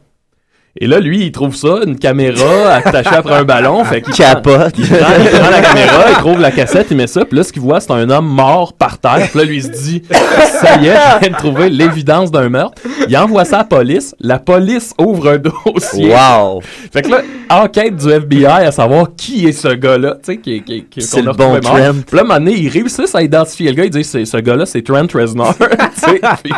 Et 0.76 0.86
là, 0.86 1.00
lui, 1.00 1.24
il 1.24 1.32
trouve 1.32 1.56
ça, 1.56 1.80
une 1.84 1.98
caméra 1.98 2.74
attachée 2.74 3.16
après 3.16 3.34
un 3.34 3.44
ballon. 3.44 3.84
Fait 3.84 4.02
qu'il 4.02 4.14
Capote. 4.14 4.72
Il 4.78 4.86
prend, 4.86 5.12
il 5.18 5.28
prend 5.28 5.50
la 5.50 5.60
caméra, 5.60 6.04
il 6.10 6.16
trouve 6.16 6.40
la 6.40 6.52
cassette, 6.52 6.86
il 6.90 6.96
met 6.96 7.08
ça. 7.08 7.24
Puis 7.24 7.36
là, 7.36 7.42
ce 7.42 7.52
qu'il 7.52 7.62
voit, 7.62 7.80
c'est 7.80 7.90
un 7.92 8.08
homme 8.08 8.28
mort 8.28 8.72
par 8.72 8.98
terre. 8.98 9.26
Puis 9.30 9.38
là, 9.40 9.44
lui, 9.44 9.56
il 9.56 9.62
se 9.64 9.68
dit, 9.68 10.02
ça 10.10 10.76
y 10.76 10.86
est, 10.86 10.94
je 10.94 11.20
viens 11.20 11.30
de 11.30 11.36
trouver 11.36 11.70
l'évidence 11.70 12.30
d'un 12.30 12.48
meurtre. 12.48 12.82
Il 13.08 13.16
envoie 13.16 13.44
ça 13.44 13.56
à 13.56 13.58
la 13.60 13.64
police. 13.64 14.14
La 14.20 14.38
police 14.38 14.94
ouvre 14.98 15.30
un 15.30 15.38
dossier. 15.38 16.14
Wow. 16.14 16.60
Fait 16.92 17.02
que 17.02 17.10
là, 17.10 17.22
enquête 17.50 17.96
du 17.96 18.08
FBI 18.08 18.46
à 18.46 18.72
savoir 18.72 19.08
qui 19.16 19.46
est 19.46 19.52
ce 19.52 19.68
gars-là, 19.68 20.18
tu 20.22 20.32
sais, 20.32 20.36
qui, 20.38 20.62
qui, 20.62 20.84
qui, 20.84 21.02
C'est 21.02 21.22
le 21.22 21.32
bon. 21.32 21.58
Trent. 21.60 21.74
Puis 22.06 22.16
là, 22.16 22.22
à 22.22 22.24
un 22.24 22.28
moment 22.28 22.34
donné, 22.34 22.52
ils 22.52 22.68
réussissent 22.68 23.14
à 23.14 23.22
identifier 23.22 23.70
le 23.70 23.74
gars. 23.74 23.84
Ils 23.86 23.90
disent, 23.90 24.24
ce 24.24 24.36
gars-là, 24.36 24.66
c'est 24.66 24.82
Trent 24.82 25.06
Reznor. 25.12 25.54
Puis 26.42 26.52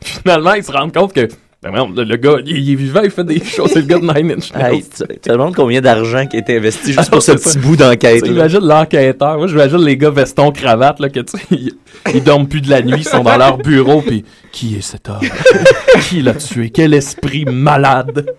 finalement, 0.00 0.54
ils 0.54 0.64
se 0.64 0.72
rendent 0.72 0.94
compte 0.94 1.12
que, 1.12 1.28
ben, 1.62 1.92
le, 1.94 2.04
le 2.04 2.16
gars, 2.16 2.36
il, 2.46 2.56
il 2.56 2.72
est 2.72 2.74
vivant, 2.74 3.00
il 3.04 3.10
fait 3.10 3.24
des 3.24 3.44
choses. 3.44 3.70
C'est 3.72 3.80
le 3.80 3.86
gars 3.86 3.98
de 3.98 4.02
Nine 4.06 4.32
Inch 4.38 4.52
Nails. 4.54 4.76
Hey, 4.76 4.82
tu 4.84 5.18
te 5.20 5.30
demandes 5.30 5.54
combien 5.54 5.80
d'argent 5.80 6.26
qui 6.26 6.36
a 6.36 6.40
été 6.40 6.56
investi 6.56 6.86
juste 6.92 7.00
Ah, 7.06 7.10
pour 7.10 7.22
ce 7.22 7.32
c'est 7.32 7.38
ça. 7.38 7.50
petit 7.50 7.58
bout 7.58 7.76
d'enquête. 7.76 8.14
Tu 8.22 8.28
sais, 8.28 8.34
là. 8.34 8.46
Imagine 8.46 8.60
l'enquêteur. 8.60 9.36
Moi, 9.36 9.46
j'imagine 9.46 9.78
les 9.78 9.96
gars 9.96 10.10
veston 10.10 10.52
cravate 10.52 11.00
là 11.00 11.08
que 11.10 11.20
tu 11.20 11.36
ils, 11.50 11.72
ils 12.14 12.22
dorment 12.24 12.48
plus 12.48 12.60
de 12.62 12.70
la 12.70 12.80
nuit, 12.82 12.94
ils 12.98 13.04
sont 13.08 13.22
dans 13.22 13.36
leur 13.36 13.58
bureau 13.58 14.00
puis 14.00 14.24
qui 14.52 14.76
est 14.76 14.80
cet 14.80 15.08
homme? 15.08 15.20
Qui 16.08 16.22
l'a 16.22 16.34
tué? 16.34 16.70
Quel 16.70 16.94
esprit 16.94 17.44
malade 17.44 18.34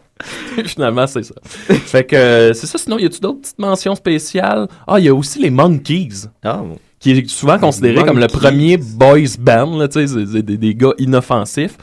Finalement, 0.65 1.07
c'est 1.07 1.23
ça. 1.23 1.33
Fait 1.43 2.03
que 2.03 2.15
euh, 2.15 2.53
c'est 2.53 2.67
ça. 2.67 2.77
Sinon, 2.77 2.99
y 2.99 3.05
a-tu 3.05 3.19
d'autres 3.19 3.41
petites 3.41 3.59
mentions 3.59 3.95
spéciales? 3.95 4.67
Ah, 4.87 4.99
il 4.99 5.05
y 5.05 5.09
a 5.09 5.15
aussi 5.15 5.39
les 5.39 5.49
Monkeys. 5.49 6.27
Ah, 6.43 6.61
Qui 7.01 7.11
est 7.11 7.29
souvent 7.29 7.57
considéré 7.57 7.95
Monkeys. 7.95 8.07
comme 8.07 8.19
le 8.19 8.27
premier 8.27 8.77
boys 8.77 9.35
band, 9.39 9.77
là, 9.77 9.87
tu 9.87 10.07
sais, 10.07 10.41
des 10.43 10.75
gars 10.75 10.93
inoffensifs. 10.99 11.77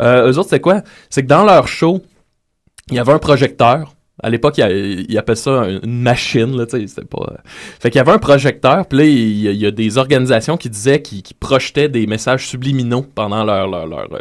Euh, 0.00 0.30
eux 0.30 0.38
autres, 0.38 0.50
c'est 0.50 0.60
quoi? 0.60 0.82
C'est 1.08 1.22
que 1.22 1.28
dans 1.28 1.44
leur 1.44 1.68
show, 1.68 2.02
il 2.90 2.96
y 2.96 2.98
avait 2.98 3.12
un 3.12 3.18
projecteur. 3.18 3.93
À 4.22 4.30
l'époque, 4.30 4.58
ils 4.58 5.06
il 5.08 5.18
appelaient 5.18 5.34
ça 5.34 5.50
un- 5.50 5.80
une 5.82 6.00
machine, 6.00 6.56
là, 6.56 6.66
tu 6.66 6.78
sais, 6.80 6.86
c'était 6.86 7.04
pas... 7.04 7.26
euh. 7.32 7.36
Fait 7.80 7.90
qu'il 7.90 7.98
y 7.98 8.00
avait 8.00 8.12
un 8.12 8.18
projecteur, 8.18 8.86
puis 8.86 8.98
là, 8.98 9.04
il 9.04 9.38
y, 9.42 9.48
a- 9.48 9.50
il 9.50 9.58
y 9.60 9.66
a 9.66 9.72
des 9.72 9.98
organisations 9.98 10.56
qui 10.56 10.70
disaient 10.70 11.02
qu'ils 11.02 11.22
projetaient 11.40 11.88
des 11.88 12.06
messages 12.06 12.46
subliminaux 12.46 13.04
pendant 13.14 13.42
leur... 13.44 13.68
leur, 13.68 13.86
leur, 13.88 14.06
euh, 14.12 14.18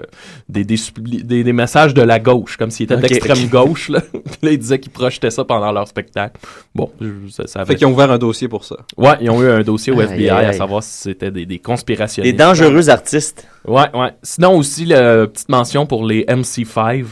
des, 0.49 0.63
des, 0.63 0.77
subli- 0.77 1.21
des, 1.21 1.43
des 1.43 1.53
messages 1.53 1.93
de 1.93 2.01
la 2.01 2.17
gauche, 2.19 2.57
comme 2.57 2.71
s'ils 2.71 2.85
étaient 2.85 2.95
Ok. 2.95 3.01
d'extrême 3.01 3.47
gauche, 3.49 3.89
là. 3.89 4.01
puis 4.11 4.21
là, 4.41 4.51
ils 4.51 4.57
disaient 4.57 4.79
qu'ils 4.79 4.91
projetaient 4.91 5.29
ça 5.29 5.43
pendant 5.43 5.71
leur 5.71 5.87
spectacle. 5.87 6.41
Bon, 6.73 6.91
je- 6.99 7.29
ça, 7.29 7.45
ça 7.45 7.59
avait- 7.59 7.73
Fait 7.73 7.75
qu'ils 7.77 7.85
ont 7.85 7.91
ouvert 7.93 8.09
un 8.09 8.17
dossier 8.17 8.47
pour 8.47 8.65
ça. 8.65 8.77
Ouais, 8.97 9.13
ils 9.21 9.29
ont 9.29 9.43
eu 9.43 9.47
un 9.47 9.61
dossier 9.61 9.93
au 9.93 10.01
FBI 10.01 10.29
aïe, 10.31 10.45
à 10.47 10.53
savoir 10.53 10.81
si 10.81 10.89
c'était 11.03 11.29
des, 11.29 11.45
des 11.45 11.59
conspirationnistes. 11.59 12.31
Les 12.31 12.37
dangereux 12.37 12.89
artistes. 12.89 13.47
Ouais, 13.67 13.85
ouais. 13.93 14.09
Sinon 14.23 14.57
aussi, 14.57 14.85
la 14.85 15.27
petite 15.27 15.49
mention 15.49 15.85
pour 15.85 16.03
les 16.03 16.23
MC5. 16.25 17.05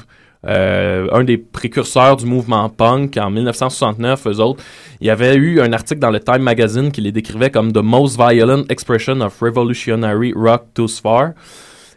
Euh, 0.48 1.08
un 1.12 1.24
des 1.24 1.38
précurseurs 1.38 2.18
du 2.18 2.26
mouvement 2.26 2.68
punk 2.70 3.18
en 3.18 3.30
1969, 3.30 4.28
eux 4.28 4.39
autres, 4.39 4.64
il 5.00 5.08
y 5.08 5.10
avait 5.10 5.36
eu 5.36 5.62
un 5.62 5.72
article 5.72 6.00
dans 6.00 6.10
le 6.10 6.20
Time 6.20 6.39
Magazine 6.39 6.92
qui 6.92 7.02
les 7.02 7.12
décrivait 7.12 7.52
comme 7.52 7.72
the 7.72 7.84
most 7.84 8.20
violent 8.20 8.64
expression 8.70 9.22
of 9.22 9.39
revolutionary 9.39 10.34
rock 10.36 10.66
thus 10.74 11.00
far. 11.02 11.34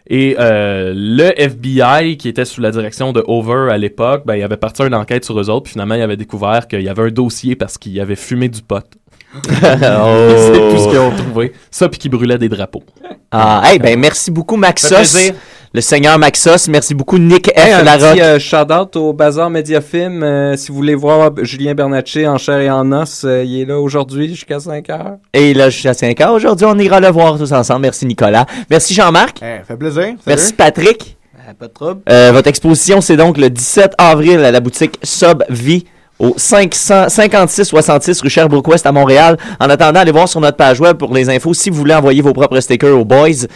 Et 0.07 0.37
euh, 0.39 0.93
le 0.95 1.33
FBI, 1.41 2.19
qui 2.19 2.29
était 2.29 2.45
sous 2.45 2.61
la 2.61 2.71
direction 2.71 3.13
de 3.13 3.25
Over 3.27 3.73
à 3.73 3.79
l'époque, 3.79 4.25
ben, 4.27 4.35
il 4.35 4.43
avait 4.43 4.59
parti 4.59 4.83
une 4.83 4.95
enquête 4.95 5.25
sur 5.25 5.41
eux 5.41 5.49
autres, 5.49 5.65
puis 5.65 5.73
finalement, 5.73 5.95
il 5.95 6.03
avait 6.03 6.19
découvert 6.19 6.69
qu'il 6.69 6.83
y 6.83 6.91
avait 6.91 7.05
un 7.05 7.11
dossier 7.11 7.57
parce 7.57 7.79
qu'ils 7.79 7.99
avaient 8.01 8.17
fumé 8.17 8.49
du 8.49 8.61
pot. 8.61 8.85
Oh. 9.37 9.41
C'est 9.51 10.71
tout 10.71 10.79
ce 10.79 10.89
qu'ils 10.91 10.99
ont 10.99 11.11
trouvé. 11.11 11.53
Ça, 11.71 11.89
puis 11.89 11.99
qui 11.99 12.09
brûlait 12.09 12.39
des 12.39 12.49
drapeaux. 12.49 12.85
Ah, 13.33 13.63
hey, 13.65 13.81
ben 13.81 13.99
merci 13.99 14.31
beaucoup 14.31 14.57
Maxos. 14.57 15.33
Le 15.75 15.81
seigneur 15.81 16.19
Maxos. 16.21 16.69
Merci 16.69 16.95
beaucoup 16.95 17.19
Nick 17.19 17.49
F. 17.49 17.59
Hey, 17.59 17.73
un 17.73 17.85
petit 17.85 18.23
euh, 18.23 18.39
shout-out 18.39 18.95
au 18.95 19.13
Bazar 19.13 19.51
Mediafilm. 19.51 20.23
Euh, 20.23 20.57
si 20.57 20.69
vous 20.69 20.77
voulez 20.77 20.95
voir 20.95 21.33
Julien 21.43 21.75
Bernatchez 21.75 22.29
en 22.29 22.39
chair 22.39 22.61
et 22.61 22.71
en 22.71 22.93
os, 22.93 23.25
euh, 23.25 23.43
il 23.45 23.63
est 23.63 23.65
là 23.65 23.81
aujourd'hui 23.81 24.29
jusqu'à 24.29 24.61
5 24.61 24.89
heures. 24.91 25.17
Et 25.33 25.53
là, 25.53 25.71
je 25.71 25.77
suis 25.77 25.89
à 25.89 25.95
5 25.95 26.21
heures. 26.21 26.33
Aujourd'hui, 26.33 26.65
on 26.65 26.79
ira 26.79 27.01
le 27.01 27.09
voir 27.09 27.37
tous 27.37 27.53
ensemble. 27.53 27.81
Merci 27.83 28.07
Nicolas. 28.07 28.47
Merci 28.71 28.95
Jean-Marc. 28.95 29.43
Hey, 29.43 29.63
fait 29.67 29.77
plaisir. 29.77 30.15
Merci. 30.25 30.53
Patrick. 30.53 31.17
pas 31.59 31.67
de 31.67 31.73
trouble. 31.73 32.03
Euh, 32.09 32.31
votre 32.33 32.49
exposition, 32.49 33.01
c'est 33.01 33.17
donc 33.17 33.37
le 33.37 33.51
17 33.51 33.95
avril 33.99 34.45
à 34.45 34.53
la 34.53 34.61
boutique 34.61 35.01
Sub 35.03 35.43
Vie 35.51 35.87
au 36.19 36.35
5666 36.37 38.21
rue 38.21 38.31
Sherbrooke-Ouest 38.31 38.87
à 38.87 38.93
Montréal. 38.93 39.37
En 39.61 39.69
attendant, 39.69 40.01
allez 40.01 40.13
voir 40.13 40.29
sur 40.29 40.41
notre 40.41 40.57
page 40.57 40.81
web 40.81 40.97
pour 40.97 41.13
les 41.15 41.29
infos 41.29 41.55
si 41.55 41.71
vous 41.71 41.77
voulez 41.77 41.95
envoyer 41.95 42.23
vos 42.23 42.33
propres 42.33 42.61
stickers 42.61 42.97
aux 42.97 43.05
boys. 43.05 43.47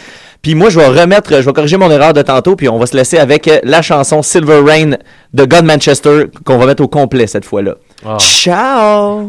Puis 0.41 0.55
moi, 0.55 0.69
je 0.69 0.79
vais 0.79 0.87
remettre, 0.87 1.35
je 1.35 1.45
vais 1.45 1.53
corriger 1.53 1.77
mon 1.77 1.91
erreur 1.91 2.13
de 2.13 2.21
tantôt, 2.21 2.55
puis 2.55 2.69
on 2.69 2.77
va 2.77 2.85
se 2.85 2.95
laisser 2.95 3.17
avec 3.17 3.47
euh, 3.47 3.59
la 3.63 3.81
chanson 3.81 4.21
Silver 4.21 4.61
Rain 4.65 4.91
de 5.33 5.45
God 5.45 5.65
Manchester 5.65 6.25
qu'on 6.45 6.57
va 6.57 6.65
mettre 6.65 6.83
au 6.83 6.87
complet 6.87 7.27
cette 7.27 7.45
fois-là. 7.45 7.75
Ah. 8.05 8.17
Ciao! 8.19 9.27